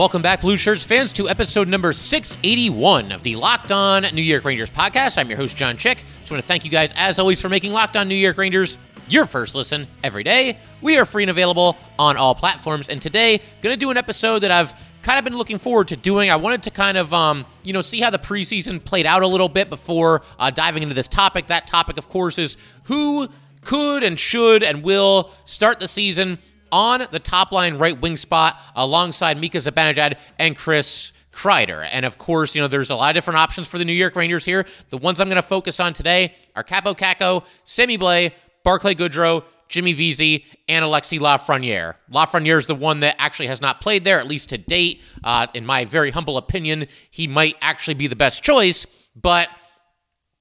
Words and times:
Welcome 0.00 0.22
back, 0.22 0.40
Blue 0.40 0.56
Shirts 0.56 0.82
fans, 0.82 1.12
to 1.12 1.28
episode 1.28 1.68
number 1.68 1.92
681 1.92 3.12
of 3.12 3.22
the 3.22 3.36
Locked 3.36 3.70
On 3.70 4.02
New 4.14 4.22
York 4.22 4.46
Rangers 4.46 4.70
podcast. 4.70 5.18
I'm 5.18 5.28
your 5.28 5.36
host, 5.36 5.58
John 5.58 5.76
Chick. 5.76 6.02
Just 6.20 6.32
want 6.32 6.42
to 6.42 6.48
thank 6.48 6.64
you 6.64 6.70
guys, 6.70 6.94
as 6.96 7.18
always, 7.18 7.38
for 7.38 7.50
making 7.50 7.72
Locked 7.72 7.98
On 7.98 8.08
New 8.08 8.14
York 8.14 8.38
Rangers 8.38 8.78
your 9.10 9.26
first 9.26 9.54
listen 9.54 9.86
every 10.02 10.22
day. 10.22 10.56
We 10.80 10.96
are 10.96 11.04
free 11.04 11.24
and 11.24 11.30
available 11.30 11.76
on 11.98 12.16
all 12.16 12.34
platforms. 12.34 12.88
And 12.88 13.02
today, 13.02 13.42
going 13.60 13.74
to 13.74 13.76
do 13.78 13.90
an 13.90 13.98
episode 13.98 14.38
that 14.38 14.50
I've 14.50 14.72
kind 15.02 15.18
of 15.18 15.24
been 15.26 15.36
looking 15.36 15.58
forward 15.58 15.88
to 15.88 15.96
doing. 15.96 16.30
I 16.30 16.36
wanted 16.36 16.62
to 16.62 16.70
kind 16.70 16.96
of, 16.96 17.12
um, 17.12 17.44
you 17.62 17.74
know, 17.74 17.82
see 17.82 18.00
how 18.00 18.08
the 18.08 18.18
preseason 18.18 18.82
played 18.82 19.04
out 19.04 19.22
a 19.22 19.26
little 19.26 19.50
bit 19.50 19.68
before 19.68 20.22
uh, 20.38 20.48
diving 20.48 20.82
into 20.82 20.94
this 20.94 21.08
topic. 21.08 21.48
That 21.48 21.66
topic, 21.66 21.98
of 21.98 22.08
course, 22.08 22.38
is 22.38 22.56
who 22.84 23.28
could 23.60 24.02
and 24.02 24.18
should 24.18 24.62
and 24.62 24.82
will 24.82 25.30
start 25.44 25.78
the 25.78 25.88
season 25.88 26.38
on 26.72 27.06
the 27.10 27.18
top 27.18 27.52
line 27.52 27.78
right 27.78 28.00
wing 28.00 28.16
spot 28.16 28.60
alongside 28.74 29.38
Mika 29.38 29.58
Zibanejad 29.58 30.18
and 30.38 30.56
Chris 30.56 31.12
Kreider. 31.32 31.88
And 31.90 32.04
of 32.04 32.18
course, 32.18 32.54
you 32.54 32.60
know, 32.60 32.68
there's 32.68 32.90
a 32.90 32.96
lot 32.96 33.10
of 33.10 33.14
different 33.14 33.38
options 33.38 33.68
for 33.68 33.78
the 33.78 33.84
New 33.84 33.92
York 33.92 34.16
Rangers 34.16 34.44
here. 34.44 34.66
The 34.90 34.98
ones 34.98 35.20
I'm 35.20 35.28
going 35.28 35.36
to 35.36 35.42
focus 35.42 35.80
on 35.80 35.92
today 35.92 36.34
are 36.56 36.64
Kaapo 36.64 36.96
Kakko, 36.96 37.44
Sammy 37.64 37.96
Blais, 37.96 38.32
Barclay 38.64 38.94
Goodrow, 38.94 39.44
Jimmy 39.68 39.92
Vesey, 39.92 40.44
and 40.68 40.84
Alexis 40.84 41.20
Lafreniere. 41.20 41.94
Lafreniere 42.12 42.58
is 42.58 42.66
the 42.66 42.74
one 42.74 43.00
that 43.00 43.14
actually 43.18 43.46
has 43.46 43.60
not 43.60 43.80
played 43.80 44.04
there, 44.04 44.18
at 44.18 44.26
least 44.26 44.48
to 44.48 44.58
date. 44.58 45.00
Uh, 45.22 45.46
in 45.54 45.64
my 45.64 45.84
very 45.84 46.10
humble 46.10 46.36
opinion, 46.36 46.86
he 47.10 47.28
might 47.28 47.56
actually 47.62 47.94
be 47.94 48.08
the 48.08 48.16
best 48.16 48.42
choice, 48.42 48.84
but 49.14 49.48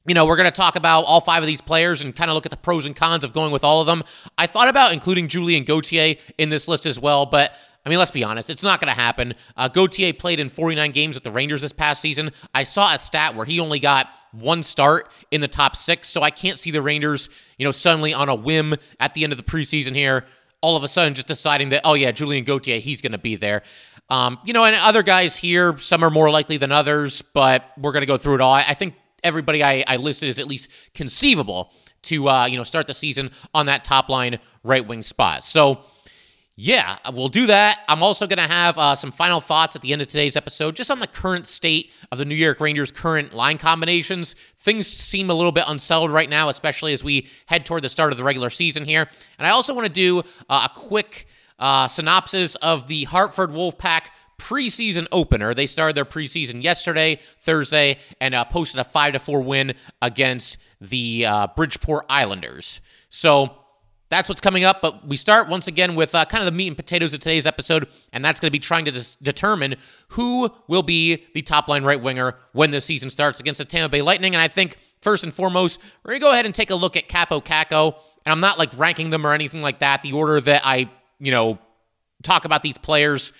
you 0.09 0.15
know, 0.15 0.25
we're 0.25 0.35
going 0.35 0.45
to 0.45 0.51
talk 0.51 0.75
about 0.75 1.03
all 1.03 1.21
five 1.21 1.43
of 1.43 1.47
these 1.47 1.61
players 1.61 2.01
and 2.01 2.15
kind 2.15 2.31
of 2.31 2.35
look 2.35 2.47
at 2.47 2.49
the 2.49 2.57
pros 2.57 2.87
and 2.87 2.95
cons 2.95 3.23
of 3.23 3.31
going 3.31 3.51
with 3.51 3.63
all 3.63 3.79
of 3.79 3.85
them. 3.85 4.03
I 4.39 4.47
thought 4.47 4.67
about 4.67 4.91
including 4.91 5.27
Julien 5.27 5.63
Gauthier 5.63 6.15
in 6.39 6.49
this 6.49 6.67
list 6.67 6.87
as 6.87 6.99
well, 6.99 7.27
but 7.27 7.53
I 7.85 7.89
mean, 7.89 7.99
let's 7.99 8.11
be 8.11 8.23
honest, 8.23 8.49
it's 8.49 8.63
not 8.63 8.81
going 8.81 8.93
to 8.93 8.99
happen. 8.99 9.35
Uh, 9.55 9.67
Gauthier 9.67 10.11
played 10.13 10.39
in 10.39 10.49
49 10.49 10.91
games 10.91 11.15
with 11.15 11.23
the 11.23 11.31
Rangers 11.31 11.61
this 11.61 11.71
past 11.71 12.01
season. 12.01 12.31
I 12.55 12.63
saw 12.63 12.93
a 12.93 12.97
stat 12.97 13.35
where 13.35 13.45
he 13.45 13.59
only 13.59 13.79
got 13.79 14.09
one 14.31 14.63
start 14.63 15.11
in 15.29 15.41
the 15.41 15.47
top 15.47 15.75
six, 15.75 16.07
so 16.09 16.21
I 16.23 16.31
can't 16.31 16.57
see 16.57 16.71
the 16.71 16.81
Rangers, 16.81 17.29
you 17.57 17.65
know, 17.65 17.71
suddenly 17.71 18.13
on 18.13 18.29
a 18.29 18.35
whim 18.35 18.73
at 18.99 19.13
the 19.13 19.23
end 19.23 19.31
of 19.31 19.37
the 19.37 19.43
preseason 19.43 19.95
here, 19.95 20.25
all 20.61 20.75
of 20.75 20.83
a 20.83 20.87
sudden 20.87 21.13
just 21.13 21.27
deciding 21.27 21.69
that, 21.69 21.81
oh, 21.85 21.93
yeah, 21.93 22.11
Julien 22.11 22.45
Gauthier, 22.45 22.79
he's 22.79 23.01
going 23.01 23.11
to 23.11 23.19
be 23.19 23.35
there. 23.35 23.61
Um, 24.09 24.39
you 24.43 24.53
know, 24.53 24.65
and 24.65 24.75
other 24.75 25.03
guys 25.03 25.35
here, 25.35 25.77
some 25.77 26.03
are 26.03 26.09
more 26.09 26.31
likely 26.31 26.57
than 26.57 26.71
others, 26.71 27.21
but 27.21 27.71
we're 27.77 27.91
going 27.91 28.01
to 28.01 28.07
go 28.07 28.17
through 28.17 28.35
it 28.35 28.41
all. 28.41 28.53
I 28.53 28.73
think 28.73 28.95
everybody 29.23 29.63
I, 29.63 29.83
I 29.87 29.97
listed 29.97 30.29
is 30.29 30.39
at 30.39 30.47
least 30.47 30.69
conceivable 30.93 31.73
to 32.03 32.29
uh, 32.29 32.45
you 32.45 32.57
know 32.57 32.63
start 32.63 32.87
the 32.87 32.93
season 32.93 33.31
on 33.53 33.65
that 33.67 33.83
top 33.83 34.09
line 34.09 34.39
right 34.63 34.85
wing 34.87 35.01
spot. 35.01 35.43
So 35.43 35.83
yeah, 36.61 36.97
we'll 37.13 37.29
do 37.29 37.45
that. 37.45 37.79
I'm 37.87 38.03
also 38.03 38.27
going 38.27 38.45
to 38.45 38.53
have 38.53 38.77
uh, 38.77 38.93
some 38.93 39.13
final 39.13 39.39
thoughts 39.39 39.77
at 39.77 39.81
the 39.81 39.93
end 39.93 40.01
of 40.01 40.09
today's 40.09 40.35
episode, 40.35 40.75
just 40.75 40.91
on 40.91 40.99
the 40.99 41.07
current 41.07 41.47
state 41.47 41.89
of 42.11 42.17
the 42.17 42.25
New 42.25 42.35
York 42.35 42.59
Rangers' 42.59 42.91
current 42.91 43.33
line 43.33 43.57
combinations. 43.57 44.35
Things 44.57 44.85
seem 44.85 45.29
a 45.29 45.33
little 45.33 45.53
bit 45.53 45.63
unsettled 45.67 46.11
right 46.11 46.29
now, 46.29 46.49
especially 46.49 46.91
as 46.91 47.01
we 47.01 47.29
head 47.45 47.65
toward 47.65 47.83
the 47.83 47.89
start 47.89 48.11
of 48.11 48.17
the 48.17 48.25
regular 48.25 48.49
season 48.49 48.83
here. 48.83 49.07
And 49.37 49.47
I 49.47 49.51
also 49.51 49.73
want 49.73 49.87
to 49.87 49.93
do 49.93 50.19
uh, 50.49 50.67
a 50.69 50.77
quick 50.77 51.27
uh, 51.59 51.87
synopsis 51.87 52.55
of 52.55 52.89
the 52.89 53.05
Hartford 53.05 53.51
Wolfpack 53.51 54.07
preseason 54.39 55.07
opener. 55.11 55.53
They 55.53 55.67
started 55.67 55.95
their 55.95 56.05
preseason 56.05 56.63
yesterday, 56.63 57.19
Thursday, 57.41 57.97
and 58.19 58.33
uh, 58.33 58.45
posted 58.45 58.79
a 58.79 58.83
five 58.83 59.13
to 59.13 59.19
four 59.19 59.41
win 59.41 59.73
against 60.01 60.57
the 60.81 61.25
uh, 61.25 61.47
Bridgeport 61.55 62.05
Islanders. 62.09 62.81
So 63.09 63.55
that's 64.09 64.27
what's 64.27 64.41
coming 64.41 64.63
up. 64.63 64.81
But 64.81 65.07
we 65.07 65.15
start 65.15 65.47
once 65.47 65.67
again 65.67 65.95
with 65.95 66.15
uh, 66.15 66.25
kind 66.25 66.41
of 66.41 66.45
the 66.45 66.55
meat 66.55 66.67
and 66.67 66.75
potatoes 66.75 67.13
of 67.13 67.19
today's 67.19 67.45
episode, 67.45 67.87
and 68.11 68.25
that's 68.25 68.39
going 68.39 68.47
to 68.47 68.51
be 68.51 68.59
trying 68.59 68.85
to 68.85 68.91
dis- 68.91 69.15
determine 69.17 69.75
who 70.09 70.49
will 70.67 70.83
be 70.83 71.25
the 71.33 71.41
top 71.41 71.67
line 71.67 71.83
right 71.83 72.01
winger 72.01 72.35
when 72.53 72.71
the 72.71 72.81
season 72.81 73.09
starts 73.09 73.39
against 73.39 73.59
the 73.59 73.65
Tampa 73.65 73.89
Bay 73.89 74.01
Lightning. 74.01 74.33
And 74.33 74.41
I 74.41 74.47
think 74.47 74.77
first 75.01 75.23
and 75.23 75.33
foremost, 75.33 75.79
we're 76.03 76.11
going 76.11 76.21
to 76.21 76.25
go 76.25 76.31
ahead 76.31 76.45
and 76.45 76.55
take 76.55 76.71
a 76.71 76.75
look 76.75 76.97
at 76.97 77.07
Kaapo 77.07 77.43
Kakko. 77.43 77.95
And 78.25 78.31
I'm 78.31 78.39
not 78.39 78.57
like 78.57 78.75
ranking 78.77 79.11
them 79.11 79.25
or 79.25 79.33
anything 79.33 79.61
like 79.61 79.79
that. 79.79 80.01
The 80.01 80.13
order 80.13 80.41
that 80.41 80.63
I, 80.65 80.89
you 81.19 81.31
know, 81.31 81.59
talk 82.23 82.45
about 82.45 82.63
these 82.63 82.77
players 82.77 83.31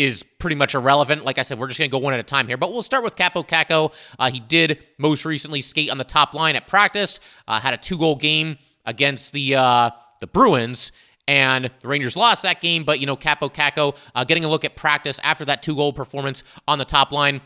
is 0.00 0.22
pretty 0.38 0.56
much 0.56 0.74
irrelevant. 0.74 1.24
Like 1.24 1.38
I 1.38 1.42
said, 1.42 1.58
we're 1.58 1.68
just 1.68 1.78
going 1.78 1.90
to 1.90 1.92
go 1.92 1.98
one 1.98 2.14
at 2.14 2.20
a 2.20 2.24
time 2.24 2.46
here. 2.46 2.56
But 2.56 2.72
we'll 2.72 2.82
start 2.82 3.04
with 3.04 3.16
Kaapo 3.16 3.46
Kakko. 3.46 3.92
Uh, 4.18 4.30
he 4.30 4.40
did 4.40 4.78
most 4.96 5.24
recently 5.24 5.60
skate 5.60 5.90
on 5.90 5.98
the 5.98 6.04
top 6.04 6.32
line 6.32 6.56
at 6.56 6.66
practice, 6.66 7.20
uh, 7.46 7.60
had 7.60 7.74
a 7.74 7.76
two 7.76 7.98
goal 7.98 8.16
game 8.16 8.56
against 8.86 9.32
the 9.32 9.56
uh, 9.56 9.90
the 10.20 10.26
Bruins. 10.26 10.92
And 11.28 11.70
the 11.80 11.86
Rangers 11.86 12.16
lost 12.16 12.42
that 12.42 12.60
game, 12.60 12.82
but 12.82 12.98
you 12.98 13.06
know, 13.06 13.16
Kaapo 13.16 13.54
Kakko 13.54 13.96
uh, 14.14 14.24
getting 14.24 14.44
a 14.44 14.48
look 14.48 14.64
at 14.64 14.74
practice 14.74 15.20
after 15.22 15.44
that 15.44 15.62
two 15.62 15.76
goal 15.76 15.92
performance 15.92 16.42
on 16.66 16.78
the 16.78 16.84
top 16.84 17.12
line. 17.12 17.40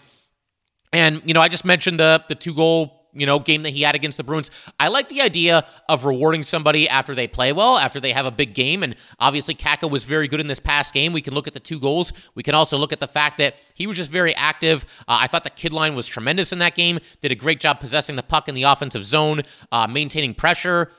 And, 0.93 1.21
you 1.27 1.35
know, 1.35 1.41
I 1.41 1.49
just 1.49 1.65
mentioned 1.65 2.01
the 2.01 2.25
the 2.29 2.35
two 2.35 2.55
goal 2.55 3.04
you 3.15 3.27
know, 3.27 3.39
game 3.39 3.63
that 3.63 3.71
he 3.71 3.83
had 3.83 3.95
against 3.95 4.17
the 4.17 4.25
Bruins. 4.25 4.51
I 4.79 4.89
like 4.89 5.09
the 5.09 5.21
idea 5.21 5.67
of 5.89 6.05
rewarding 6.05 6.43
somebody 6.43 6.89
after 6.89 7.15
they 7.15 7.29
play 7.29 7.53
well, 7.53 7.79
after 7.79 8.01
they 8.01 8.13
have 8.13 8.27
a 8.27 8.31
big 8.31 8.55
game. 8.55 8.83
And 8.83 8.97
obviously, 9.19 9.55
Kakko 9.55 9.91
was 9.91 10.05
very 10.05 10.29
good 10.29 10.41
in 10.41 10.47
this 10.47 10.61
past 10.61 10.93
game. 10.93 11.13
We 11.13 11.23
can 11.23 11.35
look 11.35 11.47
at 11.47 11.55
the 11.55 11.61
two 11.61 11.81
goals. 11.81 12.13
We 12.35 12.43
can 12.43 12.55
also 12.55 12.77
look 12.77 12.93
at 12.93 13.01
the 13.01 13.09
fact 13.09 13.39
that 13.39 13.57
he 13.75 13.87
was 13.87 13.97
just 13.97 14.11
very 14.11 14.35
active. 14.35 14.85
Uh, 15.01 15.19
I 15.21 15.27
thought 15.27 15.45
the 15.45 15.51
kid 15.51 15.73
line 15.73 15.95
was 15.95 16.07
tremendous 16.07 16.53
in 16.53 16.59
that 16.59 16.75
game, 16.75 16.99
did 17.21 17.33
a 17.33 17.37
great 17.37 17.61
job 17.61 17.81
possessing 17.81 18.17
the 18.17 18.23
puck 18.23 18.49
in 18.49 18.55
the 18.55 18.65
offensive 18.65 19.05
zone, 19.05 19.43
uh, 19.73 19.87
maintaining 19.87 20.35
pressure, 20.35 20.91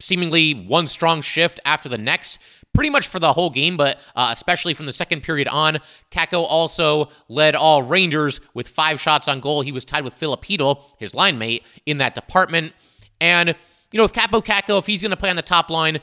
seemingly 0.00 0.52
one 0.54 0.86
strong 0.86 1.22
shift 1.22 1.60
after 1.64 1.88
the 1.88 1.98
next 1.98 2.38
pretty 2.78 2.90
much 2.90 3.08
for 3.08 3.18
the 3.18 3.32
whole 3.32 3.50
game, 3.50 3.76
but 3.76 3.98
uh, 4.14 4.28
especially 4.30 4.72
from 4.72 4.86
the 4.86 4.92
second 4.92 5.20
period 5.20 5.48
on. 5.48 5.78
Kakko 6.12 6.44
also 6.48 7.08
led 7.28 7.56
all 7.56 7.82
Rangers 7.82 8.40
with 8.54 8.68
five 8.68 9.00
shots 9.00 9.26
on 9.26 9.40
goal. 9.40 9.62
He 9.62 9.72
was 9.72 9.84
tied 9.84 10.04
with 10.04 10.14
Filip 10.14 10.44
Chytil, 10.44 10.84
his 10.96 11.12
line 11.12 11.38
mate, 11.38 11.64
in 11.86 11.98
that 11.98 12.14
department. 12.14 12.72
And, 13.20 13.48
you 13.90 13.98
know, 13.98 14.04
with 14.04 14.12
Kaapo 14.12 14.44
Kakko, 14.44 14.78
if 14.78 14.86
he's 14.86 15.02
going 15.02 15.10
to 15.10 15.16
play 15.16 15.28
on 15.28 15.34
the 15.34 15.42
top 15.42 15.70
line, 15.70 15.98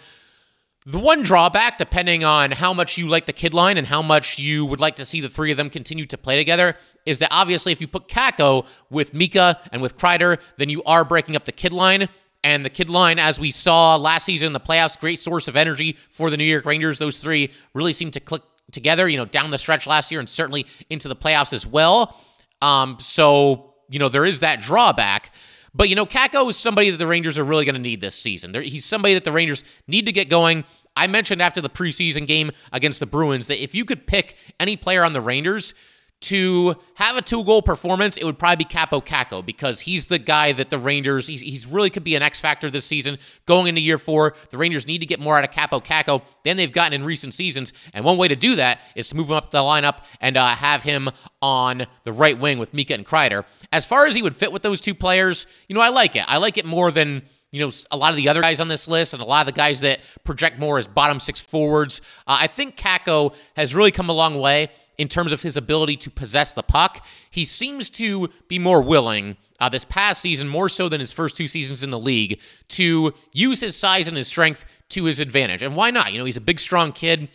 the 0.85 0.99
one 0.99 1.23
drawback, 1.23 1.77
depending 1.77 2.25
on 2.25 2.51
how 2.51 2.73
much 2.73 2.97
you 2.97 3.07
like 3.07 3.25
the 3.25 3.31
kid 3.31 3.53
line 3.53 3.77
and 3.77 3.87
how 3.87 4.01
much 4.01 4.37
you 4.37 4.65
would 4.65 4.81
like 4.81 4.97
to 4.97 5.05
see 5.05 5.21
the 5.21 5.29
three 5.29 5.51
of 5.51 5.57
them 5.57 5.69
continue 5.69 6.05
to 6.07 6.17
play 6.17 6.35
together, 6.35 6.75
is 7.05 7.19
that 7.19 7.29
obviously 7.31 7.71
if 7.71 7.79
you 7.79 7.87
put 7.87 8.09
Kakko 8.09 8.67
with 8.89 9.13
Mika 9.13 9.61
and 9.71 9.81
with 9.81 9.97
Kreider, 9.97 10.39
then 10.57 10.67
you 10.67 10.83
are 10.83 11.05
breaking 11.05 11.37
up 11.37 11.45
the 11.45 11.53
kid 11.53 11.71
line. 11.71 12.09
And 12.43 12.63
the 12.63 12.69
kid 12.69 12.89
line, 12.89 13.17
as 13.17 13.39
we 13.39 13.49
saw 13.49 13.95
last 13.95 14.25
season 14.25 14.47
in 14.47 14.53
the 14.53 14.59
playoffs, 14.59 14.99
great 14.99 15.17
source 15.17 15.47
of 15.47 15.55
energy 15.55 15.97
for 16.11 16.29
the 16.29 16.37
New 16.37 16.43
York 16.43 16.65
Rangers. 16.65 16.99
Those 16.99 17.17
three 17.17 17.51
really 17.73 17.93
seem 17.93 18.11
to 18.11 18.19
click 18.19 18.43
together, 18.71 19.07
you 19.09 19.17
know, 19.17 19.25
down 19.25 19.49
the 19.51 19.57
stretch 19.57 19.87
last 19.87 20.11
year 20.11 20.19
and 20.19 20.29
certainly 20.29 20.65
into 20.89 21.07
the 21.07 21.15
playoffs 21.15 21.53
as 21.53 21.65
well. 21.65 22.19
Um, 22.61 22.97
so, 22.99 23.73
you 23.89 23.99
know, 23.99 24.09
there 24.09 24.25
is 24.25 24.41
that 24.41 24.61
drawback. 24.61 25.33
But, 25.73 25.89
you 25.89 25.95
know, 25.95 26.05
Kakko 26.05 26.49
is 26.49 26.57
somebody 26.57 26.89
that 26.89 26.97
the 26.97 27.07
Rangers 27.07 27.37
are 27.37 27.43
really 27.43 27.65
going 27.65 27.75
to 27.75 27.81
need 27.81 27.99
this 27.99 28.15
season. 28.15 28.53
He's 28.63 28.85
somebody 28.85 29.13
that 29.15 29.25
the 29.25 29.31
Rangers 29.31 29.63
need 29.87 30.05
to 30.05 30.11
get 30.11 30.29
going. 30.29 30.63
I 30.95 31.07
mentioned 31.07 31.41
after 31.41 31.59
the 31.59 31.69
preseason 31.69 32.25
game 32.25 32.51
against 32.71 33.01
the 33.01 33.05
Bruins 33.05 33.47
that 33.47 33.61
if 33.61 33.75
you 33.75 33.83
could 33.83 34.07
pick 34.07 34.37
any 34.59 34.77
player 34.77 35.03
on 35.03 35.11
the 35.11 35.19
Rangers 35.19 35.73
to 36.25 36.75
have 36.95 37.17
a 37.17 37.21
two 37.21 37.43
goal 37.43 37.61
performance, 37.61 38.17
it 38.17 38.23
would 38.23 38.39
probably 38.39 38.65
be 38.65 38.65
Kaapo 38.65 39.05
Kakko 39.05 39.45
because 39.45 39.81
he's 39.81 40.07
the 40.07 40.17
guy 40.17 40.53
that 40.53 40.71
the 40.71 40.79
Rangers, 40.79 41.27
he's, 41.27 41.41
he's 41.41 41.67
really 41.67 41.91
could 41.91 42.03
be 42.03 42.15
an 42.15 42.23
X 42.23 42.39
factor 42.39 42.71
this 42.71 42.85
season 42.85 43.19
going 43.45 43.67
into 43.67 43.81
year 43.81 43.99
four. 43.99 44.35
The 44.49 44.57
Rangers 44.57 44.87
need 44.87 44.99
to 44.99 45.05
get 45.05 45.19
more 45.19 45.37
out 45.37 45.43
of 45.43 45.51
Kaapo 45.51 45.85
Kakko 45.85 46.23
than 46.43 46.57
they've 46.57 46.71
gotten 46.71 46.93
in 46.93 47.05
recent 47.05 47.33
seasons. 47.33 47.73
And 47.93 48.03
one 48.03 48.17
way 48.17 48.27
to 48.27 48.35
do 48.35 48.55
that 48.55 48.81
is 48.95 49.09
to 49.09 49.15
move 49.15 49.27
him 49.27 49.35
up 49.35 49.51
the 49.51 49.59
lineup 49.59 49.99
and 50.19 50.35
uh, 50.35 50.47
have 50.47 50.81
him 50.81 51.09
on 51.41 51.85
the 52.05 52.11
right 52.11 52.37
wing 52.37 52.57
with 52.57 52.73
Mika 52.73 52.95
and 52.95 53.05
Kreider. 53.05 53.45
As 53.71 53.85
far 53.85 54.07
as 54.07 54.15
he 54.15 54.23
would 54.23 54.35
fit 54.35 54.51
with 54.51 54.63
those 54.63 54.81
two 54.81 54.95
players, 54.95 55.45
you 55.69 55.75
know, 55.75 55.81
I 55.81 55.89
like 55.89 56.15
it. 56.15 56.25
I 56.27 56.37
like 56.37 56.57
it 56.57 56.65
more 56.65 56.91
than 56.91 57.21
you 57.51 57.61
know, 57.61 57.71
a 57.89 57.95
lot 57.95 58.09
of 58.09 58.17
the 58.17 58.27
other 58.27 58.41
guys 58.41 58.59
on 58.59 58.67
this 58.67 58.85
list 58.85 59.13
and 59.13 59.21
a 59.21 59.25
lot 59.25 59.47
of 59.47 59.53
the 59.53 59.57
guys 59.57 59.79
that 59.79 60.01
project 60.25 60.59
more 60.59 60.77
as 60.77 60.87
bottom 60.87 61.21
six 61.21 61.39
forwards. 61.39 62.01
Uh, 62.27 62.39
I 62.41 62.47
think 62.47 62.75
Kakko 62.75 63.33
has 63.55 63.73
really 63.73 63.91
come 63.91 64.09
a 64.09 64.13
long 64.13 64.37
way 64.39 64.71
in 64.97 65.07
terms 65.07 65.31
of 65.31 65.41
his 65.41 65.57
ability 65.57 65.97
to 65.97 66.09
possess 66.09 66.53
the 66.53 66.63
puck. 66.63 67.05
He 67.29 67.45
seems 67.45 67.89
to 67.91 68.29
be 68.47 68.59
more 68.59 68.81
willing 68.81 69.37
uh, 69.59 69.69
this 69.69 69.85
past 69.85 70.21
season, 70.21 70.47
more 70.47 70.69
so 70.69 70.89
than 70.89 70.99
his 70.99 71.11
first 71.11 71.37
two 71.37 71.47
seasons 71.47 71.83
in 71.83 71.89
the 71.89 71.99
league, 71.99 72.39
to 72.69 73.13
use 73.31 73.61
his 73.61 73.75
size 73.75 74.07
and 74.07 74.17
his 74.17 74.27
strength 74.27 74.65
to 74.89 75.05
his 75.05 75.19
advantage. 75.19 75.63
And 75.63 75.75
why 75.75 75.91
not? 75.91 76.11
You 76.11 76.19
know, 76.19 76.25
he's 76.25 76.37
a 76.37 76.41
big, 76.41 76.59
strong 76.59 76.91
kid. 76.91 77.29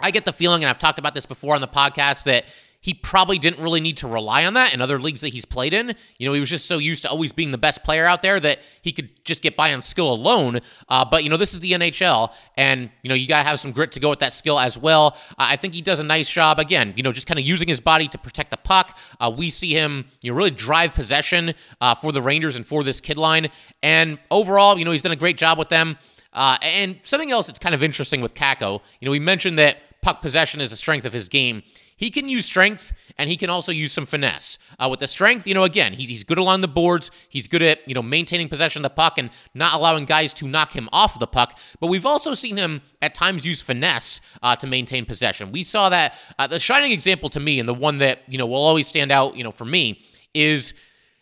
I 0.00 0.10
get 0.10 0.24
the 0.24 0.32
feeling, 0.32 0.62
and 0.62 0.70
I've 0.70 0.78
talked 0.78 0.98
about 0.98 1.14
this 1.14 1.26
before 1.26 1.54
on 1.54 1.60
the 1.60 1.68
podcast, 1.68 2.24
that 2.24 2.44
he 2.84 2.92
probably 2.92 3.38
didn't 3.38 3.62
really 3.62 3.80
need 3.80 3.96
to 3.96 4.06
rely 4.06 4.44
on 4.44 4.52
that 4.52 4.74
in 4.74 4.82
other 4.82 5.00
leagues 5.00 5.22
that 5.22 5.30
he's 5.30 5.46
played 5.46 5.72
in. 5.72 5.94
You 6.18 6.28
know, 6.28 6.34
he 6.34 6.40
was 6.40 6.50
just 6.50 6.66
so 6.66 6.76
used 6.76 7.04
to 7.04 7.08
always 7.08 7.32
being 7.32 7.50
the 7.50 7.56
best 7.56 7.82
player 7.82 8.04
out 8.04 8.20
there 8.20 8.38
that 8.38 8.58
he 8.82 8.92
could 8.92 9.08
just 9.24 9.40
get 9.40 9.56
by 9.56 9.72
on 9.72 9.80
skill 9.80 10.12
alone. 10.12 10.60
Uh, 10.90 11.02
but, 11.02 11.24
you 11.24 11.30
know, 11.30 11.38
this 11.38 11.54
is 11.54 11.60
the 11.60 11.72
NHL, 11.72 12.30
and, 12.58 12.90
you 13.02 13.08
know, 13.08 13.14
you 13.14 13.26
got 13.26 13.38
to 13.38 13.48
have 13.48 13.58
some 13.58 13.72
grit 13.72 13.92
to 13.92 14.00
go 14.00 14.10
with 14.10 14.18
that 14.18 14.34
skill 14.34 14.60
as 14.60 14.76
well. 14.76 15.16
Uh, 15.30 15.32
I 15.38 15.56
think 15.56 15.72
he 15.72 15.80
does 15.80 15.98
a 15.98 16.04
nice 16.04 16.28
job, 16.28 16.58
again, 16.58 16.92
you 16.94 17.02
know, 17.02 17.10
just 17.10 17.26
kind 17.26 17.40
of 17.40 17.46
using 17.46 17.68
his 17.68 17.80
body 17.80 18.06
to 18.06 18.18
protect 18.18 18.50
the 18.50 18.58
puck. 18.58 18.98
Uh, 19.18 19.32
we 19.34 19.48
see 19.48 19.72
him, 19.72 20.04
you 20.20 20.30
know, 20.30 20.36
really 20.36 20.50
drive 20.50 20.92
possession 20.92 21.54
uh, 21.80 21.94
for 21.94 22.12
the 22.12 22.20
Rangers 22.20 22.54
and 22.54 22.66
for 22.66 22.84
this 22.84 23.00
kid 23.00 23.16
line. 23.16 23.48
And 23.82 24.18
overall, 24.30 24.78
you 24.78 24.84
know, 24.84 24.90
he's 24.90 25.00
done 25.00 25.12
a 25.12 25.16
great 25.16 25.38
job 25.38 25.58
with 25.58 25.70
them. 25.70 25.96
Uh, 26.34 26.58
and 26.62 26.98
something 27.02 27.30
else 27.30 27.46
that's 27.46 27.58
kind 27.58 27.74
of 27.74 27.82
interesting 27.82 28.20
with 28.20 28.34
Kakko, 28.34 28.82
you 29.00 29.06
know, 29.06 29.12
we 29.12 29.20
mentioned 29.20 29.58
that 29.58 29.78
puck 30.02 30.20
possession 30.20 30.60
is 30.60 30.70
a 30.70 30.76
strength 30.76 31.06
of 31.06 31.14
his 31.14 31.30
game 31.30 31.62
he 31.96 32.10
can 32.10 32.28
use 32.28 32.46
strength 32.46 32.92
and 33.18 33.30
he 33.30 33.36
can 33.36 33.50
also 33.50 33.72
use 33.72 33.92
some 33.92 34.06
finesse. 34.06 34.58
Uh, 34.78 34.88
with 34.90 35.00
the 35.00 35.06
strength, 35.06 35.46
you 35.46 35.54
know, 35.54 35.64
again, 35.64 35.92
he's, 35.92 36.08
he's 36.08 36.24
good 36.24 36.38
along 36.38 36.60
the 36.60 36.68
boards. 36.68 37.10
He's 37.28 37.46
good 37.46 37.62
at, 37.62 37.86
you 37.86 37.94
know, 37.94 38.02
maintaining 38.02 38.48
possession 38.48 38.80
of 38.80 38.90
the 38.90 38.94
puck 38.94 39.18
and 39.18 39.30
not 39.54 39.74
allowing 39.74 40.04
guys 40.04 40.34
to 40.34 40.48
knock 40.48 40.72
him 40.72 40.88
off 40.92 41.18
the 41.18 41.26
puck. 41.26 41.58
But 41.80 41.86
we've 41.86 42.06
also 42.06 42.34
seen 42.34 42.56
him 42.56 42.82
at 43.00 43.14
times 43.14 43.46
use 43.46 43.60
finesse 43.60 44.20
uh, 44.42 44.56
to 44.56 44.66
maintain 44.66 45.04
possession. 45.04 45.52
We 45.52 45.62
saw 45.62 45.88
that 45.90 46.14
uh, 46.38 46.46
the 46.46 46.58
shining 46.58 46.92
example 46.92 47.30
to 47.30 47.40
me 47.40 47.60
and 47.60 47.68
the 47.68 47.74
one 47.74 47.98
that, 47.98 48.22
you 48.28 48.38
know, 48.38 48.46
will 48.46 48.64
always 48.64 48.88
stand 48.88 49.12
out, 49.12 49.36
you 49.36 49.44
know, 49.44 49.52
for 49.52 49.64
me 49.64 50.00
is 50.34 50.74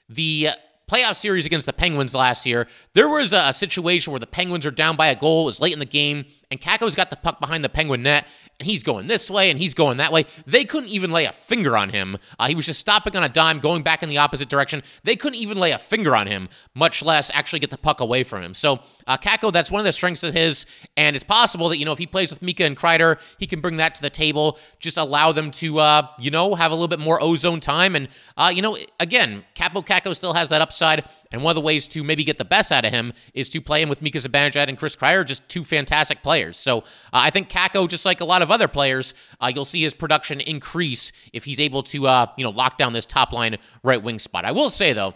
the 0.08 0.48
playoff 0.92 1.16
series 1.16 1.46
against 1.46 1.64
the 1.64 1.72
Penguins 1.72 2.14
last 2.14 2.44
year, 2.44 2.66
there 2.92 3.08
was 3.08 3.32
a, 3.32 3.52
situation 3.52 4.12
where 4.12 4.20
the 4.20 4.26
Penguins 4.26 4.66
are 4.66 4.70
down 4.70 4.96
by 4.96 5.06
a 5.06 5.16
goal. 5.16 5.42
It 5.42 5.46
was 5.46 5.60
late 5.60 5.72
in 5.72 5.78
the 5.78 5.86
game, 5.86 6.24
and 6.50 6.60
Kakko's 6.60 6.94
got 6.94 7.10
the 7.10 7.16
puck 7.16 7.40
behind 7.40 7.64
the 7.64 7.68
Penguin 7.68 8.02
net, 8.02 8.26
and 8.58 8.66
he's 8.66 8.82
going 8.82 9.06
this 9.06 9.30
way 9.30 9.50
and 9.50 9.58
he's 9.58 9.72
going 9.72 9.96
that 9.98 10.12
way. 10.12 10.26
They 10.46 10.64
couldn't 10.64 10.90
even 10.90 11.10
lay 11.10 11.24
a 11.24 11.32
finger 11.32 11.76
on 11.76 11.88
him. 11.88 12.18
Uh, 12.38 12.48
he 12.48 12.54
was 12.54 12.66
just 12.66 12.80
stopping 12.80 13.16
on 13.16 13.22
a 13.22 13.28
dime, 13.28 13.60
going 13.60 13.82
back 13.82 14.02
in 14.02 14.08
the 14.08 14.18
opposite 14.18 14.48
direction. 14.48 14.82
They 15.04 15.16
couldn't 15.16 15.38
even 15.38 15.58
lay 15.58 15.70
a 15.70 15.78
finger 15.78 16.14
on 16.14 16.26
him, 16.26 16.48
much 16.74 17.02
less 17.02 17.30
actually 17.32 17.60
get 17.60 17.70
the 17.70 17.78
puck 17.78 18.00
away 18.00 18.24
from 18.24 18.42
him. 18.42 18.52
So, 18.52 18.80
uh, 19.06 19.16
Kakko, 19.16 19.52
that's 19.52 19.70
one 19.70 19.80
of 19.80 19.86
the 19.86 19.92
strengths 19.92 20.22
of 20.22 20.34
his, 20.34 20.66
and 20.96 21.16
it's 21.16 21.24
possible 21.24 21.68
that, 21.70 21.78
you 21.78 21.84
know, 21.84 21.92
if 21.92 21.98
he 21.98 22.06
plays 22.06 22.30
with 22.30 22.42
Mika 22.42 22.64
and 22.64 22.76
Kreider, 22.76 23.18
he 23.38 23.46
can 23.46 23.60
bring 23.60 23.76
that 23.76 23.94
to 23.94 24.02
the 24.02 24.10
table, 24.10 24.58
just 24.80 24.98
allow 24.98 25.32
them 25.32 25.50
to, 25.52 25.78
uh, 25.78 26.06
you 26.18 26.30
know, 26.30 26.54
have 26.54 26.70
a 26.70 26.74
little 26.74 26.88
bit 26.88 27.00
more 27.00 27.22
ozone 27.22 27.60
time. 27.60 27.96
And, 27.96 28.08
uh, 28.36 28.52
you 28.54 28.60
know, 28.60 28.76
again, 29.00 29.44
Kaapo 29.54 29.86
Kakko 29.86 30.14
still 30.14 30.34
has 30.34 30.50
that 30.50 30.60
upside. 30.60 30.81
And 31.32 31.42
one 31.42 31.52
of 31.52 31.54
the 31.54 31.62
ways 31.62 31.86
to 31.88 32.04
maybe 32.04 32.24
get 32.24 32.38
the 32.38 32.44
best 32.44 32.72
out 32.72 32.84
of 32.84 32.92
him 32.92 33.12
is 33.34 33.48
to 33.50 33.60
play 33.60 33.80
him 33.82 33.88
with 33.88 34.02
Mika 34.02 34.18
Zibanejad 34.18 34.68
and 34.68 34.76
Chris 34.76 34.94
Kreider, 34.94 35.24
just 35.24 35.48
two 35.48 35.64
fantastic 35.64 36.22
players. 36.22 36.56
So 36.56 36.78
uh, 36.78 36.82
I 37.12 37.30
think 37.30 37.48
Kakko, 37.48 37.88
just 37.88 38.04
like 38.04 38.20
a 38.20 38.24
lot 38.24 38.42
of 38.42 38.50
other 38.50 38.68
players, 38.68 39.14
uh, 39.40 39.50
you'll 39.54 39.64
see 39.64 39.82
his 39.82 39.94
production 39.94 40.40
increase 40.40 41.12
if 41.32 41.44
he's 41.44 41.60
able 41.60 41.82
to, 41.84 42.06
uh, 42.06 42.26
you 42.36 42.44
know, 42.44 42.50
lock 42.50 42.76
down 42.76 42.92
this 42.92 43.06
top 43.06 43.32
line 43.32 43.56
right 43.82 44.02
wing 44.02 44.18
spot. 44.18 44.44
I 44.44 44.52
will 44.52 44.70
say 44.70 44.92
though, 44.92 45.14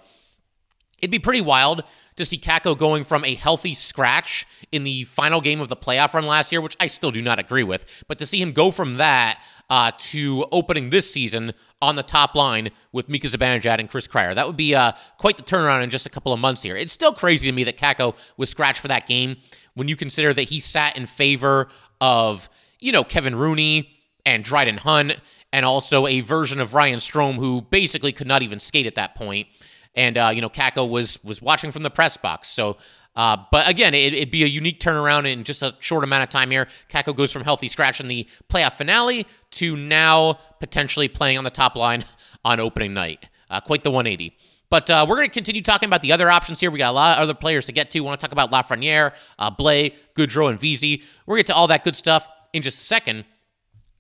it'd 0.99 1.11
be 1.11 1.19
pretty 1.19 1.43
wild 1.43 1.83
to 2.17 2.25
see 2.25 2.39
Kakko 2.39 2.77
going 2.77 3.05
from 3.05 3.25
a 3.25 3.35
healthy 3.35 3.75
scratch 3.75 4.47
in 4.73 4.83
the 4.83 5.05
final 5.05 5.41
game 5.41 5.61
of 5.61 5.69
the 5.69 5.77
playoff 5.77 6.15
run 6.15 6.27
last 6.27 6.51
year, 6.51 6.61
which 6.61 6.77
I 6.81 6.87
still 6.87 7.11
do 7.11 7.21
not 7.21 7.39
agree 7.39 7.63
with, 7.63 8.05
but 8.09 8.19
to 8.19 8.27
see 8.27 8.41
him 8.41 8.53
go 8.53 8.71
from 8.71 8.95
that 8.95 9.41
uh, 9.69 9.91
to 9.99 10.47
opening 10.53 10.91
this 10.91 11.11
season 11.11 11.53
on 11.83 11.97
the 11.97 12.03
top 12.03 12.35
line 12.35 12.71
with 12.93 13.09
Mika 13.09 13.27
Zibanejad 13.27 13.79
and 13.79 13.91
Chris 13.91 14.07
Kreider. 14.07 14.35
That 14.35 14.47
would 14.47 14.57
be 14.57 14.75
uh, 14.75 14.93
quite 15.19 15.37
the 15.37 15.43
turnaround 15.43 15.83
in 15.83 15.91
just 15.91 16.07
a 16.07 16.11
couple 16.11 16.33
of 16.33 16.41
months 16.41 16.63
here. 16.63 16.77
It's 16.77 16.93
still 16.93 17.13
crazy 17.13 17.49
to 17.49 17.53
me 17.53 17.65
that 17.65 17.77
Kakko 17.77 18.17
was 18.37 18.49
scratched 18.49 18.81
for 18.81 18.89
that 18.89 19.07
game 19.07 19.37
when 19.75 19.89
you 19.89 19.97
consider 19.97 20.33
that 20.35 20.45
he 20.45 20.61
sat 20.61 20.97
in 20.97 21.07
favor 21.07 21.69
of, 22.01 22.49
you 22.79 22.93
know, 22.93 23.05
Kevin 23.05 23.35
Rooney 23.35 23.91
and 24.25 24.45
Dryden 24.45 24.79
Hunt 24.79 25.17
and 25.53 25.65
also 25.65 26.07
a 26.07 26.21
version 26.21 26.61
of 26.61 26.75
Ryan 26.75 26.99
Strome 26.99 27.37
who 27.37 27.63
basically 27.63 28.13
could 28.13 28.27
not 28.27 28.43
even 28.43 28.61
skate 28.61 28.87
at 28.87 28.95
that 28.97 29.15
point. 29.15 29.49
And 29.95 30.19
uh, 30.19 30.31
you 30.35 30.43
know, 30.43 30.51
Kakko 30.51 30.89
was 30.89 31.23
was 31.25 31.41
watching 31.41 31.73
from 31.73 31.83
the 31.83 31.91
press 31.91 32.17
box. 32.17 32.49
So 32.49 32.77
uh, 33.17 33.39
but 33.51 33.69
again, 33.69 33.95
it, 33.95 34.13
would 34.19 34.31
be 34.31 34.45
a 34.45 34.47
unique 34.47 34.79
turnaround 34.79 35.31
in 35.31 35.43
just 35.43 35.63
a 35.63 35.75
short 35.81 36.05
amount 36.05 36.23
of 36.23 36.29
time 36.29 36.51
here. 36.51 36.69
Kakko 36.91 37.17
goes 37.17 37.33
from 37.33 37.43
healthy 37.43 37.67
scratch 37.67 37.99
in 37.99 38.09
the 38.09 38.29
playoff 38.49 38.75
finale 38.75 39.27
to 39.53 39.75
now 39.75 40.39
potentially 40.61 41.09
playing 41.09 41.39
on 41.39 41.45
the 41.45 41.51
top 41.51 41.77
line 41.77 42.05
on 42.45 42.61
opening 42.61 42.93
night. 42.93 43.29
Uh, 43.49 43.61
quite 43.61 43.85
the 43.85 43.91
180. 43.91 44.37
But 44.69 44.91
uh, 44.91 45.07
we're 45.09 45.17
going 45.17 45.29
to 45.29 45.33
continue 45.33 45.63
talking 45.63 45.89
about 45.89 46.03
the 46.03 46.13
other 46.13 46.29
options 46.29 46.61
here. 46.61 46.71
We 46.71 46.79
got 46.79 46.91
a 46.91 46.93
lot 46.93 47.17
of 47.17 47.23
other 47.23 47.35
players 47.35 47.67
to 47.67 47.73
get 47.73 47.91
to. 47.93 48.01
We 48.01 48.07
want 48.07 48.19
to 48.19 48.27
talk 48.27 48.33
about 48.33 48.51
Lafreniere, 48.51 49.15
uh, 49.39 49.51
Blais, 49.51 49.95
Goodrow, 50.15 50.51
and 50.51 50.59
Vesey. 50.59 51.03
We're 51.25 51.37
going 51.37 51.45
to 51.45 51.47
get 51.49 51.53
to 51.53 51.57
all 51.57 51.69
that 51.69 51.85
good 51.85 51.95
stuff 51.95 52.29
in 52.53 52.63
just 52.63 52.81
a 52.81 52.85
second. 52.85 53.25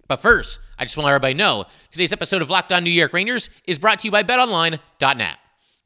But 0.09 0.21
first, 0.21 0.59
I 0.79 0.85
just 0.85 0.97
want 0.97 1.05
to 1.05 1.07
let 1.07 1.15
everybody 1.15 1.35
know 1.35 1.67
today's 1.91 2.13
episode 2.13 2.43
of 2.43 2.51
Locked 2.51 2.73
On 2.73 2.83
New 2.83 2.91
York 2.91 3.13
Rangers 3.13 3.49
is 3.65 3.79
brought 3.79 4.01
to 4.01 4.09
you 4.09 4.11
by 4.11 4.25
BetOnline.net. 4.25 5.39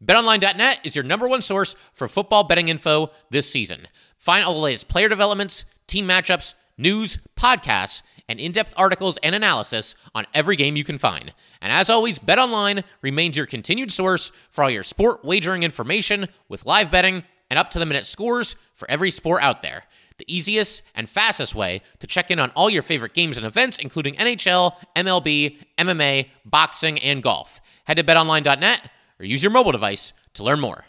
BetOnline.net 0.05 0.81
is 0.85 0.97
your 0.97 1.05
number 1.05 1.29
one 1.29 1.43
source 1.43 1.77
for 1.93 2.09
football 2.09 2.45
betting 2.45 2.69
info 2.69 3.11
this 3.29 3.51
season. 3.51 3.87
Find 4.17 4.43
all 4.45 4.55
the 4.55 4.61
latest 4.61 4.89
player 4.89 5.11
developments, 5.11 5.67
team 5.87 6.09
matchups, 6.09 6.55
news, 6.79 7.19
podcasts, 7.37 8.01
and 8.27 8.41
in-depth 8.41 8.73
articles 8.79 9.19
and 9.23 9.35
analysis 9.35 9.95
on 10.15 10.27
every 10.33 10.57
game 10.57 10.75
you 10.75 10.85
can 10.85 10.97
find. 10.97 11.35
And 11.61 11.71
as 11.71 11.91
always, 11.91 12.19
BetOnline 12.19 12.83
remains 13.03 13.37
your 13.37 13.45
continued 13.45 13.93
source 13.93 14.33
for 14.51 14.65
all 14.65 14.71
your 14.71 14.85
sport 14.85 15.23
wagering 15.23 15.65
information 15.65 16.29
with 16.49 16.65
live 16.65 16.91
betting 16.91 17.23
and 17.51 17.59
up-to-the-minute 17.59 18.07
scores 18.07 18.57
for 18.75 18.91
every 18.91 19.11
sport 19.11 19.43
out 19.43 19.61
there. 19.61 19.83
The 20.17 20.35
easiest 20.35 20.83
and 20.95 21.09
fastest 21.09 21.55
way 21.55 21.83
to 21.99 22.07
check 22.07 22.31
in 22.31 22.39
on 22.39 22.51
all 22.51 22.71
your 22.71 22.83
favorite 22.83 23.13
games 23.13 23.37
and 23.37 23.45
events, 23.45 23.79
including 23.79 24.15
NHL, 24.15 24.77
MLB, 24.97 25.59
MMA, 25.77 26.29
boxing, 26.47 26.99
and 27.01 27.23
golf. 27.23 27.61
Head 27.85 27.99
to 27.99 28.05
betonline.net 28.05 28.91
or 29.21 29.25
use 29.27 29.43
your 29.43 29.53
mobile 29.53 29.73
device 29.73 30.13
to 30.35 30.43
learn 30.43 30.59
more. 30.59 30.87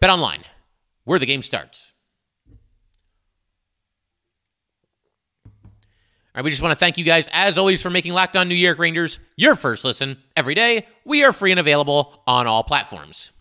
Bet 0.00 0.10
online, 0.10 0.44
where 1.04 1.18
the 1.18 1.26
game 1.26 1.42
starts. 1.42 1.92
All 6.32 6.36
right, 6.36 6.44
we 6.44 6.50
just 6.50 6.62
want 6.62 6.72
to 6.72 6.76
thank 6.78 6.96
you 6.96 7.04
guys, 7.04 7.28
as 7.32 7.58
always, 7.58 7.82
for 7.82 7.90
making 7.90 8.12
Locked 8.12 8.36
On 8.36 8.48
New 8.48 8.54
York 8.54 8.78
Rangers 8.78 9.18
your 9.36 9.56
first 9.56 9.84
listen 9.84 10.18
every 10.36 10.54
day. 10.54 10.86
We 11.04 11.24
are 11.24 11.32
free 11.32 11.50
and 11.50 11.58
available 11.58 12.22
on 12.24 12.46
all 12.46 12.62
platforms. 12.62 13.32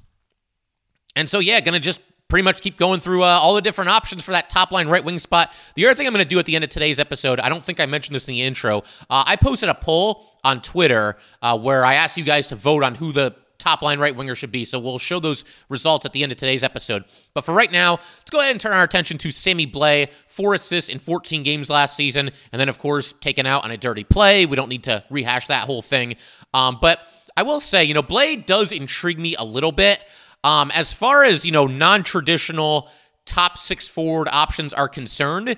And 1.15 1.29
so, 1.29 1.37
yeah, 1.37 1.59
going 1.61 1.73
to 1.73 1.79
just 1.79 2.01
pretty 2.29 2.43
much 2.43 2.61
keep 2.61 2.77
going 2.77 2.99
through 2.99 3.23
uh, 3.23 3.27
all 3.27 3.53
the 3.53 3.61
different 3.61 3.89
options 3.89 4.23
for 4.23 4.31
that 4.31 4.49
top 4.49 4.71
line 4.71 4.87
right 4.87 5.03
wing 5.03 5.19
spot. 5.19 5.53
The 5.75 5.85
other 5.85 5.93
thing 5.93 6.07
I'm 6.07 6.13
going 6.13 6.25
to 6.25 6.29
do 6.29 6.39
at 6.39 6.45
the 6.45 6.55
end 6.55 6.63
of 6.63 6.69
today's 6.69 6.97
episode, 6.97 7.39
I 7.39 7.49
don't 7.49 7.63
think 7.63 7.79
I 7.79 7.85
mentioned 7.85 8.15
this 8.15 8.27
in 8.27 8.33
the 8.33 8.41
intro. 8.41 8.79
Uh, 9.09 9.23
I 9.25 9.35
posted 9.35 9.69
a 9.69 9.75
poll 9.75 10.25
on 10.43 10.61
Twitter 10.61 11.17
uh, 11.41 11.57
where 11.59 11.85
I 11.85 11.95
asked 11.95 12.17
you 12.17 12.23
guys 12.23 12.47
to 12.47 12.55
vote 12.55 12.83
on 12.83 12.95
who 12.95 13.11
the 13.11 13.35
top 13.59 13.81
line 13.81 13.99
right 13.99 14.15
winger 14.15 14.33
should 14.35 14.51
be. 14.51 14.65
So 14.65 14.79
we'll 14.79 14.97
show 14.97 15.19
those 15.19 15.45
results 15.67 16.05
at 16.05 16.13
the 16.13 16.23
end 16.23 16.31
of 16.31 16.37
today's 16.37 16.63
episode. 16.63 17.05
But 17.33 17.45
for 17.45 17.53
right 17.53 17.71
now, 17.71 17.91
let's 17.91 18.31
go 18.31 18.39
ahead 18.39 18.51
and 18.51 18.59
turn 18.59 18.73
our 18.73 18.83
attention 18.83 19.17
to 19.19 19.31
Sammy 19.31 19.67
Blais. 19.67 20.09
four 20.27 20.53
assists 20.53 20.89
in 20.89 20.99
14 20.99 21.43
games 21.43 21.69
last 21.69 21.95
season, 21.95 22.31
and 22.51 22.59
then 22.59 22.69
of 22.69 22.79
course 22.79 23.13
taken 23.21 23.45
out 23.45 23.65
on 23.65 23.71
a 23.71 23.77
dirty 23.77 24.03
play. 24.03 24.45
We 24.45 24.55
don't 24.55 24.69
need 24.69 24.85
to 24.85 25.03
rehash 25.09 25.47
that 25.47 25.65
whole 25.65 25.81
thing. 25.81 26.15
Um, 26.53 26.79
but 26.81 26.99
I 27.37 27.43
will 27.43 27.59
say, 27.59 27.83
you 27.83 27.93
know, 27.93 28.03
Blais 28.03 28.45
does 28.45 28.71
intrigue 28.71 29.19
me 29.19 29.35
a 29.37 29.43
little 29.45 29.71
bit. 29.71 30.03
Um, 30.43 30.71
as 30.73 30.91
far 30.93 31.23
as 31.23 31.45
you 31.45 31.51
know, 31.51 31.67
non-traditional 31.67 32.89
top 33.25 33.57
six 33.57 33.87
forward 33.87 34.27
options 34.31 34.73
are 34.73 34.87
concerned, 34.87 35.57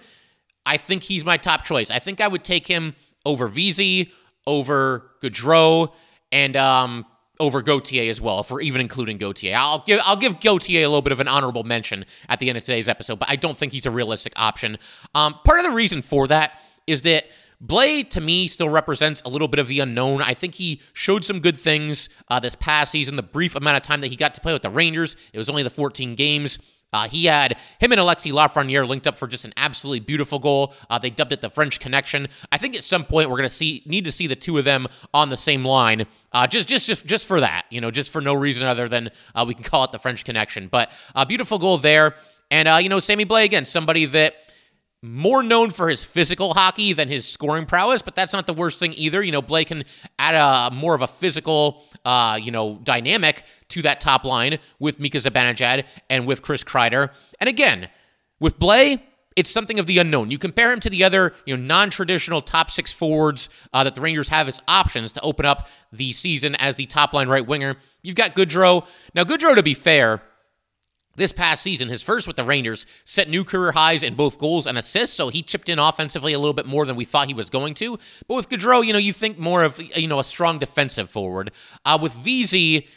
I 0.65 0.77
think 0.77 1.03
he's 1.03 1.24
my 1.24 1.38
top 1.38 1.63
choice. 1.63 1.89
I 1.89 2.00
think 2.00 2.22
I 2.22 2.27
would 2.27 2.43
take 2.43 2.67
him 2.67 2.96
over 3.25 3.48
Vesey, 3.48 4.12
over 4.46 5.12
Goodrow, 5.22 5.93
and 6.31 6.55
um, 6.55 7.05
over 7.42 7.62
Gauthier 7.62 8.10
as 8.10 8.22
well, 8.22 8.44
for 8.44 8.62
even 8.62 8.80
including 8.80 9.18
Gauthier. 9.18 9.56
I'll 9.58 9.84
give 9.86 10.00
I'll 10.06 10.16
give 10.16 10.40
Gauthier 10.40 10.86
a 10.86 10.88
little 10.88 11.02
bit 11.02 11.12
of 11.12 11.20
an 11.20 11.28
honorable 11.28 11.64
mention 11.64 12.06
at 12.30 12.40
the 12.40 12.48
end 12.48 12.58
of 12.58 12.64
today's 12.64 12.88
episode, 12.88 13.20
but 13.20 13.30
I 13.30 13.36
don't 13.36 13.58
think 13.58 13.74
he's 13.74 13.86
a 13.86 13.92
realistic 13.92 14.34
option. 14.36 14.78
Um, 15.16 15.36
part 15.44 15.60
of 15.60 15.66
the 15.66 15.72
reason 15.72 16.02
for 16.02 16.28
that 16.28 16.62
is 16.88 17.02
that 17.02 17.26
Blais, 17.64 18.10
to 18.12 18.22
me, 18.22 18.48
still 18.48 18.70
represents 18.70 19.22
a 19.24 19.30
little 19.30 19.48
bit 19.48 19.60
of 19.60 19.68
the 19.68 19.80
unknown. 19.82 20.22
I 20.22 20.34
think 20.34 20.56
he 20.56 20.82
showed 20.94 21.24
some 21.26 21.40
good 21.40 21.58
things 21.60 22.10
uh, 22.28 22.40
this 22.40 22.56
past 22.56 22.92
season. 22.92 23.18
The 23.18 23.24
brief 23.24 23.56
amount 23.56 23.78
of 23.78 23.84
time 23.84 24.02
that 24.02 24.08
he 24.08 24.16
got 24.16 24.34
to 24.36 24.42
play 24.42 24.54
with 24.54 24.64
the 24.64 24.70
Rangers, 24.70 25.16
it 25.34 25.38
was 25.38 25.50
only 25.50 25.62
the 25.62 25.70
14 25.70 26.16
games. 26.16 26.58
Uh, 26.94 27.08
he 27.08 27.26
had 27.26 27.58
him 27.80 27.92
and 27.92 28.02
Alexi 28.02 28.32
Lafreniere 28.32 28.88
linked 28.88 29.08
up 29.08 29.16
for 29.16 29.28
just 29.28 29.46
an 29.46 29.54
absolutely 29.56 30.02
beautiful 30.02 30.40
goal. 30.40 30.74
Uh, 30.90 31.00
they 31.00 31.10
dubbed 31.10 31.32
it 31.32 31.40
the 31.42 31.50
French 31.50 31.80
Connection. 31.80 32.28
I 32.52 32.58
think 32.58 32.76
at 32.76 32.84
some 32.84 33.06
point 33.06 33.30
we're 33.30 33.38
gonna 33.38 33.50
see 33.50 33.82
need 33.86 34.06
to 34.06 34.12
see 34.12 34.28
the 34.28 34.36
two 34.36 34.58
of 34.58 34.66
them 34.66 34.88
on 35.14 35.30
the 35.30 35.38
same 35.38 35.64
line, 35.64 36.06
uh, 36.34 36.48
just 36.48 36.68
just 36.68 36.88
just 36.88 37.06
just 37.06 37.26
for 37.26 37.40
that, 37.40 37.66
you 37.70 37.80
know, 37.80 37.92
just 37.92 38.12
for 38.12 38.22
no 38.22 38.34
reason 38.34 38.66
other 38.68 38.90
than 38.90 39.10
uh, 39.36 39.46
we 39.48 39.54
can 39.54 39.64
call 39.64 39.84
it 39.86 39.92
the 39.92 40.00
French 40.00 40.26
Connection. 40.26 40.68
But 40.68 40.92
a 41.16 41.26
beautiful 41.26 41.60
goal 41.60 41.78
there, 41.78 42.16
and 42.50 42.68
uh, 42.68 42.80
you 42.82 42.90
know, 42.90 43.00
Sammy 43.00 43.26
Blais 43.26 43.46
again, 43.46 43.66
somebody 43.66 44.06
that 44.06 44.36
more 45.03 45.41
known 45.41 45.72
for 45.72 45.89
his 45.89 46.03
physical 46.03 46.53
hockey 46.53 46.93
than 46.93 47.08
his 47.08 47.27
scoring 47.27 47.65
prowess, 47.65 48.01
but 48.03 48.15
that's 48.15 48.34
not 48.34 48.46
the 48.46 48.53
worst 48.53 48.79
thing 48.79 48.93
either. 48.93 49.24
You 49.24 49.31
know, 49.31 49.41
Blais 49.41 49.65
can 49.65 49.84
add 50.20 50.36
a 50.36 50.74
more 50.74 50.93
of 50.93 51.01
a 51.01 51.08
physical, 51.08 51.84
uh, 52.05 52.38
you 52.41 52.51
know, 52.51 52.79
dynamic 52.84 53.43
to 53.70 53.81
that 53.81 54.00
top 54.00 54.25
line 54.25 54.60
with 54.79 55.00
Mika 55.00 55.17
Zibanejad 55.17 55.86
and 56.10 56.27
with 56.27 56.43
Chris 56.43 56.63
Kreider. 56.63 57.10
And 57.39 57.50
again, 57.50 57.89
with 58.39 58.60
Blais, 58.60 59.01
it's 59.36 59.50
something 59.50 59.79
of 59.79 59.88
the 59.88 59.98
unknown. 59.98 60.29
You 60.29 60.38
compare 60.38 60.72
him 60.72 60.81
to 60.81 60.89
the 60.89 61.03
other, 61.03 61.34
you 61.46 61.55
know, 61.55 61.63
non-traditional 61.63 62.41
top 62.41 62.70
six 62.70 62.91
forwards 62.91 63.50
uh, 63.74 63.84
that 63.84 63.96
the 63.96 64.01
Rangers 64.01 64.29
have 64.29 64.48
as 64.48 64.62
options 64.67 65.13
to 65.13 65.22
open 65.22 65.46
up 65.46 65.67
the 65.91 66.12
season 66.12 66.55
as 66.55 66.75
the 66.75 66.86
top 66.86 67.13
line 67.13 67.29
right 67.29 67.46
winger. 67.46 67.77
You've 68.03 68.17
got 68.17 68.36
Goodrow. 68.36 68.86
Now, 69.15 69.24
Goodrow, 69.24 69.55
to 69.55 69.63
be 69.63 69.74
fair, 69.74 70.22
this 71.22 71.32
past 71.32 71.62
season, 71.62 71.88
his 71.88 72.01
first 72.01 72.28
with 72.28 72.36
the 72.36 72.44
Rangers, 72.44 72.86
set 73.06 73.30
new 73.30 73.44
career 73.44 73.72
highs 73.72 74.04
in 74.04 74.16
both 74.16 74.40
goals 74.40 74.68
and 74.68 74.78
assists, 74.78 75.16
so 75.16 75.30
he 75.30 75.42
chipped 75.42 75.70
in 75.70 75.80
offensively 75.80 76.34
a 76.34 76.40
little 76.40 76.54
bit 76.54 76.66
more 76.66 76.86
than 76.86 76.96
we 76.96 77.06
thought 77.06 77.28
he 77.28 77.34
was 77.34 77.50
going 77.50 77.75
to. 77.75 77.98
But 78.28 78.36
with 78.36 78.50
Goodrow, 78.50 78.86
you 78.86 78.92
know, 78.92 79.00
you 79.00 79.13
think 79.13 79.38
more 79.38 79.63
of, 79.63 79.80
you 79.96 80.08
know, 80.08 80.20
a 80.20 80.24
strong 80.24 80.60
defensive 80.60 81.10
forward. 81.10 81.51
Uh, 81.86 81.98
with 82.01 82.13
Vesey, 82.13 82.88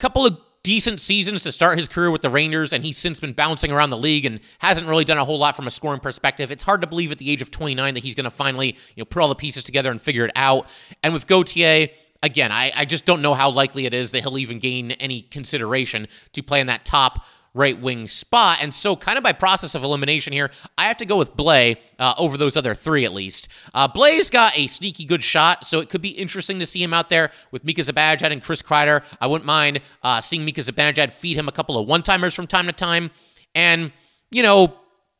couple 0.00 0.26
of 0.26 0.38
decent 0.62 1.00
seasons 1.00 1.42
to 1.44 1.52
start 1.52 1.78
his 1.78 1.88
career 1.88 2.10
with 2.10 2.22
the 2.22 2.30
Rangers, 2.30 2.72
and 2.72 2.84
he's 2.84 2.98
since 2.98 3.20
been 3.20 3.32
bouncing 3.32 3.70
around 3.70 3.90
the 3.90 3.98
league 3.98 4.26
and 4.26 4.40
hasn't 4.58 4.86
really 4.88 5.04
done 5.04 5.18
a 5.18 5.24
whole 5.24 5.38
lot 5.38 5.54
from 5.54 5.66
a 5.66 5.70
scoring 5.70 6.00
perspective. 6.00 6.50
It's 6.50 6.62
hard 6.62 6.82
to 6.82 6.88
believe 6.88 7.12
at 7.12 7.18
the 7.18 7.30
age 7.30 7.40
of 7.40 7.50
29 7.50 7.94
that 7.94 8.02
he's 8.02 8.14
going 8.14 8.24
to 8.24 8.30
finally, 8.30 8.76
you 8.94 9.00
know, 9.00 9.04
put 9.04 9.22
all 9.22 9.28
the 9.28 9.34
pieces 9.34 9.62
together 9.62 9.90
and 9.90 10.02
figure 10.02 10.24
it 10.24 10.32
out. 10.34 10.66
And 11.02 11.14
with 11.14 11.26
Gauthier, 11.26 11.88
again, 12.22 12.50
I, 12.50 12.72
I 12.74 12.84
just 12.84 13.04
don't 13.04 13.22
know 13.22 13.34
how 13.34 13.50
likely 13.50 13.86
it 13.86 13.94
is 13.94 14.10
that 14.10 14.22
he'll 14.22 14.38
even 14.38 14.58
gain 14.58 14.90
any 14.92 15.22
consideration 15.22 16.08
to 16.32 16.42
play 16.42 16.60
in 16.60 16.66
that 16.66 16.84
top 16.84 17.24
right 17.54 17.80
wing 17.80 18.06
spot. 18.06 18.58
And 18.60 18.72
so, 18.72 18.96
kind 18.96 19.18
of 19.18 19.24
by 19.24 19.32
process 19.32 19.74
of 19.74 19.82
elimination 19.82 20.32
here, 20.32 20.50
I 20.78 20.86
have 20.86 20.96
to 20.98 21.06
go 21.06 21.18
with 21.18 21.36
Blais 21.36 21.76
uh, 21.98 22.14
over 22.18 22.36
those 22.36 22.56
other 22.56 22.74
three 22.74 23.04
at 23.04 23.12
least. 23.12 23.48
Uh, 23.74 23.88
Blais 23.88 24.30
got 24.30 24.56
a 24.56 24.66
sneaky 24.66 25.04
good 25.04 25.22
shot, 25.22 25.66
so 25.66 25.80
it 25.80 25.88
could 25.88 26.02
be 26.02 26.10
interesting 26.10 26.58
to 26.60 26.66
see 26.66 26.82
him 26.82 26.94
out 26.94 27.08
there 27.08 27.30
with 27.50 27.64
Mika 27.64 27.82
Zibanejad 27.82 28.32
and 28.32 28.42
Chris 28.42 28.62
Kreider. 28.62 29.04
I 29.20 29.26
wouldn't 29.26 29.46
mind 29.46 29.80
uh, 30.02 30.20
seeing 30.20 30.44
Mika 30.44 30.60
Zibanejad 30.60 31.12
feed 31.12 31.36
him 31.36 31.48
a 31.48 31.52
couple 31.52 31.78
of 31.78 31.86
one 31.86 32.02
timers 32.02 32.34
from 32.34 32.46
time 32.46 32.66
to 32.66 32.72
time. 32.72 33.10
And, 33.54 33.92
you 34.30 34.42
know, 34.42 34.76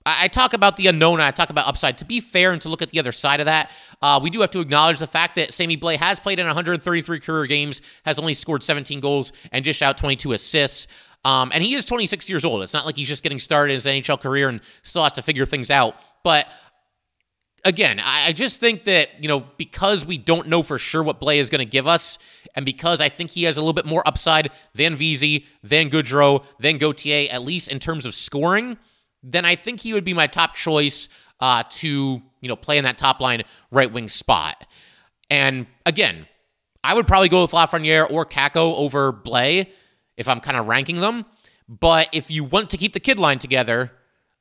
I 0.07 0.29
talk 0.29 0.55
about 0.55 0.77
the 0.79 0.87
unknown 0.87 1.21
I 1.21 1.31
talk 1.31 1.51
about 1.51 1.69
upside. 1.69 1.99
To 1.99 2.07
be 2.07 2.21
fair 2.21 2.53
and 2.53 2.63
to 2.63 2.71
look 2.71 2.81
at 2.81 2.89
the 2.89 2.99
other 2.99 3.13
side 3.13 3.41
of 3.41 3.47
that, 3.47 3.71
uh, 4.01 4.19
we 4.23 4.31
do 4.31 4.41
have 4.41 4.51
to 4.53 4.61
acknowledge 4.61 4.99
the 4.99 5.07
fact 5.07 5.37
that 5.37 5.53
Sammy 5.53 5.77
Blais 5.77 5.97
has 5.97 6.19
played 6.19 6.39
in 6.39 6.47
133 6.47 7.21
career 7.21 7.47
games, 7.47 7.83
has 8.07 8.19
only 8.19 8.33
scored 8.33 8.63
17 8.63 9.01
goals, 9.01 9.33
and 9.53 9.63
dished 9.63 9.83
out 9.83 9.99
22 9.99 10.33
assists. 10.33 10.87
Um, 11.25 11.51
and 11.53 11.63
he 11.63 11.75
is 11.75 11.85
26 11.85 12.31
years 12.31 12.45
old. 12.45 12.63
It's 12.63 12.73
not 12.73 12.87
like 12.87 12.97
he's 12.97 13.09
just 13.09 13.23
getting 13.23 13.39
started 13.39 13.73
in 13.73 13.77
his 13.77 13.87
NHL 13.87 14.21
career 14.21 14.49
and 14.49 14.61
still 14.83 15.03
has 15.03 15.13
to 15.13 15.23
figure 15.23 15.45
things 15.45 15.71
out. 15.71 15.97
But 16.25 16.49
again, 17.65 18.01
I, 18.03 18.33
just 18.33 18.59
think 18.59 18.85
that, 18.85 19.09
you 19.21 19.29
know, 19.29 19.45
because 19.57 20.07
we 20.07 20.17
don't 20.17 20.49
know 20.49 20.63
for 20.63 20.79
sure 20.79 21.03
what 21.03 21.21
Blais 21.21 21.39
is 21.39 21.51
going 21.51 21.61
to 21.61 21.71
give 21.71 21.87
us, 21.87 22.19
and 22.55 22.65
because 22.65 23.01
I 23.01 23.09
think 23.09 23.31
he 23.31 23.45
has 23.45 23.57
a 23.57 23.61
little 23.61 23.75
bit 23.75 23.87
more 23.87 24.03
upside 24.07 24.51
than 24.75 24.97
Vesey, 24.97 25.45
than 25.63 25.91
Goodrow, 25.91 26.45
than 26.59 26.79
Gauthier, 26.79 27.29
at 27.31 27.43
least 27.43 27.69
in 27.69 27.79
terms 27.79 28.07
of 28.07 28.15
scoring, 28.15 28.79
then 29.23 29.45
I 29.45 29.57
think 29.57 29.81
he 29.81 29.93
would 29.93 30.05
be 30.05 30.15
my 30.15 30.27
top 30.27 30.55
choice 30.55 31.09
uh, 31.41 31.65
to, 31.71 32.23
you 32.41 32.49
know, 32.49 32.57
play 32.57 32.79
in 32.79 32.85
that 32.85 32.99
top 32.99 33.21
line 33.21 33.43
right 33.71 33.93
wing 33.93 34.09
spot. 34.09 34.67
And 35.31 35.67
again, 35.85 36.27
I 36.83 36.95
would 36.95 37.07
probably 37.07 37.29
go 37.29 37.43
with 37.43 37.51
Lafreniere 37.51 38.11
or 38.11 38.25
Kakko 38.25 38.75
over 38.77 39.13
Blais 39.13 39.67
if 40.21 40.29
I'm 40.29 40.39
kind 40.39 40.57
of 40.57 40.67
ranking 40.67 41.01
them. 41.01 41.25
But 41.69 42.11
if 42.13 42.31
you 42.31 42.45
want 42.45 42.71
to 42.71 42.77
keep 42.77 42.93
the 42.93 43.01
kid 43.01 43.19
line 43.19 43.39
together, 43.39 43.91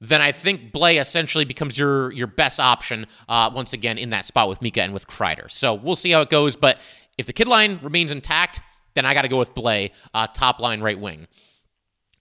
then 0.01 0.21
I 0.21 0.31
think 0.31 0.71
Blais 0.71 0.99
essentially 0.99 1.45
becomes 1.45 1.77
your 1.77 2.11
your 2.11 2.27
best 2.27 2.59
option 2.59 3.07
uh, 3.27 3.49
once 3.53 3.73
again 3.73 3.97
in 3.97 4.11
that 4.11 4.25
spot 4.25 4.49
with 4.49 4.61
Mika 4.61 4.81
and 4.81 4.93
with 4.93 5.07
Kreider. 5.07 5.49
So 5.49 5.73
we'll 5.73 5.95
see 5.95 6.11
how 6.11 6.21
it 6.21 6.29
goes. 6.29 6.55
But 6.55 6.77
if 7.17 7.25
the 7.25 7.33
kid 7.33 7.47
line 7.47 7.79
remains 7.81 8.11
intact, 8.11 8.61
then 8.93 9.05
I 9.05 9.13
got 9.13 9.23
to 9.23 9.27
go 9.27 9.39
with 9.39 9.53
Blais, 9.55 9.91
uh, 10.13 10.27
top 10.27 10.59
line 10.59 10.81
right 10.81 10.99
wing. 10.99 11.27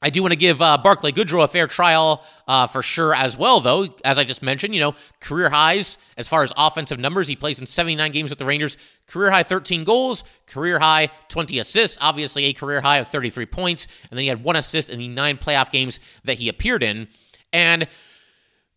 I 0.01 0.11
do 0.11 0.23
want 0.23 0.33
to 0.33 0.39
give 0.39 0.63
uh, 0.63 0.79
Barclay 0.79 1.11
Goodrow 1.11 1.43
a 1.43 1.49
fair 1.49 1.67
trial 1.67 2.25
uh, 2.47 2.69
for 2.69 2.83
sure 2.83 3.15
as 3.15 3.37
well, 3.37 3.61
though. 3.61 3.89
As 4.05 4.17
I 4.17 4.25
just 4.25 4.43
mentioned, 4.43 4.75
you 4.75 4.81
know, 4.81 4.95
career 5.21 5.51
highs 5.51 5.99
as 6.17 6.29
far 6.29 6.45
as 6.45 6.53
offensive 6.57 7.01
numbers. 7.01 7.27
He 7.27 7.35
plays 7.35 7.59
in 7.59 7.67
79 7.67 8.13
games 8.13 8.31
with 8.31 8.39
the 8.39 8.45
Rangers. 8.45 8.77
Career 9.09 9.31
high 9.31 9.43
13 9.43 9.83
goals, 9.83 10.23
career 10.47 10.79
high 10.79 11.09
20 11.29 11.59
assists, 11.59 11.99
obviously 12.01 12.45
a 12.45 12.53
career 12.53 12.81
high 12.81 12.99
of 12.99 13.09
33 13.09 13.47
points. 13.47 13.89
And 14.11 14.17
then 14.17 14.23
he 14.23 14.29
had 14.29 14.45
one 14.45 14.57
assist 14.57 14.91
in 14.91 14.99
the 15.01 15.09
nine 15.09 15.37
playoff 15.37 15.71
games 15.73 15.99
that 16.25 16.39
he 16.39 16.49
appeared 16.49 16.85
in. 16.85 17.09
And 17.53 17.89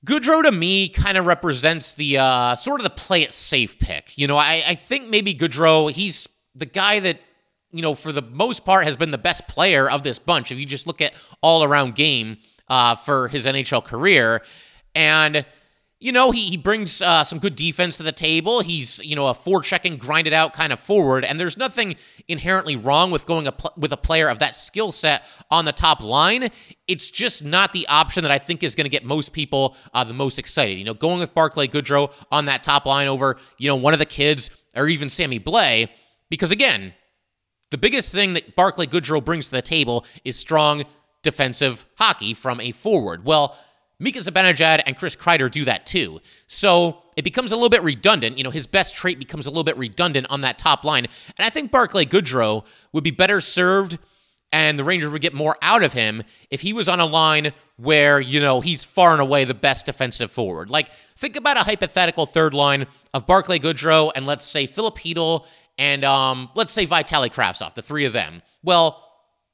Goodrow 0.05 0.41
to 0.41 0.51
me 0.51 0.89
kind 0.89 1.17
of 1.17 1.27
represents 1.27 1.93
the 1.93 2.17
uh, 2.17 2.55
sort 2.55 2.79
of 2.79 2.83
the 2.83 2.89
play 2.89 3.21
it 3.21 3.31
safe 3.31 3.77
pick. 3.77 4.17
You 4.17 4.25
know, 4.25 4.37
I, 4.37 4.63
I 4.67 4.75
think 4.75 5.09
maybe 5.09 5.35
Goodrow, 5.35 5.91
he's 5.91 6.27
the 6.55 6.65
guy 6.65 6.99
that 7.01 7.19
you 7.71 7.81
know, 7.81 7.95
for 7.95 8.11
the 8.11 8.21
most 8.21 8.65
part, 8.65 8.85
has 8.85 8.97
been 8.97 9.11
the 9.11 9.17
best 9.17 9.47
player 9.47 9.89
of 9.89 10.03
this 10.03 10.19
bunch. 10.19 10.51
If 10.51 10.59
you 10.59 10.65
just 10.65 10.87
look 10.87 11.01
at 11.01 11.13
all 11.41 11.63
around 11.63 11.95
game 11.95 12.37
uh, 12.67 12.95
for 12.95 13.27
his 13.27 13.45
NHL 13.45 13.83
career, 13.83 14.41
and 14.95 15.45
you 16.01 16.11
know, 16.11 16.31
he, 16.31 16.47
he 16.47 16.57
brings 16.57 16.99
uh, 17.03 17.23
some 17.23 17.37
good 17.37 17.55
defense 17.55 17.97
to 17.97 18.03
the 18.03 18.11
table. 18.11 18.61
He's, 18.61 18.97
you 19.05 19.15
know, 19.15 19.27
a 19.27 19.35
four 19.35 19.61
checking, 19.61 19.97
grinded 19.97 20.33
out 20.33 20.51
kind 20.51 20.73
of 20.73 20.79
forward. 20.79 21.23
And 21.23 21.39
there's 21.39 21.57
nothing 21.57 21.95
inherently 22.27 22.75
wrong 22.75 23.11
with 23.11 23.27
going 23.27 23.45
a 23.45 23.51
pl- 23.51 23.73
with 23.77 23.93
a 23.93 23.97
player 23.97 24.27
of 24.27 24.39
that 24.39 24.55
skill 24.55 24.91
set 24.91 25.23
on 25.51 25.65
the 25.65 25.71
top 25.71 26.01
line. 26.01 26.49
It's 26.87 27.11
just 27.11 27.43
not 27.43 27.71
the 27.71 27.85
option 27.87 28.23
that 28.23 28.31
I 28.31 28.39
think 28.39 28.63
is 28.63 28.73
going 28.73 28.85
to 28.85 28.89
get 28.89 29.05
most 29.05 29.31
people 29.31 29.77
uh, 29.93 30.03
the 30.03 30.15
most 30.15 30.39
excited. 30.39 30.79
You 30.79 30.85
know, 30.85 30.95
going 30.95 31.19
with 31.19 31.35
Barclay 31.35 31.67
Goodrow 31.67 32.11
on 32.31 32.45
that 32.45 32.63
top 32.63 32.87
line 32.87 33.07
over, 33.07 33.37
you 33.59 33.67
know, 33.67 33.75
one 33.75 33.93
of 33.93 33.99
the 33.99 34.05
kids 34.07 34.49
or 34.75 34.87
even 34.87 35.07
Sammy 35.07 35.39
Blais, 35.39 35.87
Because 36.31 36.49
again, 36.49 36.95
the 37.71 37.77
biggest 37.77 38.13
thing 38.13 38.33
that 38.33 38.55
Barclay 38.55 38.85
Goodrow 38.85 39.23
brings 39.23 39.45
to 39.45 39.51
the 39.51 39.61
table 39.61 40.05
is 40.23 40.37
strong 40.37 40.83
defensive 41.23 41.85
hockey 41.95 42.33
from 42.33 42.59
a 42.59 42.71
forward. 42.71 43.25
Well, 43.25 43.57
Mika 43.99 44.19
Zibanejad 44.19 44.81
and 44.85 44.97
Chris 44.97 45.15
Kreider 45.15 45.49
do 45.49 45.63
that 45.65 45.85
too. 45.85 46.21
So 46.47 47.03
it 47.15 47.23
becomes 47.23 47.51
a 47.51 47.55
little 47.55 47.69
bit 47.69 47.83
redundant. 47.83 48.37
You 48.37 48.43
know, 48.43 48.49
his 48.49 48.65
best 48.65 48.95
trait 48.95 49.19
becomes 49.19 49.45
a 49.45 49.49
little 49.49 49.63
bit 49.63 49.77
redundant 49.77 50.27
on 50.29 50.41
that 50.41 50.57
top 50.57 50.83
line. 50.83 51.05
And 51.37 51.45
I 51.45 51.49
think 51.49 51.71
Barclay 51.71 52.05
Goodrow 52.05 52.65
would 52.93 53.03
be 53.03 53.11
better 53.11 53.41
served 53.41 53.99
and 54.51 54.77
the 54.77 54.83
Rangers 54.83 55.11
would 55.11 55.21
get 55.21 55.33
more 55.33 55.55
out 55.61 55.83
of 55.83 55.93
him 55.93 56.23
if 56.49 56.61
he 56.61 56.73
was 56.73 56.89
on 56.89 56.99
a 56.99 57.05
line 57.05 57.53
where, 57.77 58.19
you 58.19 58.39
know, 58.39 58.59
he's 58.59 58.83
far 58.83 59.13
and 59.13 59.21
away 59.21 59.45
the 59.45 59.53
best 59.53 59.85
defensive 59.85 60.31
forward. 60.31 60.69
Like, 60.69 60.89
think 61.15 61.35
about 61.35 61.57
a 61.57 61.61
hypothetical 61.61 62.25
third 62.25 62.53
line 62.53 62.87
of 63.13 63.25
Barclay 63.25 63.59
Goodrow 63.59 64.11
and 64.13 64.25
let's 64.25 64.43
say 64.43 64.65
Filip 64.65 64.97
Chytil 64.97 65.45
and 65.81 66.05
um, 66.05 66.47
let's 66.53 66.71
say 66.71 66.85
Vitaly 66.85 67.33
Kravtsov, 67.33 67.73
the 67.73 67.81
three 67.81 68.05
of 68.05 68.13
them. 68.13 68.43
Well, 68.61 69.03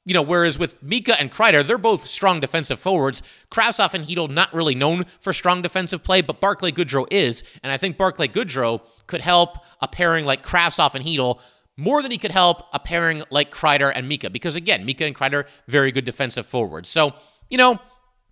you 0.04 0.12
know, 0.12 0.20
whereas 0.20 0.58
with 0.58 0.80
Mika 0.82 1.18
and 1.18 1.32
Kreider, 1.32 1.66
they're 1.66 1.78
both 1.78 2.06
strong 2.06 2.38
defensive 2.38 2.78
forwards. 2.78 3.22
Kravtsov 3.50 3.94
and 3.94 4.04
Chytil 4.04 4.28
not 4.28 4.52
really 4.52 4.74
known 4.74 5.06
for 5.22 5.32
strong 5.32 5.62
defensive 5.62 6.02
play, 6.02 6.20
but 6.20 6.38
Barclay 6.38 6.70
Goodrow 6.70 7.06
is, 7.10 7.42
and 7.62 7.72
I 7.72 7.78
think 7.78 7.96
Barclay 7.96 8.28
Goodrow 8.28 8.82
could 9.06 9.22
help 9.22 9.56
a 9.80 9.88
pairing 9.88 10.26
like 10.26 10.44
Kravtsov 10.44 10.94
and 10.94 11.02
Chytil 11.02 11.40
more 11.78 12.02
than 12.02 12.10
he 12.10 12.18
could 12.18 12.32
help 12.32 12.64
a 12.74 12.78
pairing 12.78 13.22
like 13.30 13.50
Kreider 13.50 13.90
and 13.94 14.06
Mika, 14.06 14.28
because 14.28 14.54
again, 14.54 14.84
Mika 14.84 15.06
and 15.06 15.16
Kreider 15.16 15.46
very 15.66 15.90
good 15.90 16.04
defensive 16.04 16.46
forwards. 16.46 16.90
So 16.90 17.14
you 17.48 17.56
know, 17.56 17.78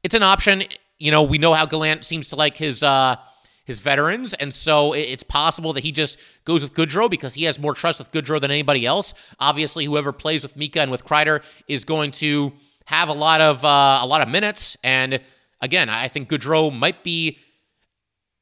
it's 0.02 0.14
an 0.14 0.22
option. 0.22 0.64
You 0.98 1.10
know, 1.10 1.22
we 1.22 1.38
know 1.38 1.54
how 1.54 1.64
Gallant 1.64 2.04
seems 2.04 2.28
to 2.28 2.36
like 2.36 2.58
his. 2.58 2.82
uh 2.82 3.16
his 3.66 3.80
veterans. 3.80 4.32
And 4.34 4.54
so 4.54 4.94
it's 4.94 5.22
possible 5.22 5.74
that 5.74 5.84
he 5.84 5.92
just 5.92 6.18
goes 6.44 6.62
with 6.62 6.72
Goodrow 6.72 7.10
because 7.10 7.34
he 7.34 7.44
has 7.44 7.58
more 7.58 7.74
trust 7.74 7.98
with 7.98 8.10
Goodrow 8.12 8.40
than 8.40 8.50
anybody 8.50 8.86
else. 8.86 9.12
Obviously, 9.38 9.84
whoever 9.84 10.12
plays 10.12 10.42
with 10.42 10.56
Mika 10.56 10.80
and 10.80 10.90
with 10.90 11.04
Kreider 11.04 11.42
is 11.68 11.84
going 11.84 12.12
to 12.12 12.52
have 12.86 13.08
a 13.08 13.12
lot 13.12 13.40
of 13.40 13.64
uh, 13.64 13.98
a 14.00 14.06
lot 14.06 14.22
of 14.22 14.28
minutes. 14.28 14.76
And 14.82 15.20
again, 15.60 15.90
I 15.90 16.08
think 16.08 16.30
Goodrow 16.30 16.72
might 16.76 17.02
be 17.02 17.38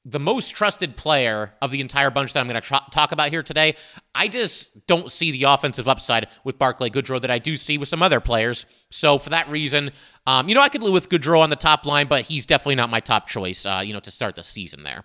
the 0.07 0.21
most 0.21 0.51
trusted 0.51 0.97
player 0.97 1.55
of 1.63 1.71
the 1.71 1.81
entire 1.81 2.11
bunch 2.11 2.35
that 2.35 2.41
I'm 2.41 2.49
going 2.49 2.61
to 2.61 2.81
talk 2.91 3.13
about 3.13 3.31
here 3.31 3.43
today. 3.43 3.75
I 4.15 4.29
just 4.29 4.87
don't 4.87 5.11
see 5.11 5.31
the 5.31 5.45
offensive 5.45 5.89
upside 5.89 6.29
with 6.45 6.59
Barclay 6.59 6.91
Goodrow 6.91 7.21
that 7.23 7.31
I 7.31 7.39
do 7.39 7.57
see 7.57 7.79
with 7.79 7.89
some 7.89 8.03
other 8.03 8.21
players. 8.21 8.67
So 8.91 9.19
for 9.19 9.31
that 9.31 9.49
reason, 9.49 9.93
um, 10.27 10.49
you 10.49 10.55
know, 10.55 10.61
I 10.61 10.69
could 10.69 10.83
live 10.83 10.93
with 10.93 11.09
Goodrow 11.09 11.41
on 11.41 11.49
the 11.49 11.57
top 11.57 11.87
line, 11.87 12.07
but 12.07 12.23
he's 12.23 12.45
definitely 12.45 12.75
not 12.75 12.91
my 12.91 13.01
top 13.01 13.29
choice, 13.29 13.65
uh, 13.65 13.83
you 13.85 13.95
know, 13.95 14.01
to 14.01 14.11
start 14.11 14.37
the 14.37 14.43
season 14.43 14.83
there. 14.83 15.05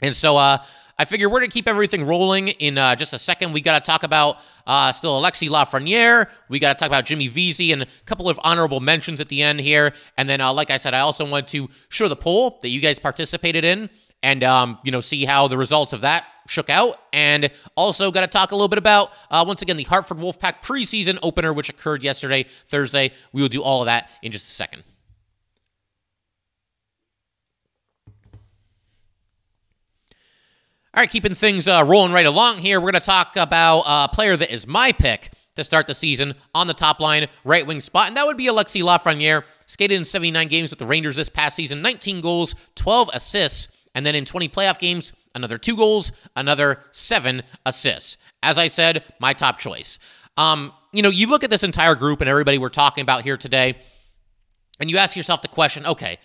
And 0.00 0.16
so 0.16 0.38
uh, 0.38 0.58
I 1.00 1.06
figure 1.06 1.30
we're 1.30 1.38
going 1.38 1.48
to 1.48 1.54
keep 1.54 1.66
everything 1.66 2.04
rolling 2.04 2.48
in 2.48 2.76
uh, 2.76 2.94
just 2.94 3.14
a 3.14 3.18
second. 3.18 3.54
We 3.54 3.62
got 3.62 3.82
to 3.82 3.90
talk 3.90 4.02
about 4.02 4.36
uh, 4.66 4.92
still 4.92 5.18
Alexi 5.18 5.48
Lafreniere. 5.48 6.26
We 6.50 6.58
got 6.58 6.76
to 6.76 6.78
talk 6.78 6.88
about 6.88 7.06
Jimmy 7.06 7.26
Vesey 7.26 7.72
and 7.72 7.84
a 7.84 7.86
couple 8.04 8.28
of 8.28 8.38
honorable 8.44 8.80
mentions 8.80 9.18
at 9.18 9.30
the 9.30 9.40
end 9.40 9.60
here. 9.60 9.94
And 10.18 10.28
then, 10.28 10.42
uh, 10.42 10.52
like 10.52 10.70
I 10.70 10.76
said, 10.76 10.92
I 10.92 11.00
also 11.00 11.24
want 11.24 11.48
to 11.48 11.70
show 11.88 12.06
the 12.06 12.16
poll 12.16 12.58
that 12.60 12.68
you 12.68 12.82
guys 12.82 12.98
participated 12.98 13.64
in 13.64 13.88
and, 14.22 14.44
um, 14.44 14.78
you 14.84 14.92
know, 14.92 15.00
see 15.00 15.24
how 15.24 15.48
the 15.48 15.56
results 15.56 15.94
of 15.94 16.02
that 16.02 16.26
shook 16.46 16.68
out. 16.68 17.00
And 17.14 17.50
also 17.78 18.10
got 18.10 18.20
to 18.20 18.26
talk 18.26 18.52
a 18.52 18.54
little 18.54 18.68
bit 18.68 18.78
about, 18.78 19.12
uh, 19.30 19.42
once 19.48 19.62
again, 19.62 19.78
the 19.78 19.84
Hartford 19.84 20.18
Wolfpack 20.18 20.62
preseason 20.62 21.18
opener, 21.22 21.54
which 21.54 21.70
occurred 21.70 22.02
yesterday, 22.02 22.44
Thursday. 22.68 23.12
We 23.32 23.40
will 23.40 23.48
do 23.48 23.62
all 23.62 23.80
of 23.80 23.86
that 23.86 24.10
in 24.20 24.32
just 24.32 24.50
a 24.50 24.52
second. 24.52 24.84
All 30.92 31.00
right, 31.00 31.08
keeping 31.08 31.36
things 31.36 31.68
uh, 31.68 31.84
rolling 31.86 32.10
right 32.10 32.26
along 32.26 32.58
here, 32.58 32.80
we're 32.80 32.90
going 32.90 33.00
to 33.00 33.06
talk 33.06 33.36
about 33.36 33.84
a 33.86 34.08
player 34.12 34.36
that 34.36 34.52
is 34.52 34.66
my 34.66 34.90
pick 34.90 35.30
to 35.54 35.62
start 35.62 35.86
the 35.86 35.94
season 35.94 36.34
on 36.52 36.66
the 36.66 36.74
top 36.74 36.98
line, 36.98 37.28
right 37.44 37.64
wing 37.64 37.78
spot, 37.78 38.08
and 38.08 38.16
that 38.16 38.26
would 38.26 38.36
be 38.36 38.48
Alexi 38.48 38.82
Lafreniere. 38.82 39.44
Skated 39.66 39.96
in 39.96 40.04
79 40.04 40.48
games 40.48 40.70
with 40.70 40.80
the 40.80 40.86
Rangers 40.86 41.14
this 41.14 41.28
past 41.28 41.54
season, 41.54 41.80
19 41.80 42.20
goals, 42.20 42.56
12 42.74 43.08
assists, 43.14 43.68
and 43.94 44.04
then 44.04 44.16
in 44.16 44.24
20 44.24 44.48
playoff 44.48 44.80
games, 44.80 45.12
another 45.36 45.58
two 45.58 45.76
goals, 45.76 46.10
another 46.34 46.80
seven 46.90 47.44
assists. 47.64 48.16
As 48.42 48.58
I 48.58 48.66
said, 48.66 49.04
my 49.20 49.32
top 49.32 49.60
choice. 49.60 50.00
Um, 50.36 50.72
you 50.92 51.02
know, 51.02 51.10
you 51.10 51.28
look 51.28 51.44
at 51.44 51.50
this 51.50 51.62
entire 51.62 51.94
group 51.94 52.20
and 52.20 52.28
everybody 52.28 52.58
we're 52.58 52.68
talking 52.68 53.02
about 53.02 53.22
here 53.22 53.36
today, 53.36 53.76
and 54.80 54.90
you 54.90 54.98
ask 54.98 55.14
yourself 55.14 55.40
the 55.40 55.46
question, 55.46 55.86
okay, 55.86 56.18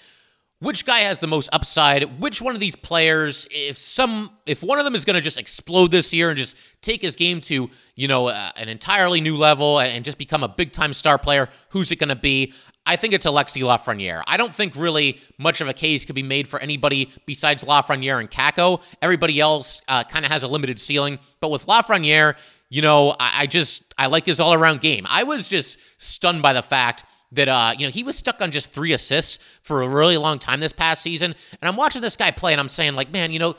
which 0.59 0.85
guy 0.85 0.99
has 0.99 1.19
the 1.19 1.27
most 1.27 1.49
upside? 1.51 2.19
Which 2.19 2.41
one 2.41 2.53
of 2.53 2.61
these 2.61 2.75
players, 2.75 3.47
if 3.51 3.77
some, 3.77 4.31
if 4.45 4.63
one 4.63 4.79
of 4.79 4.85
them 4.85 4.95
is 4.95 5.03
going 5.03 5.15
to 5.15 5.21
just 5.21 5.37
explode 5.37 5.91
this 5.91 6.13
year 6.13 6.29
and 6.29 6.37
just 6.37 6.55
take 6.81 7.01
his 7.01 7.15
game 7.15 7.41
to, 7.41 7.69
you 7.95 8.07
know, 8.07 8.27
uh, 8.27 8.51
an 8.55 8.69
entirely 8.69 9.19
new 9.19 9.35
level 9.35 9.79
and 9.79 10.05
just 10.05 10.17
become 10.17 10.43
a 10.43 10.47
big 10.47 10.71
time 10.71 10.93
star 10.93 11.17
player, 11.17 11.49
who's 11.69 11.91
it 11.91 11.97
going 11.97 12.09
to 12.09 12.15
be? 12.15 12.53
I 12.85 12.95
think 12.95 13.13
it's 13.13 13.25
Alexi 13.25 13.63
Lafreniere. 13.63 14.23
I 14.27 14.37
don't 14.37 14.53
think 14.53 14.75
really 14.75 15.19
much 15.37 15.59
of 15.59 15.67
a 15.67 15.73
case 15.73 16.05
could 16.05 16.15
be 16.15 16.23
made 16.23 16.47
for 16.47 16.59
anybody 16.59 17.11
besides 17.25 17.63
Lafreniere 17.63 18.19
and 18.19 18.29
Kakko. 18.29 18.81
Everybody 19.01 19.39
else 19.39 19.81
uh, 19.87 20.03
kind 20.03 20.23
of 20.23 20.31
has 20.31 20.43
a 20.43 20.47
limited 20.47 20.79
ceiling, 20.79 21.19
but 21.41 21.49
with 21.49 21.65
Lafreniere, 21.65 22.35
you 22.69 22.81
know, 22.81 23.11
I, 23.19 23.41
I 23.41 23.45
just 23.47 23.83
I 23.97 24.07
like 24.07 24.25
his 24.25 24.39
all 24.39 24.53
around 24.53 24.81
game. 24.81 25.05
I 25.09 25.23
was 25.23 25.47
just 25.47 25.77
stunned 25.97 26.41
by 26.41 26.53
the 26.53 26.61
fact 26.61 27.05
that 27.31 27.47
uh, 27.47 27.73
you 27.77 27.85
know 27.85 27.91
he 27.91 28.03
was 28.03 28.15
stuck 28.15 28.41
on 28.41 28.51
just 28.51 28.71
three 28.71 28.93
assists 28.93 29.39
for 29.61 29.81
a 29.81 29.89
really 29.89 30.17
long 30.17 30.39
time 30.39 30.59
this 30.59 30.73
past 30.73 31.01
season. 31.01 31.35
And 31.61 31.69
I'm 31.69 31.75
watching 31.75 32.01
this 32.01 32.17
guy 32.17 32.31
play, 32.31 32.53
and 32.53 32.59
I'm 32.59 32.69
saying 32.69 32.95
like, 32.95 33.11
man, 33.11 33.31
you 33.31 33.39
know, 33.39 33.55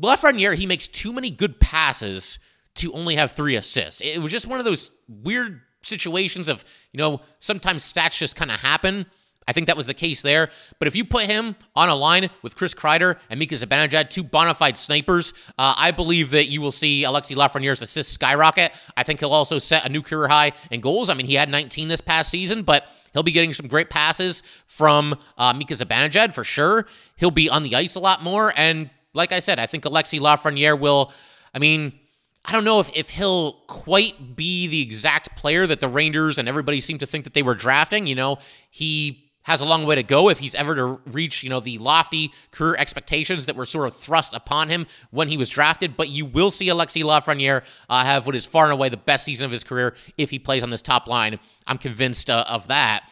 Lafreniere 0.00 0.54
he 0.54 0.66
makes 0.66 0.88
too 0.88 1.12
many 1.12 1.30
good 1.30 1.58
passes 1.60 2.38
to 2.76 2.92
only 2.92 3.16
have 3.16 3.32
three 3.32 3.56
assists. 3.56 4.00
It 4.00 4.18
was 4.18 4.30
just 4.30 4.46
one 4.46 4.58
of 4.58 4.64
those 4.64 4.92
weird 5.08 5.60
situations 5.82 6.48
of 6.48 6.64
you 6.92 6.98
know 6.98 7.20
sometimes 7.38 7.90
stats 7.90 8.18
just 8.18 8.36
kind 8.36 8.50
of 8.50 8.60
happen. 8.60 9.06
I 9.48 9.52
think 9.52 9.66
that 9.66 9.76
was 9.76 9.86
the 9.86 9.94
case 9.94 10.20
there. 10.20 10.50
But 10.78 10.86
if 10.86 10.94
you 10.94 11.06
put 11.06 11.24
him 11.24 11.56
on 11.74 11.88
a 11.88 11.94
line 11.94 12.28
with 12.42 12.54
Chris 12.54 12.74
Kreider 12.74 13.18
and 13.30 13.40
Mika 13.40 13.54
Zibanejad, 13.54 14.10
two 14.10 14.22
bona 14.22 14.52
fide 14.52 14.76
snipers, 14.76 15.32
uh, 15.58 15.74
I 15.76 15.90
believe 15.90 16.30
that 16.32 16.48
you 16.48 16.60
will 16.60 16.70
see 16.70 17.02
Alexi 17.02 17.34
Lafreniere's 17.34 17.80
assists 17.80 18.12
skyrocket. 18.12 18.72
I 18.96 19.02
think 19.02 19.20
he'll 19.20 19.32
also 19.32 19.58
set 19.58 19.86
a 19.86 19.88
new 19.88 20.02
career 20.02 20.28
high 20.28 20.52
in 20.70 20.82
goals. 20.82 21.08
I 21.08 21.14
mean, 21.14 21.26
he 21.26 21.34
had 21.34 21.48
19 21.48 21.88
this 21.88 22.02
past 22.02 22.30
season, 22.30 22.62
but 22.62 22.88
he'll 23.14 23.22
be 23.22 23.32
getting 23.32 23.54
some 23.54 23.68
great 23.68 23.88
passes 23.88 24.42
from 24.66 25.16
uh, 25.38 25.54
Mika 25.54 25.72
Zibanejad 25.72 26.34
for 26.34 26.44
sure. 26.44 26.86
He'll 27.16 27.30
be 27.30 27.48
on 27.48 27.62
the 27.62 27.74
ice 27.74 27.94
a 27.94 28.00
lot 28.00 28.22
more. 28.22 28.52
And 28.54 28.90
like 29.14 29.32
I 29.32 29.40
said, 29.40 29.58
I 29.58 29.64
think 29.64 29.84
Alexi 29.84 30.20
Lafreniere 30.20 30.78
will, 30.78 31.10
I 31.54 31.58
mean, 31.58 31.98
I 32.44 32.52
don't 32.52 32.64
know 32.64 32.80
if, 32.80 32.94
if 32.94 33.10
he'll 33.10 33.52
quite 33.66 34.36
be 34.36 34.66
the 34.68 34.80
exact 34.80 35.36
player 35.36 35.66
that 35.66 35.80
the 35.80 35.88
Rangers 35.88 36.38
and 36.38 36.48
everybody 36.48 36.80
seemed 36.80 37.00
to 37.00 37.06
think 37.06 37.24
that 37.24 37.34
they 37.34 37.42
were 37.42 37.54
drafting. 37.54 38.06
You 38.06 38.14
know, 38.14 38.38
he 38.70 39.27
has 39.48 39.62
a 39.62 39.64
long 39.64 39.86
way 39.86 39.94
to 39.94 40.02
go 40.02 40.28
if 40.28 40.38
he's 40.38 40.54
ever 40.54 40.74
to 40.74 41.00
reach, 41.06 41.42
you 41.42 41.48
know, 41.48 41.58
the 41.58 41.78
lofty 41.78 42.30
career 42.50 42.76
expectations 42.78 43.46
that 43.46 43.56
were 43.56 43.64
sort 43.64 43.88
of 43.88 43.96
thrust 43.96 44.34
upon 44.34 44.68
him 44.68 44.86
when 45.10 45.28
he 45.28 45.38
was 45.38 45.48
drafted. 45.48 45.96
But 45.96 46.10
you 46.10 46.26
will 46.26 46.50
see 46.50 46.68
Alexi 46.68 47.02
Lafreniere 47.02 47.64
uh, 47.88 48.04
have 48.04 48.26
what 48.26 48.34
is 48.34 48.44
far 48.44 48.64
and 48.64 48.74
away 48.74 48.90
the 48.90 48.98
best 48.98 49.24
season 49.24 49.46
of 49.46 49.50
his 49.50 49.64
career 49.64 49.96
if 50.18 50.28
he 50.28 50.38
plays 50.38 50.62
on 50.62 50.68
this 50.68 50.82
top 50.82 51.08
line. 51.08 51.38
I'm 51.66 51.78
convinced 51.78 52.28
uh, 52.28 52.44
of 52.46 52.68
that. 52.68 53.08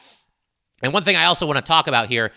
And 0.82 0.92
one 0.92 1.04
thing 1.04 1.16
I 1.16 1.24
also 1.24 1.46
want 1.46 1.56
to 1.56 1.62
talk 1.62 1.86
about 1.88 2.08
here. 2.08 2.32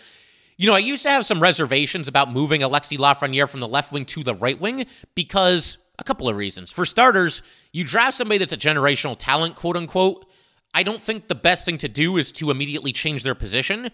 You 0.56 0.66
know, 0.66 0.74
I 0.74 0.78
used 0.78 1.02
to 1.02 1.10
have 1.10 1.26
some 1.26 1.42
reservations 1.42 2.08
about 2.08 2.32
moving 2.32 2.62
Alexi 2.62 2.96
Lafreniere 2.96 3.50
from 3.50 3.60
the 3.60 3.68
left 3.68 3.92
wing 3.92 4.06
to 4.06 4.22
the 4.22 4.34
right 4.34 4.58
wing 4.58 4.86
because 5.14 5.76
a 5.98 6.04
couple 6.04 6.26
of 6.26 6.36
reasons. 6.36 6.72
For 6.72 6.86
starters, 6.86 7.42
you 7.70 7.84
draft 7.84 8.14
somebody 8.14 8.38
that's 8.38 8.54
a 8.54 8.56
generational 8.56 9.14
talent, 9.18 9.56
quote 9.56 9.76
unquote, 9.76 10.24
I 10.74 10.82
don't 10.82 11.02
think 11.02 11.28
the 11.28 11.34
best 11.34 11.64
thing 11.64 11.78
to 11.78 11.88
do 11.88 12.16
is 12.16 12.32
to 12.32 12.50
immediately 12.50 12.92
change 12.92 13.22
their 13.22 13.34
position. 13.34 13.90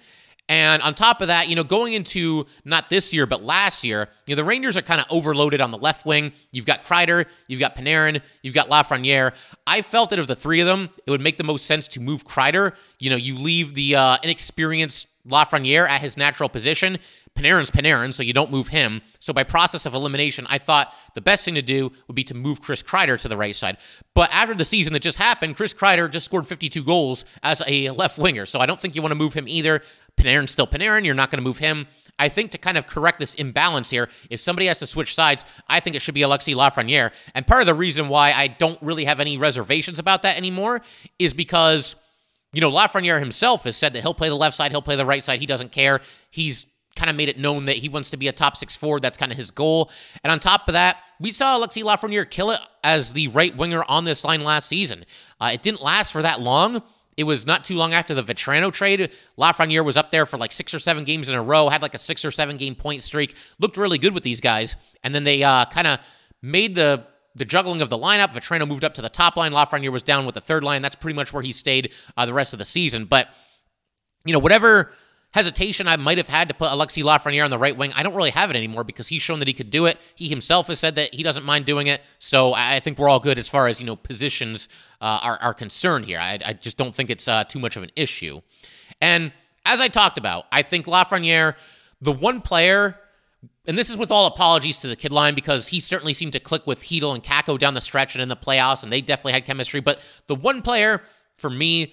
And 0.49 0.81
on 0.83 0.95
top 0.95 1.21
of 1.21 1.29
that, 1.29 1.49
you 1.49 1.57
know, 1.57 1.65
going 1.65 1.95
into 1.95 2.47
not 2.65 2.89
this 2.89 3.13
year, 3.13 3.27
but 3.27 3.43
last 3.43 3.83
year, 3.83 4.09
you 4.27 4.35
know, 4.35 4.43
the 4.43 4.45
Rangers 4.45 4.77
are 4.77 4.83
kind 4.83 5.01
of 5.01 5.07
overloaded 5.11 5.61
on 5.61 5.73
the 5.73 5.79
left 5.79 6.07
wing. 6.07 6.33
You've 6.53 6.67
got 6.67 6.85
Kreider, 6.85 7.27
you've 7.49 7.59
got 7.59 7.75
Panarin, 7.75 8.21
you've 8.43 8.55
got 8.55 8.69
Lafreniere. 8.69 9.35
I 9.67 9.83
felt 9.83 10.11
that 10.11 10.21
of 10.21 10.29
the 10.29 10.37
three 10.37 10.61
of 10.61 10.67
them, 10.67 10.91
it 11.05 11.11
would 11.11 11.21
make 11.21 11.37
the 11.37 11.45
most 11.45 11.67
sense 11.67 11.89
to 11.89 12.01
move 12.01 12.25
Kreider. 12.25 12.75
You 13.01 13.11
know, 13.11 13.17
you 13.17 13.37
leave 13.37 13.75
the 13.75 13.97
uh, 13.97 14.19
inexperienced 14.23 15.09
Lafreniere 15.27 15.89
at 15.89 16.01
his 16.01 16.17
natural 16.17 16.49
position. 16.49 16.99
Panarin's 17.37 17.71
Panarin, 17.71 18.13
so 18.13 18.23
you 18.23 18.33
don't 18.33 18.51
move 18.51 18.69
him. 18.69 19.03
So 19.21 19.33
by 19.33 19.45
process 19.45 19.87
of 19.87 19.95
elimination, 19.95 20.47
I 20.49 20.59
thought 20.59 20.93
the 21.15 21.21
best 21.21 21.45
thing 21.45 21.55
to 21.55 21.63
do 21.63 21.93
would 22.09 22.17
be 22.17 22.25
to 22.25 22.35
move 22.35 22.61
Chris 22.61 22.83
Kreider 22.83 23.21
to 23.21 23.29
the 23.29 23.37
right 23.37 23.55
side. 23.55 23.77
But 24.15 24.31
after 24.33 24.55
the 24.55 24.65
season 24.65 24.93
that 24.95 25.01
just 25.01 25.19
happened, 25.19 25.57
Chris 25.57 25.75
Kreider 25.75 26.11
just 26.11 26.27
scored 26.27 26.49
52 26.49 26.83
goals 26.83 27.25
as 27.43 27.63
a 27.67 27.91
left 27.91 28.19
winger. 28.19 28.47
So 28.47 28.59
I 28.59 28.67
don't 28.67 28.81
think 28.81 28.97
you 28.97 29.03
want 29.03 29.13
to 29.13 29.17
move 29.17 29.35
him 29.35 29.47
either. 29.47 29.83
Panarin's 30.17 30.51
still 30.51 30.67
Panarin. 30.67 31.05
You're 31.05 31.15
not 31.15 31.31
going 31.31 31.39
to 31.39 31.49
move 31.49 31.59
him. 31.59 31.87
I 32.19 32.31
think 32.31 32.51
to 32.53 32.59
kind 32.59 32.79
of 32.79 32.87
correct 32.87 33.21
this 33.21 33.35
imbalance 33.35 33.91
here, 33.91 34.09
if 34.31 34.41
somebody 34.41 34.67
has 34.67 34.79
to 34.79 34.87
switch 34.87 35.15
sides, 35.15 35.45
I 35.69 35.81
think 35.81 35.95
it 35.95 36.01
should 36.01 36.15
be 36.15 36.23
Alexi 36.23 36.55
Lafreniere. 36.55 37.13
And 37.35 37.47
part 37.47 37.61
of 37.61 37.67
the 37.67 37.75
reason 37.75 38.09
why 38.09 38.33
I 38.33 38.49
don't 38.49 38.81
really 38.83 39.05
have 39.05 39.21
any 39.21 39.37
reservations 39.37 39.99
about 39.99 40.23
that 40.23 40.39
anymore 40.39 40.81
is 41.19 41.35
because 41.35 41.95
you 42.57 42.63
know, 42.63 42.71
Lafreniere 42.71 43.19
himself 43.19 43.65
has 43.65 43.77
said 43.77 43.93
that 43.93 44.01
he'll 44.01 44.15
play 44.15 44.31
the 44.31 44.37
left 44.37 44.57
side, 44.57 44.71
he'll 44.71 44.81
play 44.81 44.97
the 44.97 45.05
right 45.05 45.23
side. 45.23 45.41
He 45.41 45.47
doesn't 45.47 45.73
care. 45.73 46.01
He's 46.31 46.65
kind 46.97 47.11
of 47.11 47.17
made 47.17 47.29
it 47.29 47.39
known 47.39 47.67
that 47.67 47.77
he 47.77 47.89
wants 47.89 48.11
to 48.11 48.17
be 48.17 48.29
a 48.29 48.33
top 48.33 48.57
six 48.57 48.75
forward. 48.75 49.03
That's 49.03 49.19
kind 49.19 49.31
of 49.31 49.39
his 49.39 49.51
goal. 49.51 49.91
And 50.25 50.33
on 50.33 50.41
top 50.41 50.69
of 50.69 50.73
that, 50.73 50.97
we 51.21 51.31
saw 51.31 51.59
Alexi 51.59 51.83
Lafreniere 51.83 52.29
kill 52.29 52.51
it 52.51 52.61
as 52.83 53.13
the 53.13 53.29
right 53.29 53.57
winger 53.57 53.85
on 53.89 54.05
this 54.05 54.25
line 54.25 54.43
last 54.43 54.69
season. 54.69 55.05
Uh, 55.41 55.51
it 55.55 55.63
didn't 55.63 55.83
last 55.83 56.13
for 56.13 56.23
that 56.23 56.41
long. 56.41 56.83
It 57.17 57.25
was 57.25 57.47
not 57.47 57.65
too 57.65 57.77
long 57.77 57.95
after 57.95 58.15
the 58.15 58.23
Vatrano 58.23 58.71
trade. 58.71 59.11
Lafreniere 59.39 59.85
was 59.85 59.97
up 59.97 60.11
there 60.11 60.27
for 60.27 60.37
like 60.37 60.53
six 60.53 60.75
or 60.75 60.79
seven 60.79 61.05
games 61.05 61.29
in 61.29 61.35
a 61.35 61.43
row, 61.43 61.69
had 61.69 61.81
like 61.81 61.95
a 61.95 61.99
six 61.99 62.25
or 62.25 62.31
seven 62.31 62.57
game 62.57 62.75
point 62.75 63.01
streak, 63.01 63.37
looked 63.59 63.77
really 63.77 63.99
good 63.99 64.13
with 64.13 64.23
these 64.23 64.41
guys. 64.41 64.77
And 65.03 65.15
then 65.15 65.25
they 65.25 65.43
uh, 65.43 65.65
kind 65.67 65.87
of 65.87 66.01
made 66.43 66.75
the 66.75 67.07
the 67.35 67.45
juggling 67.45 67.83
of 67.83 67.91
the 67.91 67.99
lineup. 67.99 68.33
Vatrano 68.33 68.67
moved 68.67 68.83
up 68.83 68.95
to 68.95 69.03
the 69.03 69.11
top 69.11 69.37
line. 69.37 69.53
Lafreniere 69.53 69.93
was 69.93 70.03
down 70.03 70.25
with 70.25 70.35
the 70.35 70.41
third 70.41 70.65
line. 70.65 70.81
That's 70.81 70.97
pretty 70.97 71.15
much 71.15 71.33
where 71.33 71.43
he 71.43 71.53
stayed 71.53 71.93
uh, 72.17 72.25
the 72.25 72.33
rest 72.33 72.55
of 72.55 72.59
the 72.59 72.65
season. 72.65 73.05
But, 73.05 73.29
you 74.25 74.33
know, 74.33 74.39
whatever 74.39 74.93
hesitation 75.37 75.87
I 75.87 75.99
might 75.99 76.17
have 76.17 76.31
had 76.31 76.49
to 76.49 76.55
put 76.55 76.73
Alexis 76.73 77.05
Lafreniere 77.05 77.45
on 77.45 77.51
the 77.51 77.59
right 77.59 77.77
wing, 77.77 77.93
I 77.95 78.03
don't 78.03 78.15
really 78.15 78.31
have 78.31 78.49
it 78.49 78.57
anymore 78.57 78.85
because 78.85 79.09
he's 79.09 79.21
shown 79.21 79.39
that 79.41 79.47
he 79.47 79.53
could 79.53 79.69
do 79.69 79.85
it. 79.85 80.01
He 80.15 80.31
himself 80.31 80.69
has 80.69 80.81
said 80.81 80.95
that 80.95 81.15
he 81.15 81.23
doesn't 81.23 81.45
mind 81.45 81.67
doing 81.67 81.89
it. 81.89 82.01
So 82.19 82.55
I 82.55 82.81
think 82.81 82.99
we're 82.99 83.11
all 83.11 83.21
good 83.21 83.37
as 83.37 83.47
far 83.47 83.69
as, 83.69 83.79
you 83.79 83.87
know, 83.87 83.97
positions 83.97 84.67
uh, 85.03 85.21
are, 85.23 85.39
are 85.43 85.53
concerned 85.53 86.07
here. 86.07 86.19
I, 86.19 86.39
I 86.43 86.55
just 86.55 86.79
don't 86.79 86.95
think 86.95 87.11
it's 87.11 87.29
uh, 87.29 87.45
too 87.45 87.59
much 87.59 87.77
of 87.77 87.83
an 87.83 87.91
issue. 87.97 88.41
And 89.03 89.31
as 89.67 89.79
I 89.79 89.89
talked 89.89 90.17
about, 90.17 90.47
I 90.51 90.63
think 90.63 90.87
Lafreniere, 90.87 91.55
the 92.01 92.13
one 92.13 92.41
player 92.41 92.99
and 93.67 93.77
this 93.77 93.91
is 93.91 93.97
with 93.97 94.11
all 94.11 94.27
apologies 94.27 94.81
to 94.81 94.89
the 94.89 94.97
kid 94.97 95.13
line 95.13 95.35
because 95.35 95.69
he 95.69 95.81
certainly 95.81 96.15
seemed 96.15 96.33
to 96.33 96.41
click 96.41 96.67
with 96.67 96.81
Chytil 96.83 97.15
and 97.15 97.23
Kakko 97.23 97.59
down 97.59 97.75
the 97.75 97.81
stretch 97.81 98.15
and 98.15 98.23
in 98.23 98.29
the 98.29 98.37
playoffs, 98.37 98.83
and 98.83 98.93
they 98.93 99.01
definitely 99.01 99.33
had 99.33 99.45
chemistry. 99.45 99.81
But 99.81 100.01
the 100.29 100.37
one 100.37 100.63
player 100.63 101.03
for 101.35 101.51
me 101.51 101.93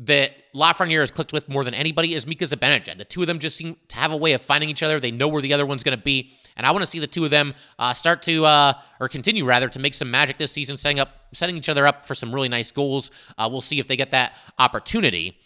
that 0.00 0.32
Lafreniere 0.54 1.00
has 1.00 1.10
clicked 1.10 1.32
with 1.32 1.48
more 1.48 1.62
than 1.62 1.72
anybody 1.72 2.14
is 2.14 2.26
Mika 2.26 2.44
Zibanejad. 2.44 2.98
The 2.98 3.04
two 3.04 3.20
of 3.20 3.26
them 3.26 3.38
just 3.38 3.56
seem 3.56 3.76
to 3.88 3.96
have 3.96 4.12
a 4.12 4.16
way 4.16 4.32
of 4.32 4.42
finding 4.42 4.68
each 4.68 4.82
other. 4.82 4.98
They 4.98 5.12
know 5.12 5.28
where 5.28 5.40
the 5.40 5.52
other 5.52 5.64
one's 5.64 5.84
going 5.84 5.96
to 5.96 6.02
be, 6.02 6.32
and 6.56 6.66
I 6.66 6.72
want 6.72 6.82
to 6.82 6.86
see 6.86 6.98
the 6.98 7.06
two 7.06 7.24
of 7.24 7.30
them 7.30 7.54
uh, 7.78 7.92
start 7.92 8.22
to 8.22 8.44
uh, 8.44 8.72
or 9.00 9.08
continue 9.08 9.44
rather 9.44 9.68
to 9.68 9.78
make 9.78 9.94
some 9.94 10.10
magic 10.10 10.36
this 10.36 10.52
season, 10.52 10.76
setting 10.76 10.98
up 10.98 11.10
setting 11.32 11.56
each 11.56 11.68
other 11.68 11.86
up 11.86 12.04
for 12.04 12.14
some 12.14 12.34
really 12.34 12.48
nice 12.48 12.70
goals. 12.72 13.10
Uh, 13.38 13.48
we'll 13.50 13.60
see 13.60 13.78
if 13.78 13.86
they 13.86 13.96
get 13.96 14.10
that 14.10 14.34
opportunity. 14.58 15.38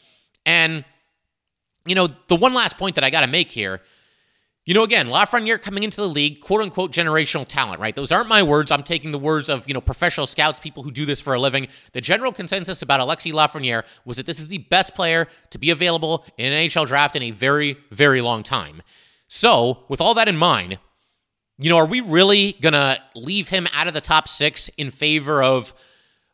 And 0.47 0.85
you 1.87 1.95
know, 1.95 2.09
the 2.29 2.37
one 2.37 2.55
last 2.55 2.79
point 2.79 2.95
that 2.95 3.05
I 3.05 3.11
got 3.11 3.23
to 3.23 3.27
make 3.27 3.51
here 3.51 3.81
you 4.69 4.75
know, 4.75 4.83
again, 4.83 5.07
Lafreniere 5.07 5.63
coming 5.63 5.83
into 5.83 5.97
the 5.97 6.07
league, 6.07 6.43
quote 6.43 6.61
unquote 6.61 6.93
generational 6.93 7.49
talent, 7.49 7.81
right? 7.81 7.97
Those 7.97 8.13
aren't 8.13 8.29
my 8.29 8.43
words. 8.43 8.71
I'm 8.71 8.83
taking 8.83 9.13
the 9.13 9.19
words 9.19 9.49
of, 9.49 9.67
you 9.67 9.73
know, 9.73 9.81
professional 9.81 10.27
scouts, 10.27 10.61
people 10.61 10.83
who 10.83 10.91
do 10.91 11.07
this 11.07 11.23
for 11.23 11.33
a 11.33 11.41
living. 11.41 11.69
The 11.93 12.03
general 12.03 12.33
consensus 12.33 12.83
about 12.83 13.01
Alexis 13.01 13.33
Lafreniere 13.33 13.85
was 14.05 14.19
that 14.19 14.27
this 14.27 14.39
is 14.39 14.49
the 14.49 14.59
best 14.59 14.95
player 14.95 15.27
to 15.53 15.59
be 15.59 15.71
available 15.71 16.27
in 16.37 16.53
an 16.53 16.69
NHL 16.69 16.87
draft 16.87 17.17
in 17.17 17.23
a 17.23 17.31
very, 17.31 17.79
very 17.93 18.21
long 18.21 18.43
time. 18.43 18.83
So, 19.27 19.85
with 19.89 20.03
all 20.03 20.13
that 20.13 20.29
in 20.29 20.37
mind, 20.37 20.79
you 21.57 21.71
know, 21.71 21.79
are 21.79 21.87
we 21.87 22.03
really 22.03 22.53
going 22.61 22.75
to 22.75 22.99
leave 23.15 23.49
him 23.49 23.69
out 23.73 23.89
of 23.89 23.95
the 23.95 24.03
top 24.03 24.29
six 24.29 24.69
in 24.77 24.91
favor 24.91 25.43
of 25.43 25.73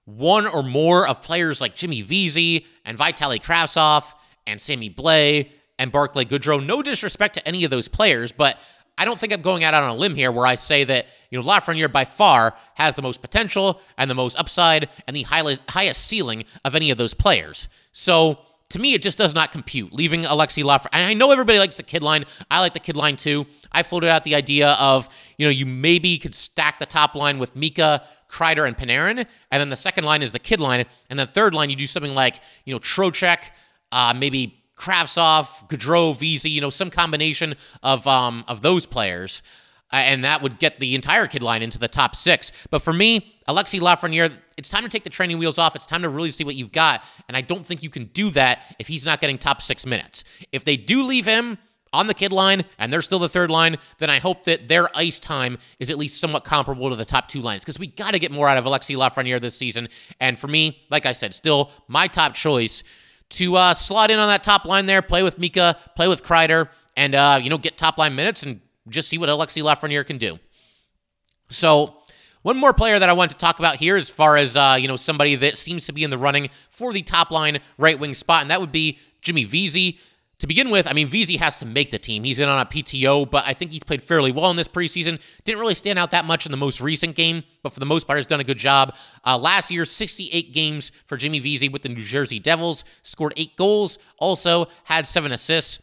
one 0.07 0.49
or 0.49 0.65
more 0.65 1.07
of 1.07 1.23
players 1.23 1.61
like 1.61 1.77
Jimmy 1.77 2.03
Vesey 2.03 2.67
and 2.85 2.99
Vitaly 2.99 3.41
Kravtsov 3.41 4.13
and 4.45 4.61
Sammy 4.61 4.91
Blais 4.91 5.51
and 5.85 5.93
Barclay 5.93 6.25
Goodrow. 6.25 6.65
No 6.65 6.83
disrespect 6.83 7.35
to 7.35 7.47
any 7.47 7.63
of 7.65 7.71
those 7.71 7.87
players, 7.87 8.33
but 8.33 8.59
I 8.97 9.05
don't 9.05 9.21
think 9.21 9.33
I'm 9.33 9.43
going 9.43 9.65
out 9.65 9.75
on 9.75 9.89
a 9.89 9.95
limb 9.95 10.15
here 10.15 10.33
where 10.33 10.47
I 10.47 10.55
say 10.55 10.83
that, 10.85 11.07
you 11.31 11.39
know, 11.39 11.45
Lafreniere 11.45 11.93
by 11.93 12.05
far 12.05 12.57
has 12.75 12.95
the 12.95 13.03
most 13.03 13.21
potential 13.21 13.81
and 13.99 14.11
the 14.11 14.15
most 14.15 14.39
upside 14.39 14.89
and 15.07 15.15
the 15.15 15.23
highest, 15.23 15.69
highest 15.69 16.07
ceiling 16.07 16.45
of 16.65 16.75
any 16.75 16.91
of 16.91 16.97
those 16.97 17.13
players. 17.13 17.69
So 17.93 18.39
to 18.71 18.79
me, 18.79 18.95
it 18.95 19.03
just 19.03 19.19
does 19.19 19.35
not 19.35 19.53
compute. 19.53 19.93
Leaving 19.93 20.23
Alexi 20.23 20.65
Lafreniere, 20.65 20.89
and 20.93 21.07
I 21.07 21.13
know 21.13 21.33
everybody 21.33 21.59
likes 21.59 21.77
the 21.77 21.83
kid 21.83 22.03
line. 22.03 22.25
I 22.51 22.61
like 22.61 22.73
the 22.73 22.81
kid 22.81 22.97
line 22.97 23.17
too. 23.17 23.47
I 23.71 23.83
floated 23.83 24.09
out 24.09 24.25
the 24.25 24.35
idea 24.35 24.71
of, 24.81 25.09
you 25.37 25.47
know, 25.47 25.51
you 25.51 25.67
maybe 25.67 26.17
could 26.17 26.35
stack 26.35 26.79
the 26.79 26.87
top 26.87 27.15
line 27.15 27.39
with 27.39 27.55
Mika, 27.55 28.03
Kreider, 28.31 28.67
and 28.67 28.77
Panarin, 28.77 29.27
and 29.51 29.61
then 29.61 29.69
the 29.69 29.77
second 29.77 30.05
line 30.05 30.23
is 30.23 30.33
the 30.33 30.39
kid 30.39 30.61
line, 30.61 30.87
and 31.11 31.19
the 31.19 31.27
third 31.27 31.53
line 31.53 31.69
you 31.69 31.77
do 31.77 31.87
something 31.87 32.15
like, 32.15 32.41
you 32.65 32.75
know, 32.75 32.81
Trocheck, 32.81 33.51
uh, 33.93 34.15
maybe 34.17 34.64
Kravtsov, 34.77 35.69
Goodrow, 35.69 36.17
Vesey, 36.17 36.51
you 36.51 36.61
know, 36.61 36.71
some 36.71 36.91
combination 36.91 37.55
of 37.83 38.07
um, 38.07 38.45
of 38.49 38.63
those 38.63 38.87
players. 38.87 39.43
Uh, 39.93 39.97
and 39.97 40.25
that 40.25 40.43
would 40.43 40.59
get 40.59 40.81
the 40.81 40.97
entire 40.97 41.29
kid 41.29 41.43
line 41.43 41.63
into 41.63 41.79
the 41.79 41.87
top 41.87 42.17
six. 42.17 42.51
But 42.71 42.81
for 42.81 42.93
me, 42.93 43.37
Alexi 43.47 43.79
Lafreniere, 43.81 44.37
it's 44.57 44.69
time 44.69 44.83
to 44.83 44.89
take 44.89 45.05
the 45.05 45.11
training 45.11 45.39
wheels 45.39 45.57
off. 45.57 45.77
It's 45.77 45.87
time 45.87 46.03
to 46.03 46.09
really 46.09 46.33
see 46.33 46.43
what 46.43 46.57
you've 46.57 46.73
got. 46.73 47.05
And 47.29 47.37
I 47.37 47.43
don't 47.43 47.65
think 47.65 47.83
you 47.83 47.91
can 47.91 48.07
do 48.07 48.31
that 48.31 48.75
if 48.81 48.89
he's 48.89 49.05
not 49.05 49.21
getting 49.21 49.39
top 49.39 49.63
six 49.63 49.87
minutes. 49.87 50.25
If 50.51 50.65
they 50.65 50.77
do 50.77 51.05
leave 51.05 51.27
him 51.27 51.59
on 51.93 52.09
the 52.09 52.15
kid 52.15 52.33
line 52.33 52.65
and 52.79 52.93
they're 52.93 53.03
still 53.03 53.21
the 53.21 53.29
third 53.29 53.51
line, 53.51 53.77
then 53.99 54.11
I 54.11 54.19
hope 54.19 54.45
that 54.45 54.67
their 54.67 54.89
ice 54.97 55.21
time 55.21 55.59
is 55.79 55.91
at 55.91 55.99
least 55.99 56.21
somewhat 56.21 56.43
comparable 56.43 56.91
to 56.91 56.97
the 56.97 57.05
top 57.05 57.29
two 57.29 57.41
lines 57.41 57.63
because 57.63 57.79
we 57.79 57.87
got 57.87 58.15
to 58.15 58.19
get 58.19 58.33
more 58.33 58.49
out 58.49 58.59
of 58.59 58.65
Alexi 58.65 58.97
Lafreniere 58.97 59.41
this 59.41 59.57
season. 59.57 59.89
And 60.19 60.37
for 60.37 60.49
me, 60.49 60.83
like 60.91 61.07
I 61.07 61.13
said, 61.13 61.35
still 61.35 61.71
my 61.87 62.09
top 62.09 62.35
choice 62.35 62.83
to 63.35 63.57
uh, 63.57 63.75
slot 63.75 64.11
in 64.11 64.19
on 64.19 64.29
that 64.29 64.43
top 64.43 64.65
line 64.65 64.87
there, 64.87 65.03
play 65.03 65.23
with 65.23 65.39
Mika, 65.39 65.77
play 65.97 66.09
with 66.09 66.25
Kreider, 66.25 66.69
and 66.97 67.15
uh, 67.15 67.39
you 67.43 67.51
know 67.51 67.59
get 67.59 67.77
top 67.77 67.99
line 67.99 68.15
minutes 68.15 68.43
and 68.43 68.61
just 68.89 69.09
see 69.09 69.19
what 69.19 69.29
Alexi 69.29 69.63
Lafreniere 69.63 70.07
can 70.07 70.19
do. 70.19 70.39
So, 71.49 71.97
one 72.43 72.57
more 72.57 72.73
player 72.73 72.99
that 72.99 73.09
I 73.09 73.13
want 73.13 73.31
to 73.31 73.37
talk 73.37 73.59
about 73.59 73.77
here, 73.77 73.97
as 73.97 74.11
far 74.11 74.37
as 74.37 74.57
uh, 74.57 74.77
you 74.79 74.89
know, 74.89 74.97
somebody 74.97 75.35
that 75.37 75.57
seems 75.57 75.87
to 75.87 75.93
be 75.93 76.05
in 76.05 76.11
the 76.11 76.19
running 76.19 76.51
for 76.71 76.93
the 76.93 77.03
top 77.03 77.31
line 77.31 77.59
right 77.79 77.99
wing 77.99 78.15
spot, 78.15 78.43
and 78.43 78.51
that 78.51 78.61
would 78.61 78.73
be 78.73 78.99
Jimmy 79.21 79.45
Vesey. 79.45 79.99
To 80.41 80.47
begin 80.47 80.69
with, 80.69 80.87
I 80.89 80.93
mean, 80.93 81.07
Vesey 81.07 81.37
has 81.37 81.61
to 81.61 81.67
make 81.67 81.91
the 81.91 81.99
team. 81.99 82.25
He's 82.25 82.41
in 82.41 82.49
on 82.49 82.59
a 82.59 82.67
PTO, 82.67 83.31
but 83.31 83.45
I 83.47 83.55
think 83.55 83.71
he's 83.71 83.85
played 83.85 84.03
fairly 84.03 84.33
well 84.33 84.51
in 84.51 84.57
this 84.57 84.69
preseason. 84.69 85.21
Didn't 85.45 85.61
really 85.61 85.75
stand 85.75 85.99
out 85.99 86.11
that 86.11 86.25
much 86.25 86.45
in 86.45 86.51
the 86.51 86.59
most 86.59 86.81
recent 86.81 87.15
game, 87.15 87.45
but 87.63 87.73
for 87.73 87.81
the 87.81 87.87
most 87.87 88.07
part, 88.07 88.19
has 88.19 88.27
done 88.27 88.41
a 88.41 88.45
good 88.45 88.59
job. 88.59 88.97
Uh, 89.25 89.39
last 89.39 89.71
year, 89.71 89.85
68 89.85 90.53
games 90.53 90.91
for 91.07 91.17
Jimmy 91.17 91.39
Vesey 91.39 91.69
with 91.69 91.83
the 91.83 91.89
New 91.89 92.03
Jersey 92.03 92.41
Devils, 92.41 92.85
scored 93.03 93.33
eight 93.37 93.57
goals, 93.57 93.99
also 94.19 94.67
had 94.83 95.07
seven 95.07 95.31
assists. 95.31 95.79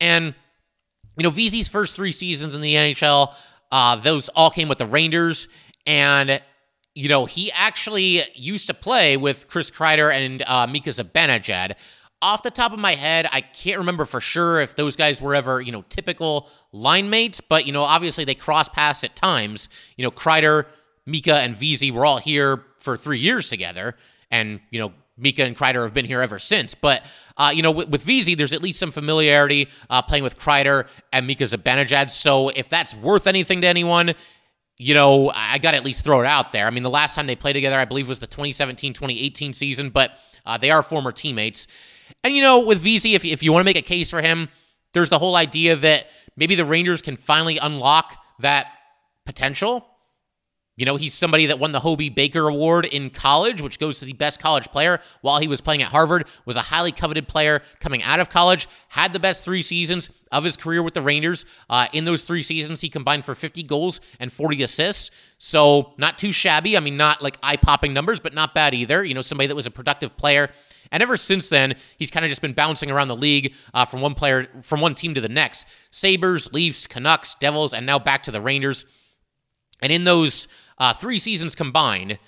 And 0.00 0.34
you 1.16 1.22
know, 1.22 1.30
Vesey's 1.30 1.68
first 1.68 1.96
three 1.96 2.12
seasons 2.12 2.54
in 2.54 2.60
the 2.60 2.74
NHL, 2.74 3.34
uh, 3.72 3.96
those 3.96 4.28
all 4.30 4.50
came 4.50 4.68
with 4.68 4.78
the 4.78 4.86
Rangers. 4.86 5.48
And, 5.86 6.42
you 6.94 7.08
know, 7.08 7.24
he 7.24 7.50
actually 7.52 8.22
used 8.34 8.66
to 8.66 8.74
play 8.74 9.16
with 9.16 9.48
Chris 9.48 9.70
Kreider 9.70 10.12
and 10.12 10.42
uh, 10.42 10.66
Mika 10.66 10.90
Zibanejad. 10.90 11.76
Off 12.22 12.42
the 12.42 12.50
top 12.50 12.72
of 12.72 12.78
my 12.78 12.94
head, 12.94 13.28
I 13.30 13.42
can't 13.42 13.78
remember 13.78 14.06
for 14.06 14.20
sure 14.20 14.60
if 14.60 14.74
those 14.74 14.96
guys 14.96 15.20
were 15.20 15.34
ever, 15.34 15.60
you 15.60 15.70
know, 15.70 15.84
typical 15.90 16.48
line 16.72 17.10
mates, 17.10 17.40
but, 17.40 17.66
you 17.66 17.72
know, 17.72 17.82
obviously 17.82 18.24
they 18.24 18.34
cross 18.34 18.68
paths 18.68 19.04
at 19.04 19.14
times. 19.14 19.68
You 19.96 20.04
know, 20.04 20.10
Kreider, 20.10 20.64
Mika, 21.04 21.34
and 21.34 21.54
Vesey 21.54 21.90
were 21.90 22.06
all 22.06 22.18
here 22.18 22.64
for 22.78 22.96
three 22.96 23.18
years 23.18 23.50
together. 23.50 23.96
And, 24.30 24.60
you 24.70 24.80
know, 24.80 24.92
Mika 25.18 25.44
and 25.44 25.56
Kreider 25.56 25.82
have 25.82 25.94
been 25.94 26.04
here 26.04 26.22
ever 26.22 26.38
since. 26.38 26.74
But, 26.74 27.04
uh, 27.36 27.52
you 27.54 27.62
know, 27.62 27.70
with, 27.70 27.88
with 27.88 28.02
Vesey, 28.02 28.34
there's 28.34 28.52
at 28.52 28.62
least 28.62 28.78
some 28.78 28.90
familiarity 28.90 29.68
uh, 29.90 30.02
playing 30.02 30.24
with 30.24 30.38
Kreider 30.38 30.86
and 31.12 31.26
Mika 31.26 31.44
Zibanejad. 31.44 32.10
So 32.10 32.48
if 32.50 32.68
that's 32.68 32.94
worth 32.94 33.26
anything 33.26 33.60
to 33.60 33.66
anyone, 33.66 34.14
you 34.78 34.94
know, 34.94 35.32
I 35.34 35.58
got 35.58 35.70
to 35.70 35.76
at 35.78 35.84
least 35.84 36.04
throw 36.04 36.20
it 36.20 36.26
out 36.26 36.52
there. 36.52 36.66
I 36.66 36.70
mean, 36.70 36.82
the 36.82 36.90
last 36.90 37.14
time 37.14 37.26
they 37.26 37.36
played 37.36 37.54
together, 37.54 37.76
I 37.76 37.86
believe, 37.86 38.08
was 38.08 38.18
the 38.18 38.26
2017 38.26 38.92
2018 38.92 39.52
season, 39.54 39.90
but 39.90 40.18
uh, 40.46 40.56
they 40.56 40.70
are 40.70 40.82
former 40.82 41.12
teammates. 41.12 41.66
And, 42.22 42.34
you 42.34 42.42
know, 42.42 42.60
with 42.60 42.80
Vesey, 42.80 43.14
if, 43.14 43.24
if 43.24 43.42
you 43.42 43.52
want 43.52 43.62
to 43.62 43.64
make 43.64 43.76
a 43.76 43.82
case 43.82 44.10
for 44.10 44.22
him, 44.22 44.48
there's 44.92 45.10
the 45.10 45.18
whole 45.18 45.36
idea 45.36 45.76
that 45.76 46.06
maybe 46.36 46.54
the 46.54 46.64
Rangers 46.64 47.02
can 47.02 47.16
finally 47.16 47.58
unlock 47.58 48.16
that 48.40 48.68
potential 49.24 49.86
you 50.76 50.84
know, 50.84 50.96
he's 50.96 51.14
somebody 51.14 51.46
that 51.46 51.58
won 51.58 51.72
the 51.72 51.80
Hobey 51.80 52.10
Baker 52.10 52.48
Award 52.48 52.84
in 52.84 53.08
college, 53.08 53.62
which 53.62 53.78
goes 53.78 53.98
to 54.00 54.04
the 54.04 54.12
best 54.12 54.38
college 54.38 54.66
player 54.66 55.00
while 55.22 55.38
he 55.38 55.48
was 55.48 55.62
playing 55.62 55.80
at 55.80 55.88
Harvard, 55.88 56.26
was 56.44 56.56
a 56.56 56.60
highly 56.60 56.92
coveted 56.92 57.28
player 57.28 57.62
coming 57.80 58.02
out 58.02 58.20
of 58.20 58.28
college, 58.28 58.68
had 58.88 59.14
the 59.14 59.18
best 59.18 59.42
three 59.42 59.62
seasons 59.62 60.10
of 60.30 60.44
his 60.44 60.54
career 60.54 60.82
with 60.82 60.92
the 60.92 61.00
Rangers. 61.00 61.46
Uh, 61.70 61.86
in 61.94 62.04
those 62.04 62.26
three 62.26 62.42
seasons, 62.42 62.82
he 62.82 62.90
combined 62.90 63.24
for 63.24 63.34
50 63.34 63.62
goals 63.62 64.00
and 64.20 64.30
40 64.30 64.64
assists. 64.64 65.10
So, 65.38 65.94
not 65.96 66.18
too 66.18 66.30
shabby. 66.30 66.76
I 66.76 66.80
mean, 66.80 66.98
not 66.98 67.22
like 67.22 67.38
eye 67.42 67.56
popping 67.56 67.94
numbers, 67.94 68.20
but 68.20 68.34
not 68.34 68.52
bad 68.52 68.74
either. 68.74 69.02
You 69.02 69.14
know, 69.14 69.22
somebody 69.22 69.46
that 69.46 69.56
was 69.56 69.66
a 69.66 69.70
productive 69.70 70.14
player. 70.18 70.50
And 70.92 71.02
ever 71.02 71.16
since 71.16 71.48
then, 71.48 71.74
he's 71.96 72.10
kind 72.10 72.24
of 72.24 72.28
just 72.28 72.42
been 72.42 72.52
bouncing 72.52 72.90
around 72.90 73.08
the 73.08 73.16
league 73.16 73.54
uh, 73.72 73.86
from 73.86 74.02
one 74.02 74.14
player, 74.14 74.46
from 74.60 74.82
one 74.82 74.94
team 74.94 75.14
to 75.14 75.22
the 75.22 75.28
next. 75.28 75.66
Sabres, 75.90 76.52
Leafs, 76.52 76.86
Canucks, 76.86 77.34
Devils, 77.36 77.72
and 77.72 77.86
now 77.86 77.98
back 77.98 78.24
to 78.24 78.30
the 78.30 78.42
Rangers. 78.42 78.84
And 79.82 79.92
in 79.92 80.04
those 80.04 80.48
uh, 80.78 80.92
three 80.94 81.18
seasons 81.18 81.54
combined, 81.54 82.18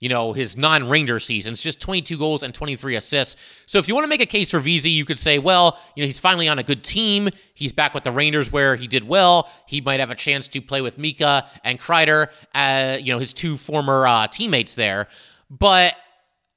you 0.00 0.08
know, 0.08 0.32
his 0.32 0.56
non 0.56 0.88
Ranger 0.88 1.18
seasons, 1.18 1.60
just 1.62 1.80
22 1.80 2.18
goals 2.18 2.42
and 2.42 2.52
23 2.52 2.96
assists. 2.96 3.36
So 3.66 3.78
if 3.78 3.88
you 3.88 3.94
want 3.94 4.04
to 4.04 4.08
make 4.08 4.20
a 4.20 4.26
case 4.26 4.50
for 4.50 4.60
Vesey, 4.60 4.90
you 4.90 5.04
could 5.04 5.18
say, 5.18 5.38
well, 5.38 5.78
you 5.94 6.02
know, 6.02 6.06
he's 6.06 6.18
finally 6.18 6.48
on 6.48 6.58
a 6.58 6.62
good 6.62 6.84
team. 6.84 7.28
He's 7.54 7.72
back 7.72 7.94
with 7.94 8.04
the 8.04 8.12
Rangers 8.12 8.52
where 8.52 8.76
he 8.76 8.86
did 8.86 9.06
well. 9.06 9.50
He 9.66 9.80
might 9.80 10.00
have 10.00 10.10
a 10.10 10.14
chance 10.14 10.48
to 10.48 10.60
play 10.60 10.82
with 10.82 10.98
Mika 10.98 11.48
and 11.62 11.80
Kreider, 11.80 12.28
uh, 12.54 12.98
you 13.00 13.12
know, 13.12 13.18
his 13.18 13.32
two 13.32 13.56
former 13.56 14.06
uh, 14.06 14.26
teammates 14.26 14.74
there. 14.74 15.08
But 15.50 15.94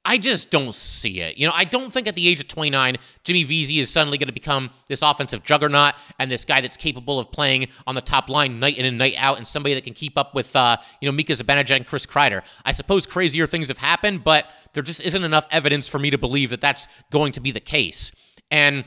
I 0.08 0.16
just 0.16 0.50
don't 0.50 0.74
see 0.74 1.20
it. 1.20 1.36
You 1.36 1.46
know, 1.46 1.52
I 1.54 1.64
don't 1.64 1.92
think 1.92 2.08
at 2.08 2.14
the 2.14 2.26
age 2.26 2.40
of 2.40 2.48
29, 2.48 2.96
Jimmy 3.24 3.44
Vesey 3.44 3.78
is 3.78 3.90
suddenly 3.90 4.16
going 4.16 4.28
to 4.28 4.32
become 4.32 4.70
this 4.88 5.02
offensive 5.02 5.44
juggernaut 5.44 5.96
and 6.18 6.30
this 6.30 6.46
guy 6.46 6.62
that's 6.62 6.78
capable 6.78 7.18
of 7.18 7.30
playing 7.30 7.68
on 7.86 7.94
the 7.94 8.00
top 8.00 8.30
line 8.30 8.58
night 8.58 8.78
in 8.78 8.86
and 8.86 8.96
night 8.96 9.16
out 9.18 9.36
and 9.36 9.46
somebody 9.46 9.74
that 9.74 9.84
can 9.84 9.92
keep 9.92 10.16
up 10.16 10.34
with, 10.34 10.56
uh, 10.56 10.78
you 11.02 11.06
know, 11.06 11.12
Mika 11.12 11.34
Zibanejad 11.34 11.76
and 11.76 11.86
Chris 11.86 12.06
Kreider. 12.06 12.40
I 12.64 12.72
suppose 12.72 13.04
crazier 13.04 13.46
things 13.46 13.68
have 13.68 13.76
happened, 13.76 14.24
but 14.24 14.50
there 14.72 14.82
just 14.82 15.02
isn't 15.02 15.22
enough 15.22 15.46
evidence 15.50 15.86
for 15.86 15.98
me 15.98 16.08
to 16.08 16.16
believe 16.16 16.48
that 16.50 16.62
that's 16.62 16.88
going 17.12 17.32
to 17.32 17.40
be 17.40 17.50
the 17.50 17.60
case. 17.60 18.10
And, 18.50 18.86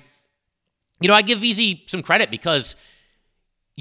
you 1.02 1.08
know, 1.08 1.14
I 1.14 1.22
give 1.22 1.38
Vesey 1.38 1.84
some 1.86 2.02
credit 2.02 2.32
because– 2.32 2.76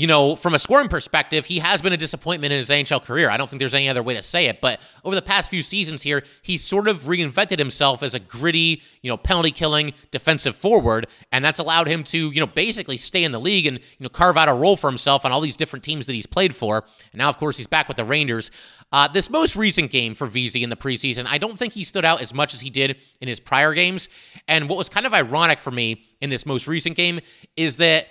you 0.00 0.06
know, 0.06 0.34
from 0.34 0.54
a 0.54 0.58
scoring 0.58 0.88
perspective, 0.88 1.44
he 1.44 1.58
has 1.58 1.82
been 1.82 1.92
a 1.92 1.96
disappointment 1.98 2.54
in 2.54 2.58
his 2.58 2.70
NHL 2.70 3.04
career. 3.04 3.28
I 3.28 3.36
don't 3.36 3.50
think 3.50 3.60
there's 3.60 3.74
any 3.74 3.86
other 3.86 4.02
way 4.02 4.14
to 4.14 4.22
say 4.22 4.46
it. 4.46 4.62
But 4.62 4.80
over 5.04 5.14
the 5.14 5.20
past 5.20 5.50
few 5.50 5.62
seasons 5.62 6.00
here, 6.00 6.22
he's 6.40 6.64
sort 6.64 6.88
of 6.88 7.02
reinvented 7.02 7.58
himself 7.58 8.02
as 8.02 8.14
a 8.14 8.18
gritty, 8.18 8.80
you 9.02 9.10
know, 9.10 9.18
penalty 9.18 9.50
killing 9.50 9.92
defensive 10.10 10.56
forward. 10.56 11.06
And 11.32 11.44
that's 11.44 11.58
allowed 11.58 11.86
him 11.86 12.02
to, 12.04 12.30
you 12.30 12.40
know, 12.40 12.46
basically 12.46 12.96
stay 12.96 13.24
in 13.24 13.32
the 13.32 13.38
league 13.38 13.66
and, 13.66 13.76
you 13.76 14.04
know, 14.04 14.08
carve 14.08 14.38
out 14.38 14.48
a 14.48 14.54
role 14.54 14.78
for 14.78 14.88
himself 14.88 15.26
on 15.26 15.32
all 15.32 15.42
these 15.42 15.58
different 15.58 15.84
teams 15.84 16.06
that 16.06 16.14
he's 16.14 16.24
played 16.24 16.54
for. 16.54 16.78
And 17.12 17.18
now, 17.18 17.28
of 17.28 17.36
course, 17.36 17.58
he's 17.58 17.66
back 17.66 17.86
with 17.86 17.98
the 17.98 18.04
Rangers. 18.06 18.50
Uh, 18.92 19.06
this 19.06 19.28
most 19.28 19.54
recent 19.54 19.90
game 19.90 20.14
for 20.14 20.26
Vesey 20.26 20.64
in 20.64 20.70
the 20.70 20.76
preseason, 20.76 21.26
I 21.28 21.36
don't 21.36 21.58
think 21.58 21.74
he 21.74 21.84
stood 21.84 22.06
out 22.06 22.22
as 22.22 22.32
much 22.32 22.54
as 22.54 22.62
he 22.62 22.70
did 22.70 22.96
in 23.20 23.28
his 23.28 23.38
prior 23.38 23.74
games. 23.74 24.08
And 24.48 24.66
what 24.66 24.78
was 24.78 24.88
kind 24.88 25.04
of 25.04 25.12
ironic 25.12 25.58
for 25.58 25.70
me 25.70 26.04
in 26.22 26.30
this 26.30 26.46
most 26.46 26.66
recent 26.66 26.96
game 26.96 27.20
is 27.54 27.76
that 27.76 28.06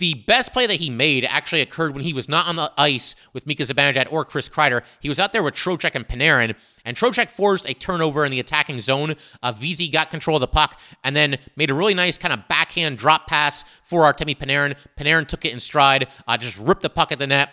the 0.00 0.14
best 0.26 0.52
play 0.52 0.66
that 0.66 0.80
he 0.80 0.90
made 0.90 1.24
actually 1.24 1.60
occurred 1.60 1.94
when 1.94 2.02
he 2.02 2.12
was 2.12 2.28
not 2.28 2.48
on 2.48 2.56
the 2.56 2.72
ice 2.76 3.14
with 3.32 3.46
Mika 3.46 3.62
Zibanejad 3.62 4.10
or 4.10 4.24
Chris 4.24 4.48
Kreider. 4.48 4.82
He 4.98 5.08
was 5.08 5.20
out 5.20 5.32
there 5.32 5.42
with 5.42 5.54
Trocheck 5.54 5.94
and 5.94 6.08
Panarin, 6.08 6.56
and 6.84 6.96
Trocheck 6.96 7.30
forced 7.30 7.68
a 7.68 7.74
turnover 7.74 8.24
in 8.24 8.32
the 8.32 8.40
attacking 8.40 8.80
zone. 8.80 9.14
Vesey 9.56 9.88
got 9.88 10.10
control 10.10 10.38
of 10.38 10.40
the 10.40 10.48
puck 10.48 10.80
and 11.04 11.14
then 11.14 11.38
made 11.54 11.70
a 11.70 11.74
really 11.74 11.94
nice 11.94 12.18
kind 12.18 12.34
of 12.34 12.48
backhand 12.48 12.98
drop 12.98 13.26
pass 13.28 13.64
for 13.84 14.02
Artemi 14.02 14.36
Panarin. 14.36 14.74
Panarin 14.98 15.28
took 15.28 15.44
it 15.44 15.52
in 15.52 15.60
stride, 15.60 16.08
uh, 16.26 16.36
just 16.36 16.58
ripped 16.58 16.82
the 16.82 16.90
puck 16.90 17.12
at 17.12 17.18
the 17.18 17.26
net, 17.26 17.50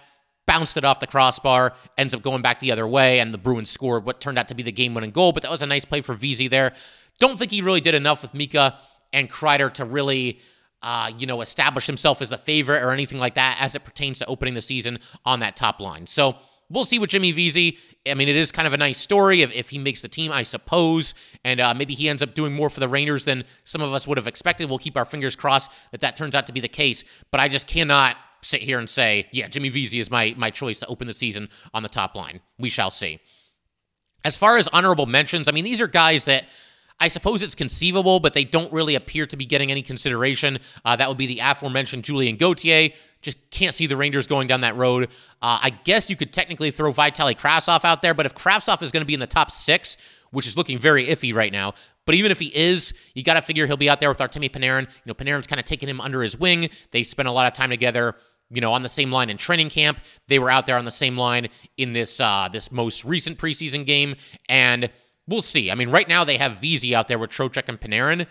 bounced 0.48 0.78
it 0.78 0.86
off 0.86 1.00
the 1.00 1.08
crossbar, 1.08 1.74
ends 1.98 2.14
up 2.14 2.22
going 2.22 2.42
back 2.42 2.60
the 2.60 2.72
other 2.72 2.88
way, 2.88 3.20
and 3.20 3.34
the 3.34 3.38
Bruins 3.38 3.70
scored 3.70 4.06
what 4.06 4.22
turned 4.22 4.40
out 4.40 4.48
to 4.48 4.56
be 4.56 4.64
the 4.64 4.72
game 4.72 4.94
winning 4.94 5.12
goal. 5.12 5.34
But 5.34 5.44
that 5.44 5.52
was 5.52 5.62
a 5.62 5.68
nice 5.68 5.86
play 5.86 6.02
for 6.02 6.14
Vesey 6.16 6.48
there. 6.48 6.74
Don't 7.20 7.38
think 7.38 7.52
he 7.52 7.62
really 7.62 7.82
did 7.82 7.94
enough 7.94 8.22
with 8.22 8.34
Mika 8.34 8.80
and 9.12 9.30
Kreider 9.30 9.72
to 9.74 9.86
really 9.86 10.40
uh, 10.82 11.12
you 11.18 11.26
know, 11.26 11.42
establish 11.42 11.86
himself 11.86 12.22
as 12.22 12.30
the 12.30 12.38
favorite 12.38 12.84
or 12.84 12.92
anything 12.92 13.18
like 13.18 13.36
that 13.36 13.58
as 13.60 13.76
it 13.76 13.84
pertains 13.84 14.20
to 14.20 14.26
opening 14.28 14.54
the 14.54 14.62
season 14.62 15.00
on 15.26 15.40
that 15.40 15.56
top 15.56 15.80
line. 15.80 16.06
So 16.06 16.36
we'll 16.70 16.86
see 16.86 17.00
with 17.00 17.10
Jimmy 17.10 17.32
Vesey. 17.32 17.78
I 18.08 18.14
mean, 18.14 18.30
it 18.30 18.36
is 18.36 18.52
kind 18.52 18.68
of 18.68 18.74
a 18.74 18.78
nice 18.78 18.98
story 18.98 19.42
if, 19.42 19.54
if 19.54 19.70
he 19.70 19.80
makes 19.80 20.02
the 20.02 20.08
team, 20.08 20.32
I 20.32 20.44
suppose, 20.44 21.14
and 21.44 21.60
uh, 21.60 21.74
maybe 21.74 21.94
he 21.94 22.10
ends 22.10 22.22
up 22.22 22.34
doing 22.34 22.54
more 22.54 22.70
for 22.70 22.80
the 22.80 22.88
Rangers 22.88 23.26
than 23.26 23.44
some 23.64 23.82
of 23.82 23.94
us 23.94 24.08
would 24.08 24.18
have 24.18 24.28
expected. 24.28 24.70
We'll 24.70 24.80
keep 24.80 24.98
our 24.98 25.06
fingers 25.06 25.36
crossed 25.36 25.72
that 25.92 26.02
that 26.02 26.16
turns 26.16 26.36
out 26.36 26.48
to 26.48 26.54
be 26.54 26.60
the 26.60 26.68
case. 26.68 27.04
But 27.32 27.40
I 27.40 27.48
just 27.48 27.68
cannot 27.68 28.18
sit 28.42 28.62
here 28.62 28.80
and 28.80 28.90
say, 28.90 29.28
yeah, 29.32 29.48
Jimmy 29.48 29.70
Vesey 29.70 30.00
is 30.00 30.12
my 30.12 30.34
my 30.38 30.52
choice 30.52 30.80
to 30.80 30.88
open 30.88 31.08
the 31.08 31.14
season 31.14 31.50
on 31.74 31.84
the 31.84 31.90
top 31.90 32.16
line. 32.16 32.40
We 32.60 32.70
shall 32.70 32.92
see. 32.92 33.20
As 34.24 34.36
far 34.36 34.58
as 34.58 34.68
honorable 34.70 35.06
mentions, 35.06 35.48
I 35.48 35.52
mean, 35.52 35.64
these 35.64 35.82
are 35.82 35.88
guys 35.88 36.26
that 36.26 36.46
I 37.00 37.10
suppose 37.10 37.44
it's 37.44 37.56
conceivable, 37.56 38.20
but 38.20 38.34
they 38.34 38.44
don't 38.44 38.72
really 38.74 38.96
appear 38.96 39.28
to 39.28 39.38
be 39.38 39.46
getting 39.46 39.72
any 39.72 39.84
consideration. 39.84 40.60
Uh, 40.84 40.96
that 40.96 41.08
would 41.08 41.18
be 41.18 41.28
the 41.28 41.40
aforementioned 41.40 42.04
Julien 42.04 42.38
Gauthier. 42.38 42.90
Just 43.22 43.38
can't 43.52 43.74
see 43.74 43.86
the 43.86 43.98
Rangers 43.98 44.26
going 44.26 44.48
down 44.48 44.62
that 44.62 44.76
road. 44.76 45.06
Uh, 45.42 45.60
I 45.62 45.70
guess 45.84 46.10
you 46.10 46.16
could 46.16 46.34
technically 46.34 46.72
throw 46.72 46.92
Vitaly 46.92 47.38
Kravtsov 47.38 47.86
out 47.86 48.02
there, 48.02 48.14
but 48.14 48.26
if 48.26 48.34
Kravtsov 48.34 48.82
is 48.82 48.92
going 48.92 49.02
to 49.02 49.08
be 49.08 49.14
in 49.14 49.20
the 49.20 49.28
top 49.28 49.52
six, 49.52 49.98
which 50.32 50.48
is 50.48 50.58
looking 50.58 50.78
very 50.80 51.06
iffy 51.06 51.34
right 51.34 51.52
now. 51.52 51.74
But 52.06 52.16
even 52.16 52.32
if 52.32 52.40
he 52.40 52.48
is, 52.56 52.94
you 53.14 53.24
got 53.24 53.36
to 53.36 53.42
figure 53.42 53.68
he'll 53.68 53.78
be 53.78 53.90
out 53.90 54.00
there 54.00 54.10
with 54.10 54.20
Artemi 54.20 54.50
Panarin. 54.50 54.84
You 54.84 54.88
know, 55.06 55.14
Panarin's 55.14 55.48
kind 55.48 55.60
of 55.60 55.66
taking 55.66 55.90
him 55.90 56.02
under 56.02 56.22
his 56.22 56.38
wing. 56.38 56.70
They 56.92 57.04
spent 57.04 57.28
a 57.28 57.32
lot 57.32 57.48
of 57.48 57.54
time 57.54 57.70
together 57.70 58.16
you 58.50 58.62
know, 58.62 58.72
on 58.72 58.82
the 58.82 58.90
same 58.90 59.12
line 59.12 59.30
in 59.30 59.38
training 59.38 59.70
camp. 59.70 60.00
They 60.28 60.40
were 60.40 60.50
out 60.50 60.66
there 60.66 60.78
on 60.78 60.86
the 60.86 60.92
same 60.92 61.18
line 61.18 61.50
in 61.76 61.94
this 61.94 62.20
uh, 62.22 62.48
this 62.52 62.72
most 62.72 63.04
recent 63.04 63.38
preseason 63.38 63.86
game, 63.86 64.16
and 64.48 64.90
we'll 65.28 65.42
see. 65.42 65.72
I 65.72 65.76
mean, 65.76 65.90
right 65.90 66.08
now 66.08 66.24
they 66.24 66.38
have 66.38 66.58
Vesey 66.58 66.96
out 66.96 67.08
there 67.08 67.20
with 67.20 67.30
Trocheck 67.30 67.68
and 67.68 67.80
Panarin. 67.80 68.28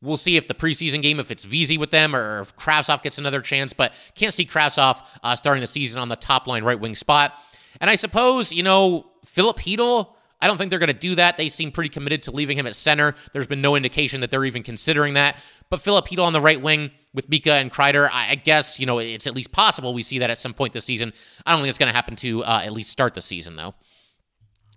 We'll 0.00 0.16
see 0.16 0.36
if 0.36 0.48
the 0.48 0.54
preseason 0.54 1.00
game, 1.02 1.20
if 1.20 1.30
it's 1.30 1.44
Vesey 1.44 1.78
with 1.78 1.90
them, 1.90 2.16
or 2.16 2.40
if 2.40 2.56
Kravtsov 2.56 3.02
gets 3.02 3.18
another 3.18 3.40
chance. 3.40 3.72
But 3.72 3.94
can't 4.16 4.34
see 4.34 4.44
Kravtsov 4.44 5.00
uh, 5.22 5.36
starting 5.36 5.60
the 5.60 5.68
season 5.68 6.00
on 6.00 6.08
the 6.08 6.16
top 6.16 6.46
line 6.46 6.64
right 6.64 6.78
wing 6.78 6.96
spot. 6.96 7.38
And 7.80 7.88
I 7.88 7.94
suppose 7.94 8.52
you 8.52 8.62
know 8.62 9.06
Filip 9.24 9.58
Chytil. 9.58 10.14
I 10.40 10.48
don't 10.48 10.58
think 10.58 10.70
they're 10.70 10.80
going 10.80 10.88
to 10.88 10.92
do 10.92 11.14
that. 11.14 11.36
They 11.36 11.48
seem 11.48 11.70
pretty 11.70 11.88
committed 11.88 12.24
to 12.24 12.32
leaving 12.32 12.58
him 12.58 12.66
at 12.66 12.74
center. 12.74 13.14
There's 13.32 13.46
been 13.46 13.60
no 13.60 13.76
indication 13.76 14.20
that 14.22 14.32
they're 14.32 14.44
even 14.44 14.64
considering 14.64 15.14
that. 15.14 15.36
But 15.70 15.80
Filip 15.80 16.08
Chytil 16.08 16.24
on 16.24 16.32
the 16.32 16.40
right 16.40 16.60
wing 16.60 16.90
with 17.14 17.28
Mika 17.28 17.52
and 17.52 17.70
Kreider, 17.70 18.10
I 18.12 18.34
guess, 18.34 18.80
you 18.80 18.86
know, 18.86 18.98
it's 18.98 19.28
at 19.28 19.36
least 19.36 19.52
possible 19.52 19.94
we 19.94 20.02
see 20.02 20.18
that 20.18 20.30
at 20.30 20.38
some 20.38 20.52
point 20.52 20.72
this 20.72 20.84
season. 20.84 21.12
I 21.46 21.52
don't 21.52 21.60
think 21.60 21.68
it's 21.68 21.78
going 21.78 21.90
to 21.90 21.94
happen 21.94 22.16
to 22.16 22.42
uh, 22.42 22.62
at 22.64 22.72
least 22.72 22.90
start 22.90 23.14
the 23.14 23.22
season, 23.22 23.54
though. 23.54 23.76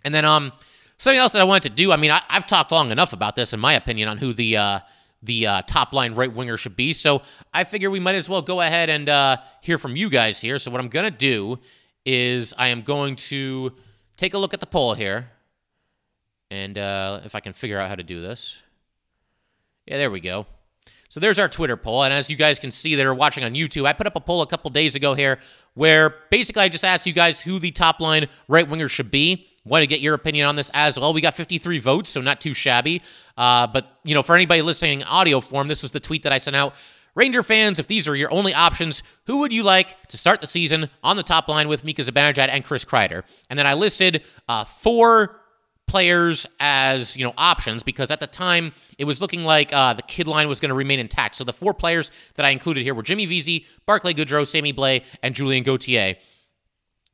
And 0.04 0.14
then 0.14 0.24
um, 0.24 0.54
something 0.98 1.20
else 1.20 1.32
that 1.34 1.42
I 1.42 1.46
wanted 1.46 1.70
to 1.70 1.76
do, 1.76 1.92
I 1.92 1.98
mean, 1.98 2.12
I, 2.12 2.22
have 2.30 2.48
talked 2.48 2.72
long 2.72 2.92
enough 2.92 3.14
about 3.14 3.36
this, 3.36 3.54
in 3.54 3.60
my 3.60 3.74
opinion, 3.74 4.10
on 4.10 4.18
who 4.18 4.34
the. 4.34 4.58
Uh, 4.58 4.80
the 5.24 5.48
uh, 5.48 5.62
top 5.64 5.92
line 5.92 6.14
right 6.14 6.32
winger 6.32 6.56
should 6.56 6.76
be. 6.76 6.94
So 6.94 7.24
I 7.52 7.64
figure 7.64 7.90
we 7.90 8.00
might 8.00 8.14
as 8.14 8.30
well 8.30 8.44
go 8.44 8.62
ahead 8.62 8.92
and 8.92 9.10
uh, 9.10 9.38
hear 9.62 9.80
from 9.80 9.96
you 9.96 10.10
guys 10.10 10.40
here. 10.40 10.60
So 10.60 10.70
what 10.70 10.80
I'm 10.80 10.90
to 10.90 11.10
do 11.10 11.58
is 12.06 12.54
I 12.58 12.68
am 12.68 12.84
going 12.84 13.16
to 13.16 13.74
take 14.18 14.34
a 14.34 14.38
look 14.38 14.54
at 14.54 14.60
the 14.60 14.68
poll 14.68 14.94
here. 14.94 15.32
And 16.52 16.78
uh, 16.78 17.22
if 17.26 17.34
I 17.34 17.40
can 17.40 17.54
figure 17.54 17.80
out 17.80 17.90
how 17.90 17.96
to 17.96 18.04
do 18.04 18.22
this. 18.22 18.62
Yeah, 19.88 19.98
there 19.98 20.12
we 20.12 20.20
go. 20.20 20.46
So 21.10 21.20
there's 21.20 21.40
our 21.40 21.50
Twitter 21.50 21.78
poll. 21.78 22.04
And 22.04 22.14
as 22.14 22.30
you 22.30 22.36
guys 22.36 22.60
can 22.60 22.72
see 22.72 22.96
that 22.96 23.06
are 23.06 23.14
watching 23.14 23.44
on 23.44 23.54
YouTube, 23.54 23.86
I 23.86 23.94
put 23.94 24.08
up 24.08 24.16
a 24.16 24.22
poll 24.22 24.42
a 24.42 24.48
couple 24.48 24.70
days 24.70 24.96
ago 24.96 25.14
here 25.14 25.40
where 25.74 26.16
basically 26.30 26.64
I 26.64 26.70
just 26.70 26.84
asked 26.84 27.06
you 27.06 27.14
guys 27.14 27.42
who 27.42 27.60
the 27.60 27.72
top 27.72 28.00
line 28.00 28.28
right 28.48 28.68
winger 28.68 28.90
should 28.90 29.12
be. 29.12 29.48
Want 29.66 29.82
to 29.82 29.88
get 29.88 30.00
your 30.00 30.14
opinion 30.14 30.48
on 30.48 30.56
this 30.56 30.70
as 30.74 31.00
well. 31.00 31.12
We 31.14 31.22
got 31.22 31.34
53 31.34 31.80
votes, 31.80 32.10
so 32.12 32.22
not 32.22 32.40
too 32.40 32.54
shabby. 32.54 33.02
Uh, 33.36 33.66
but, 33.68 34.00
you 34.04 34.14
know, 34.14 34.22
for 34.22 34.36
anybody 34.36 34.62
listening 34.62 35.02
in 35.02 35.08
audio 35.08 35.42
form, 35.42 35.68
this 35.68 35.82
was 35.82 35.92
the 35.92 36.00
tweet 36.00 36.24
that 36.24 36.32
I 36.32 36.38
sent 36.38 36.56
out. 36.56 36.76
Ranger 37.16 37.44
fans, 37.44 37.80
if 37.80 37.88
these 37.88 38.08
are 38.08 38.16
your 38.16 38.32
only 38.32 38.54
options, 38.54 39.02
who 39.26 39.40
would 39.40 39.54
you 39.54 39.64
like 39.64 40.08
to 40.10 40.18
start 40.18 40.42
the 40.42 40.48
season 40.48 40.90
on 41.02 41.16
the 41.16 41.24
top 41.24 41.48
line 41.48 41.68
with 41.68 41.84
Mika 41.84 42.04
Zibanejad 42.04 42.50
and 42.50 42.64
Chris 42.64 42.86
Kreider? 42.86 43.24
And 43.50 43.58
then 43.58 43.66
I 43.66 43.74
listed 43.74 44.24
uh, 44.50 44.66
four 44.66 45.42
players 45.88 46.48
as 46.60 47.16
you 47.16 47.24
know 47.24 47.34
options 47.38 47.84
because 47.84 48.10
at 48.12 48.20
the 48.20 48.28
time 48.28 48.74
it 48.98 49.06
was 49.06 49.22
looking 49.22 49.44
like 49.44 49.72
uh, 49.72 49.94
the 49.94 50.02
kid 50.02 50.28
line 50.28 50.48
was 50.48 50.60
going 50.60 50.70
to 50.70 50.76
remain 50.76 51.00
intact. 51.00 51.36
So 51.36 51.44
the 51.44 51.54
four 51.54 51.74
players 51.74 52.12
that 52.36 52.46
I 52.46 52.50
included 52.50 52.84
here 52.84 52.94
were 52.94 53.04
Jimmy 53.04 53.26
Vesey, 53.26 53.66
Barclay 53.86 54.14
Goodrow, 54.14 54.46
Sammy 54.46 54.74
Blais, 54.74 55.04
and 55.24 55.34
Julien 55.34 55.64
Gauthier. 55.64 56.16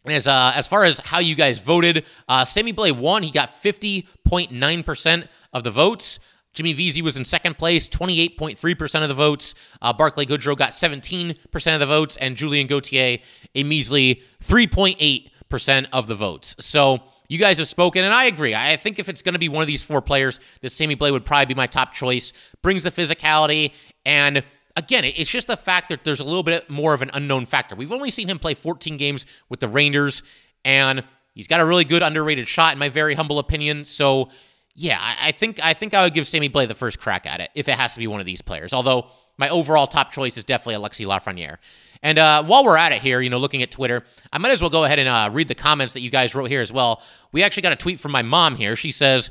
As 0.06 0.28
uh, 0.28 0.52
as 0.56 0.68
far 0.68 0.84
as 0.84 1.00
how 1.00 1.20
you 1.20 1.36
guys 1.36 1.60
voted, 1.60 2.06
uh, 2.28 2.44
Sammy 2.44 2.74
Blais 2.74 2.92
won. 2.92 3.22
He 3.24 3.30
got 3.30 3.56
fifty 3.56 4.08
point 4.26 4.52
nine 4.52 4.84
percent 4.84 5.28
of 5.54 5.64
the 5.64 5.72
votes. 5.72 6.20
Jimmy 6.54 6.74
Vesey 6.74 7.02
was 7.02 7.16
in 7.16 7.24
second 7.24 7.58
place, 7.58 7.88
28.3% 7.88 9.02
of 9.02 9.08
the 9.08 9.14
votes. 9.14 9.56
Uh, 9.82 9.94
Barclay 9.94 10.26
Goodrow 10.26 10.58
got 10.58 10.72
17% 10.72 11.74
of 11.74 11.80
the 11.80 11.86
votes, 11.86 12.18
and 12.18 12.36
Julien 12.36 12.68
Gauthier, 12.68 13.20
a 13.56 13.64
measly 13.64 14.22
3.8% 14.44 15.88
of 15.94 16.08
the 16.08 16.16
votes. 16.16 16.58
So 16.60 17.00
you 17.30 17.38
guys 17.38 17.58
have 17.58 17.70
spoken, 17.70 18.04
and 18.04 18.14
I 18.14 18.26
agree. 18.26 18.54
I 18.54 18.76
think 18.76 19.00
if 19.00 19.08
it's 19.08 19.22
going 19.22 19.32
to 19.34 19.40
be 19.40 19.48
one 19.48 19.62
of 19.62 19.68
these 19.68 19.82
four 19.82 20.02
players, 20.02 20.42
this 20.60 20.74
Sammy 20.74 20.98
Blais 20.98 21.12
would 21.14 21.26
probably 21.26 21.46
be 21.46 21.54
my 21.54 21.68
top 21.68 21.94
choice. 21.94 22.34
Brings 22.62 22.84
the 22.84 22.92
physicality, 22.92 23.72
and 24.06 24.44
again, 24.76 25.04
it's 25.04 25.30
just 25.30 25.48
the 25.48 25.58
fact 25.58 25.90
that 25.90 26.04
there's 26.04 26.20
a 26.20 26.24
little 26.24 26.44
bit 26.44 26.70
more 26.70 26.94
of 26.94 27.02
an 27.02 27.12
unknown 27.14 27.46
factor. 27.46 27.76
We've 27.76 27.92
only 27.92 28.10
seen 28.10 28.28
him 28.28 28.40
play 28.40 28.54
14 28.54 28.98
games 28.98 29.26
with 29.50 29.60
the 29.60 29.68
Rangers, 29.68 30.24
and 30.66 31.04
he's 31.34 31.48
got 31.48 31.62
a 31.62 31.66
really 31.66 31.86
good 31.86 32.02
underrated 32.04 32.48
shot, 32.48 32.74
in 32.74 32.80
my 32.80 32.90
very 32.90 33.16
humble 33.16 33.40
opinion. 33.40 33.86
So, 33.86 34.30
yeah, 34.76 35.00
I 35.22 35.32
think 35.32 35.64
I 35.64 35.74
think 35.74 35.94
I 35.94 36.04
would 36.04 36.14
give 36.14 36.28
Sammy 36.28 36.50
Blais 36.50 36.68
the 36.68 36.74
first 36.74 37.00
crack 37.00 37.26
at 37.26 37.40
it 37.42 37.50
if 37.56 37.68
it 37.68 37.74
has 37.74 37.94
to 37.94 38.00
be 38.00 38.08
one 38.08 38.20
of 38.20 38.26
these 38.26 38.42
players. 38.42 38.74
Although 38.74 39.08
my 39.38 39.50
overall 39.50 39.88
top 39.88 40.12
choice 40.12 40.38
is 40.38 40.44
definitely 40.44 40.76
Alexi 40.76 41.06
Lafreniere. 41.06 41.58
And 42.04 42.18
uh, 42.18 42.44
while 42.44 42.64
we're 42.64 42.78
at 42.78 42.92
it 42.92 43.02
here, 43.02 43.22
you 43.22 43.30
know, 43.30 43.38
looking 43.38 43.62
at 43.62 43.72
Twitter, 43.72 44.04
I 44.34 44.38
might 44.38 44.52
as 44.52 44.62
well 44.62 44.70
go 44.70 44.84
ahead 44.86 45.00
and 45.00 45.08
uh, 45.08 45.30
read 45.32 45.48
the 45.48 45.56
comments 45.56 45.94
that 45.94 46.02
you 46.02 46.10
guys 46.10 46.34
wrote 46.34 46.50
here 46.50 46.62
as 46.62 46.72
well. 46.72 47.02
We 47.32 47.44
actually 47.44 47.64
got 47.64 47.74
a 47.74 47.78
tweet 47.78 48.00
from 48.00 48.12
my 48.12 48.24
mom 48.24 48.56
here. 48.56 48.76
She 48.76 48.92
says, 48.92 49.30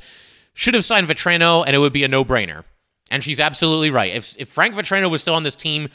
should 0.53 0.73
have 0.73 0.85
signed 0.85 1.07
Vatrano 1.07 1.63
and 1.65 1.75
it 1.75 1.79
would 1.79 1.93
be 1.93 2.03
a 2.03 2.07
no 2.07 2.23
brainer. 2.23 2.63
And 3.11 3.23
she's 3.23 3.39
absolutely 3.39 3.91
right. 3.91 4.15
If, 4.15 4.35
if 4.39 4.49
Frank 4.49 4.73
Vatrano 4.73 5.11
was 5.11 5.21
still 5.21 5.35
on 5.35 5.43
this 5.43 5.55
team, 5.55 5.89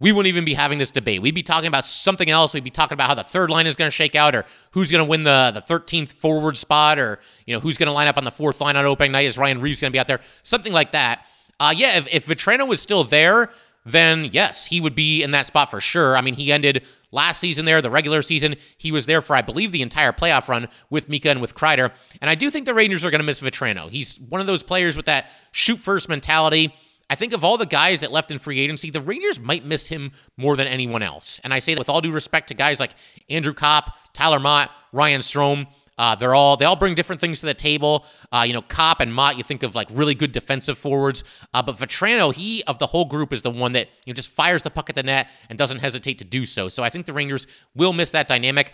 we 0.00 0.12
wouldn't 0.12 0.28
even 0.28 0.44
be 0.44 0.54
having 0.54 0.78
this 0.78 0.90
debate. 0.90 1.22
We'd 1.22 1.34
be 1.34 1.42
talking 1.42 1.66
about 1.66 1.84
something 1.84 2.28
else. 2.28 2.52
We'd 2.52 2.62
be 2.62 2.70
talking 2.70 2.94
about 2.94 3.08
how 3.08 3.14
the 3.14 3.24
third 3.24 3.50
line 3.50 3.66
is 3.66 3.74
going 3.74 3.88
to 3.88 3.94
shake 3.94 4.14
out, 4.14 4.34
or 4.34 4.44
who's 4.72 4.90
going 4.90 5.02
to 5.02 5.08
win 5.08 5.22
the 5.22 5.52
the 5.54 5.62
13th 5.62 6.10
forward 6.10 6.56
spot, 6.56 6.98
or 6.98 7.20
you 7.46 7.54
know 7.54 7.60
who's 7.60 7.78
going 7.78 7.86
to 7.86 7.92
line 7.92 8.08
up 8.08 8.18
on 8.18 8.24
the 8.24 8.30
fourth 8.30 8.60
line 8.60 8.76
on 8.76 8.84
opening 8.84 9.12
night. 9.12 9.26
Is 9.26 9.38
Ryan 9.38 9.60
Reaves 9.60 9.80
going 9.80 9.90
to 9.90 9.94
be 9.94 10.00
out 10.00 10.08
there? 10.08 10.20
Something 10.42 10.72
like 10.72 10.92
that. 10.92 11.24
Uh, 11.60 11.72
yeah, 11.74 11.96
if, 11.96 12.12
if 12.12 12.26
Vatrano 12.26 12.66
was 12.66 12.80
still 12.80 13.04
there, 13.04 13.50
then 13.86 14.28
yes, 14.32 14.66
he 14.66 14.80
would 14.80 14.96
be 14.96 15.22
in 15.22 15.30
that 15.30 15.46
spot 15.46 15.70
for 15.70 15.80
sure. 15.80 16.16
I 16.16 16.20
mean, 16.20 16.34
he 16.34 16.50
ended 16.50 16.84
last 17.12 17.38
season 17.38 17.64
there, 17.64 17.80
the 17.80 17.90
regular 17.90 18.22
season. 18.22 18.56
He 18.76 18.90
was 18.90 19.06
there 19.06 19.22
for, 19.22 19.36
I 19.36 19.42
believe, 19.42 19.70
the 19.70 19.82
entire 19.82 20.12
playoff 20.12 20.48
run 20.48 20.68
with 20.90 21.08
Mika 21.08 21.30
and 21.30 21.40
with 21.40 21.54
Kreider. 21.54 21.92
And 22.20 22.28
I 22.28 22.34
do 22.34 22.50
think 22.50 22.66
the 22.66 22.74
Rangers 22.74 23.04
are 23.04 23.10
going 23.10 23.20
to 23.20 23.24
miss 23.26 23.40
Vatrano. 23.40 23.88
He's 23.88 24.18
one 24.18 24.40
of 24.40 24.46
those 24.46 24.62
players 24.62 24.96
with 24.96 25.06
that 25.06 25.30
shoot 25.52 25.78
first 25.78 26.08
mentality. 26.08 26.74
I 27.08 27.14
think 27.14 27.34
of 27.34 27.44
all 27.44 27.58
the 27.58 27.66
guys 27.66 28.00
that 28.00 28.10
left 28.10 28.30
in 28.30 28.38
free 28.38 28.58
agency, 28.58 28.90
the 28.90 29.00
Rangers 29.00 29.38
might 29.38 29.66
miss 29.66 29.86
him 29.86 30.12
more 30.38 30.56
than 30.56 30.66
anyone 30.66 31.02
else. 31.02 31.40
And 31.44 31.52
I 31.52 31.58
say 31.58 31.74
that 31.74 31.78
with 31.78 31.90
all 31.90 32.00
due 32.00 32.10
respect 32.10 32.48
to 32.48 32.54
guys 32.54 32.80
like 32.80 32.92
Andrew 33.28 33.52
Copp, 33.52 33.96
Tyler 34.14 34.40
Motte, 34.40 34.70
Ryan 34.92 35.20
Strome. 35.20 35.66
Uh, 35.98 36.14
they're 36.14 36.34
all 36.34 36.56
they 36.56 36.64
all 36.64 36.76
bring 36.76 36.94
different 36.94 37.20
things 37.20 37.40
to 37.40 37.46
the 37.46 37.54
table. 37.54 38.06
Uh, 38.32 38.44
you 38.46 38.52
know, 38.52 38.62
Copp 38.62 39.00
and 39.00 39.12
Motte, 39.12 39.36
you 39.36 39.44
think 39.44 39.62
of 39.62 39.74
like 39.74 39.88
really 39.90 40.14
good 40.14 40.32
defensive 40.32 40.78
forwards, 40.78 41.22
uh, 41.52 41.62
but 41.62 41.76
Vatrano, 41.76 42.32
he 42.34 42.62
of 42.64 42.78
the 42.78 42.86
whole 42.86 43.04
group 43.04 43.32
is 43.32 43.42
the 43.42 43.50
one 43.50 43.72
that 43.72 43.88
you 44.06 44.12
know 44.12 44.14
just 44.14 44.30
fires 44.30 44.62
the 44.62 44.70
puck 44.70 44.88
at 44.88 44.96
the 44.96 45.02
net 45.02 45.28
and 45.50 45.58
doesn't 45.58 45.78
hesitate 45.78 46.18
to 46.18 46.24
do 46.24 46.46
so. 46.46 46.68
So 46.68 46.82
I 46.82 46.88
think 46.88 47.06
the 47.06 47.12
Rangers 47.12 47.46
will 47.74 47.92
miss 47.92 48.10
that 48.12 48.28
dynamic. 48.28 48.72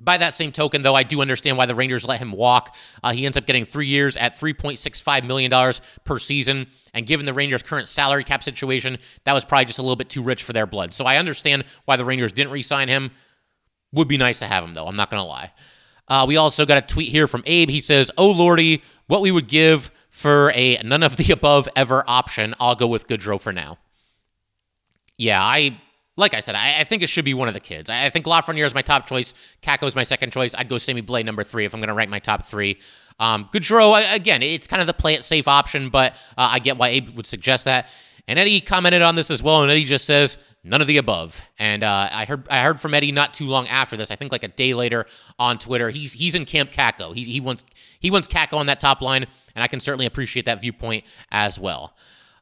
By 0.00 0.16
that 0.18 0.32
same 0.32 0.52
token, 0.52 0.82
though, 0.82 0.94
I 0.94 1.02
do 1.02 1.20
understand 1.20 1.56
why 1.56 1.66
the 1.66 1.74
Rangers 1.74 2.04
let 2.04 2.20
him 2.20 2.30
walk. 2.30 2.76
Uh, 3.02 3.12
he 3.12 3.26
ends 3.26 3.36
up 3.36 3.46
getting 3.46 3.64
three 3.64 3.88
years 3.88 4.16
at 4.16 4.38
$3.65 4.38 5.26
million 5.26 5.72
per 6.04 6.20
season. 6.20 6.68
And 6.94 7.04
given 7.04 7.26
the 7.26 7.34
Rangers' 7.34 7.64
current 7.64 7.88
salary 7.88 8.22
cap 8.22 8.44
situation, 8.44 8.98
that 9.24 9.32
was 9.32 9.44
probably 9.44 9.64
just 9.64 9.80
a 9.80 9.82
little 9.82 9.96
bit 9.96 10.08
too 10.08 10.22
rich 10.22 10.44
for 10.44 10.52
their 10.52 10.66
blood. 10.66 10.94
So 10.94 11.04
I 11.04 11.16
understand 11.16 11.64
why 11.84 11.96
the 11.96 12.04
Rangers 12.04 12.32
didn't 12.32 12.52
re 12.52 12.62
sign 12.62 12.86
him. 12.86 13.10
Would 13.92 14.06
be 14.06 14.18
nice 14.18 14.38
to 14.38 14.46
have 14.46 14.62
him, 14.62 14.72
though. 14.72 14.86
I'm 14.86 14.96
not 14.96 15.10
going 15.10 15.20
to 15.20 15.26
lie. 15.26 15.50
Uh, 16.08 16.24
we 16.26 16.36
also 16.36 16.64
got 16.64 16.78
a 16.78 16.86
tweet 16.86 17.10
here 17.10 17.26
from 17.26 17.42
Abe. 17.46 17.68
He 17.70 17.80
says, 17.80 18.10
Oh, 18.16 18.30
Lordy, 18.30 18.82
what 19.06 19.20
we 19.20 19.30
would 19.30 19.48
give 19.48 19.90
for 20.10 20.50
a 20.54 20.80
none 20.84 21.02
of 21.02 21.16
the 21.16 21.32
above 21.32 21.68
ever 21.76 22.04
option. 22.06 22.54
I'll 22.58 22.74
go 22.74 22.86
with 22.86 23.06
Goodrow 23.06 23.40
for 23.40 23.52
now. 23.52 23.78
Yeah, 25.16 25.42
I 25.42 25.80
like 26.16 26.34
I 26.34 26.40
said, 26.40 26.56
I, 26.56 26.80
I, 26.80 26.84
think 26.84 27.02
it 27.02 27.08
should 27.08 27.24
be 27.24 27.32
one 27.32 27.46
of 27.46 27.54
the 27.54 27.60
kids. 27.60 27.88
I, 27.88 28.06
I 28.06 28.10
think 28.10 28.26
Lafreniere 28.26 28.66
is 28.66 28.74
my 28.74 28.82
top 28.82 29.06
choice. 29.06 29.34
Kakko 29.62 29.84
is 29.86 29.94
my 29.94 30.02
second 30.02 30.32
choice. 30.32 30.52
I'd 30.52 30.68
go 30.68 30.76
Sammy 30.76 31.00
Blais 31.00 31.24
number 31.24 31.44
three 31.44 31.64
if 31.64 31.72
I'm 31.72 31.80
going 31.80 31.88
to 31.88 31.94
rank 31.94 32.10
my 32.10 32.18
top 32.18 32.46
three. 32.46 32.78
Um, 33.20 33.48
Goodrow, 33.52 34.14
again, 34.14 34.42
it's 34.42 34.66
kind 34.66 34.80
of 34.80 34.88
the 34.88 34.94
play 34.94 35.14
it 35.14 35.22
safe 35.22 35.46
option, 35.46 35.90
but 35.90 36.14
uh, 36.36 36.48
I 36.52 36.58
get 36.58 36.76
why 36.76 36.88
Abe 36.88 37.10
would 37.10 37.26
suggest 37.26 37.66
that. 37.66 37.88
And 38.26 38.36
Eddie 38.36 38.60
commented 38.60 39.00
on 39.00 39.14
this 39.14 39.30
as 39.30 39.42
well, 39.44 39.62
and 39.62 39.70
Eddie 39.70 39.84
just 39.84 40.06
says, 40.06 40.38
none 40.68 40.80
of 40.80 40.86
the 40.86 40.98
above. 40.98 41.40
And 41.58 41.82
uh, 41.82 42.08
I 42.12 42.24
heard 42.24 42.46
I 42.48 42.62
heard 42.62 42.80
from 42.80 42.94
Eddie 42.94 43.12
not 43.12 43.34
too 43.34 43.46
long 43.46 43.66
after 43.68 43.96
this. 43.96 44.10
I 44.10 44.16
think 44.16 44.32
like 44.32 44.44
a 44.44 44.48
day 44.48 44.74
later 44.74 45.06
on 45.38 45.58
Twitter. 45.58 45.90
He's 45.90 46.12
he's 46.12 46.34
in 46.34 46.44
Camp 46.44 46.70
Kakko. 46.70 47.14
He 47.14 47.24
he 47.24 47.40
wants 47.40 47.64
he 48.00 48.10
wants 48.10 48.28
Kakko 48.28 48.54
on 48.54 48.66
that 48.66 48.80
top 48.80 49.00
line, 49.00 49.26
and 49.54 49.62
I 49.62 49.66
can 49.66 49.80
certainly 49.80 50.06
appreciate 50.06 50.46
that 50.46 50.60
viewpoint 50.60 51.04
as 51.30 51.58
well. 51.58 51.94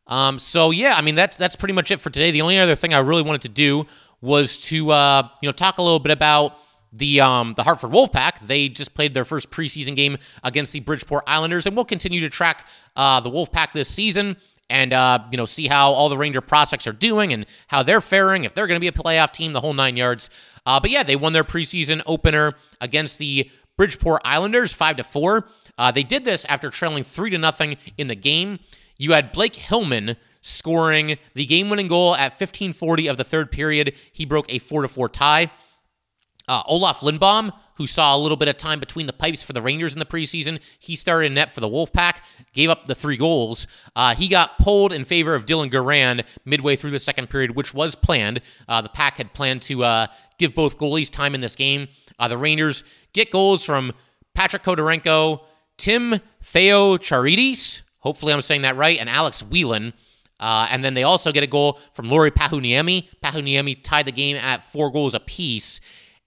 Um, 0.06 0.38
so 0.38 0.70
yeah, 0.70 0.94
I 0.96 1.02
mean 1.02 1.14
that's 1.14 1.36
that's 1.36 1.56
pretty 1.56 1.74
much 1.74 1.90
it 1.90 2.00
for 2.00 2.10
today. 2.10 2.30
The 2.30 2.42
only 2.42 2.58
other 2.58 2.76
thing 2.76 2.94
I 2.94 2.98
really 2.98 3.22
wanted 3.22 3.42
to 3.42 3.48
do 3.48 3.86
was 4.20 4.58
to 4.68 4.90
uh, 4.90 5.28
you 5.40 5.48
know 5.48 5.52
talk 5.52 5.78
a 5.78 5.82
little 5.82 5.98
bit 5.98 6.12
about 6.12 6.58
the 6.92 7.20
um, 7.20 7.54
the 7.54 7.62
Hartford 7.62 7.90
Wolfpack. 7.90 8.46
They 8.46 8.68
just 8.68 8.94
played 8.94 9.14
their 9.14 9.24
first 9.24 9.50
preseason 9.50 9.96
game 9.96 10.18
against 10.42 10.72
the 10.72 10.80
Bridgeport 10.80 11.24
Islanders, 11.26 11.66
and 11.66 11.76
we'll 11.76 11.84
continue 11.84 12.20
to 12.20 12.30
track 12.30 12.66
uh, 12.94 13.20
the 13.20 13.30
Wolfpack 13.30 13.72
this 13.72 13.88
season 13.88 14.36
and 14.68 14.92
uh, 14.92 15.20
you 15.30 15.36
know 15.36 15.46
see 15.46 15.68
how 15.68 15.92
all 15.92 16.08
the 16.08 16.16
Ranger 16.16 16.40
prospects 16.40 16.86
are 16.86 16.92
doing 16.92 17.32
and 17.32 17.46
how 17.68 17.82
they're 17.82 18.00
faring, 18.00 18.44
if 18.44 18.54
they're 18.54 18.66
going 18.66 18.76
to 18.76 18.80
be 18.80 18.88
a 18.88 18.92
playoff 18.92 19.32
team, 19.32 19.52
the 19.52 19.60
whole 19.60 19.74
nine 19.74 19.96
yards. 19.96 20.30
Uh, 20.64 20.80
but 20.80 20.90
yeah, 20.90 21.02
they 21.02 21.16
won 21.16 21.32
their 21.32 21.44
preseason 21.44 22.02
opener 22.06 22.54
against 22.80 23.18
the 23.18 23.50
Bridgeport 23.76 24.22
Islanders, 24.24 24.72
five 24.72 24.96
to 24.96 25.04
four. 25.04 25.48
Uh, 25.78 25.90
they 25.90 26.02
did 26.02 26.24
this 26.24 26.44
after 26.46 26.70
trailing 26.70 27.04
three 27.04 27.30
to 27.30 27.38
nothing 27.38 27.76
in 27.98 28.08
the 28.08 28.14
game. 28.14 28.58
You 28.96 29.12
had 29.12 29.32
Blake 29.32 29.54
Hillman 29.54 30.16
scoring 30.40 31.16
the 31.34 31.44
game-winning 31.44 31.88
goal 31.88 32.14
at 32.16 32.38
15:40 32.38 33.10
of 33.10 33.16
the 33.16 33.24
third 33.24 33.50
period. 33.52 33.94
He 34.12 34.24
broke 34.24 34.46
a 34.52 34.58
four 34.58 34.82
to 34.82 34.88
four 34.88 35.08
tie. 35.08 35.50
Uh, 36.48 36.62
Olof 36.66 37.02
Lindbom, 37.02 37.52
who 37.74 37.86
saw 37.86 38.16
a 38.16 38.18
little 38.18 38.36
bit 38.36 38.48
of 38.48 38.56
time 38.56 38.78
between 38.78 39.06
the 39.06 39.12
pipes 39.12 39.42
for 39.42 39.52
the 39.52 39.60
Rangers 39.60 39.92
in 39.92 39.98
the 39.98 40.06
preseason, 40.06 40.60
he 40.78 40.94
started 40.94 41.26
in 41.26 41.34
net 41.34 41.52
for 41.52 41.60
the 41.60 41.68
Wolfpack, 41.68 42.18
gave 42.52 42.70
up 42.70 42.86
the 42.86 42.94
three 42.94 43.16
goals. 43.16 43.66
Uh, 43.96 44.14
he 44.14 44.28
got 44.28 44.58
pulled 44.58 44.92
in 44.92 45.04
favor 45.04 45.34
of 45.34 45.44
Dylan 45.44 45.70
Garand 45.70 46.24
midway 46.44 46.76
through 46.76 46.92
the 46.92 47.00
second 47.00 47.30
period, 47.30 47.56
which 47.56 47.74
was 47.74 47.94
planned. 47.94 48.40
Uh, 48.68 48.80
the 48.80 48.88
Pack 48.88 49.16
had 49.16 49.34
planned 49.34 49.62
to 49.62 49.82
uh, 49.82 50.06
give 50.38 50.54
both 50.54 50.78
goalies 50.78 51.10
time 51.10 51.34
in 51.34 51.40
this 51.40 51.56
game. 51.56 51.88
Uh, 52.18 52.28
the 52.28 52.38
Rangers 52.38 52.84
get 53.12 53.30
goals 53.30 53.64
from 53.64 53.92
Patrick 54.34 54.62
Khodorenko, 54.62 55.40
Tim 55.78 56.20
Theo 56.42 56.96
Charides, 56.96 57.82
hopefully 57.98 58.32
I'm 58.32 58.40
saying 58.40 58.62
that 58.62 58.76
right, 58.76 58.98
and 58.98 59.10
Alex 59.10 59.42
Whelan. 59.42 59.92
Uh, 60.38 60.68
and 60.70 60.84
then 60.84 60.94
they 60.94 61.02
also 61.02 61.32
get 61.32 61.42
a 61.42 61.46
goal 61.46 61.80
from 61.92 62.08
Lauri 62.10 62.30
Pajuniemi. 62.30 63.08
Pajuniemi 63.22 63.82
tied 63.82 64.06
the 64.06 64.12
game 64.12 64.36
at 64.36 64.62
four 64.64 64.90
goals 64.90 65.14
apiece. 65.14 65.80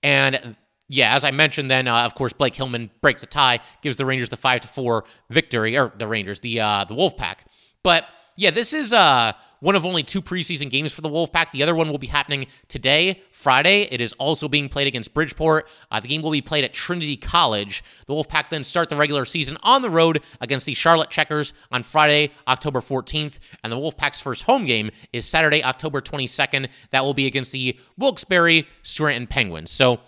And 0.04 0.56
yeah, 0.88 1.16
as 1.16 1.24
I 1.24 1.32
mentioned, 1.32 1.70
then 1.70 1.88
uh, 1.88 2.04
of 2.04 2.16
course 2.16 2.34
Blake 2.34 2.56
Hillman 2.56 2.90
breaks 3.02 3.24
a 3.24 3.28
tie, 3.28 3.60
gives 3.82 3.98
the 3.98 4.06
Rangers 4.06 4.30
the 4.30 4.38
five 4.38 4.62
to 4.62 4.68
four 4.68 5.06
victory, 5.30 5.78
or 5.78 5.94
the 5.98 6.08
Rangers, 6.08 6.40
the 6.40 6.60
uh, 6.60 6.86
the 6.86 6.96
Wolfpack. 6.96 7.40
But 7.84 8.06
yeah, 8.36 8.52
this 8.52 8.74
is 8.74 8.94
uh 8.94 9.34
one 9.60 9.76
of 9.76 9.86
only 9.86 10.04
two 10.04 10.22
preseason 10.22 10.70
games 10.70 10.94
for 10.94 11.02
the 11.02 11.10
Wolfpack. 11.10 11.52
The 11.52 11.64
other 11.64 11.76
one 11.76 11.90
will 11.90 11.98
be 11.98 12.08
happening 12.08 12.48
today, 12.68 13.22
Friday. 13.32 13.84
It 13.92 14.02
is 14.02 14.14
also 14.14 14.48
being 14.48 14.70
played 14.70 14.88
against 14.88 15.14
Bridgeport. 15.14 15.68
Uh, 15.92 16.00
the 16.00 16.08
game 16.08 16.22
will 16.22 16.32
be 16.32 16.42
played 16.42 16.64
at 16.64 16.74
Trinity 16.74 17.18
College. 17.18 17.84
The 18.06 18.14
Wolfpack 18.14 18.50
then 18.50 18.64
start 18.64 18.90
the 18.90 18.96
regular 18.96 19.26
season 19.26 19.58
on 19.64 19.82
the 19.82 19.90
road 19.90 20.22
against 20.42 20.66
the 20.66 20.74
Charlotte 20.74 21.10
Checkers 21.10 21.54
on 21.72 21.84
Friday, 21.84 22.32
October 22.48 22.80
14th. 22.80 23.40
And 23.64 23.72
the 23.72 23.78
Wolfpack's 23.78 24.22
first 24.22 24.44
home 24.44 24.66
game 24.66 24.92
is 25.14 25.26
Saturday, 25.26 25.64
October 25.64 26.02
22nd. 26.02 26.70
That 26.92 27.04
will 27.04 27.14
be 27.14 27.28
against 27.28 27.52
the 27.52 27.78
Wilkes-Barre 27.98 28.66
Scranton 28.84 29.28
Penguins. 29.28 29.72
So 29.72 30.00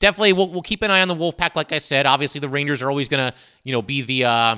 definitely 0.00 0.32
we'll, 0.32 0.48
we'll 0.50 0.62
keep 0.62 0.82
an 0.82 0.90
eye 0.90 1.00
on 1.00 1.08
the 1.08 1.14
Wolfpack. 1.14 1.54
Like 1.54 1.72
I 1.72 1.78
said, 1.78 2.06
obviously 2.06 2.40
the 2.40 2.48
Rangers 2.48 2.82
are 2.82 2.90
always 2.90 3.08
going 3.08 3.30
to, 3.30 3.36
you 3.64 3.72
know, 3.72 3.82
be 3.82 4.02
the 4.02 4.24
uh, 4.24 4.56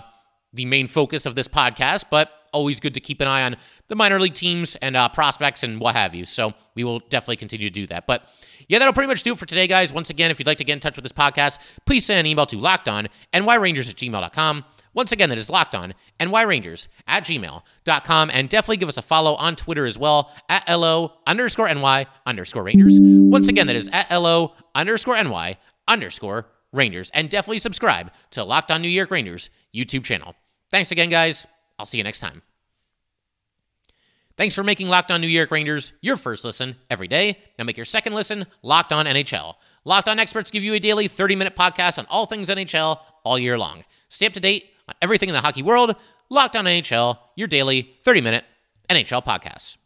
the 0.52 0.64
main 0.64 0.86
focus 0.86 1.26
of 1.26 1.34
this 1.34 1.48
podcast, 1.48 2.04
but 2.10 2.30
always 2.52 2.80
good 2.80 2.94
to 2.94 3.00
keep 3.00 3.20
an 3.20 3.28
eye 3.28 3.42
on 3.42 3.56
the 3.88 3.96
minor 3.96 4.18
league 4.18 4.34
teams 4.34 4.76
and 4.76 4.96
uh, 4.96 5.08
prospects 5.08 5.62
and 5.62 5.80
what 5.80 5.94
have 5.94 6.14
you. 6.14 6.24
So 6.24 6.52
we 6.74 6.84
will 6.84 7.00
definitely 7.08 7.36
continue 7.36 7.68
to 7.68 7.74
do 7.74 7.86
that. 7.88 8.06
But 8.06 8.24
yeah, 8.68 8.78
that'll 8.78 8.92
pretty 8.94 9.08
much 9.08 9.22
do 9.22 9.32
it 9.32 9.38
for 9.38 9.46
today, 9.46 9.66
guys. 9.66 9.92
Once 9.92 10.10
again, 10.10 10.30
if 10.30 10.38
you'd 10.38 10.46
like 10.46 10.58
to 10.58 10.64
get 10.64 10.74
in 10.74 10.80
touch 10.80 10.96
with 10.96 11.04
this 11.04 11.12
podcast, 11.12 11.58
please 11.86 12.04
send 12.04 12.20
an 12.20 12.26
email 12.26 12.46
to 12.46 12.56
lockedon 12.56 13.08
nyrangers 13.34 13.88
at 13.88 13.96
gmail.com. 13.96 14.64
Once 14.92 15.12
again, 15.12 15.28
that 15.28 15.38
is 15.38 15.48
locked 15.48 15.74
on 15.74 15.94
nyrangers 16.18 16.88
at 17.06 17.24
gmail.com. 17.24 18.30
And 18.32 18.48
definitely 18.48 18.78
give 18.78 18.88
us 18.88 18.98
a 18.98 19.02
follow 19.02 19.34
on 19.34 19.54
Twitter 19.56 19.86
as 19.86 19.96
well 19.96 20.32
at 20.48 20.68
LO 20.68 21.12
underscore 21.26 21.72
NY 21.72 22.06
underscore 22.26 22.64
Rangers. 22.64 22.98
Once 23.00 23.48
again, 23.48 23.68
that 23.68 23.76
is 23.76 23.88
at 23.92 24.10
LO 24.10 24.54
underscore 24.74 25.22
NY 25.22 25.58
underscore 25.86 26.46
Rangers. 26.72 27.10
And 27.14 27.28
definitely 27.28 27.58
subscribe 27.58 28.12
to 28.32 28.44
Locked 28.44 28.70
On 28.70 28.82
New 28.82 28.88
York 28.88 29.10
Rangers 29.10 29.50
YouTube 29.74 30.04
channel. 30.04 30.34
Thanks 30.70 30.92
again, 30.92 31.08
guys. 31.08 31.46
I'll 31.78 31.86
see 31.86 31.98
you 31.98 32.04
next 32.04 32.20
time. 32.20 32.42
Thanks 34.36 34.54
for 34.54 34.64
making 34.64 34.88
Locked 34.88 35.10
On 35.10 35.20
New 35.20 35.26
York 35.26 35.50
Rangers 35.50 35.92
your 36.00 36.16
first 36.16 36.44
listen 36.44 36.76
every 36.88 37.08
day. 37.08 37.38
Now 37.58 37.64
make 37.64 37.76
your 37.76 37.84
second 37.84 38.14
listen 38.14 38.46
Locked 38.62 38.92
On 38.92 39.04
NHL. 39.04 39.54
Locked 39.84 40.08
On 40.08 40.18
experts 40.18 40.50
give 40.50 40.62
you 40.62 40.72
a 40.74 40.80
daily 40.80 41.08
30 41.08 41.36
minute 41.36 41.56
podcast 41.56 41.98
on 41.98 42.06
all 42.08 42.26
things 42.26 42.48
NHL 42.48 42.98
all 43.24 43.38
year 43.38 43.58
long. 43.58 43.84
Stay 44.08 44.26
up 44.26 44.32
to 44.32 44.40
date 44.40 44.70
on 44.88 44.94
everything 45.02 45.28
in 45.28 45.34
the 45.34 45.40
hockey 45.40 45.62
world. 45.62 45.94
Locked 46.30 46.56
On 46.56 46.64
NHL, 46.64 47.18
your 47.36 47.48
daily 47.48 47.96
30 48.04 48.20
minute 48.22 48.44
NHL 48.88 49.24
podcast. 49.24 49.76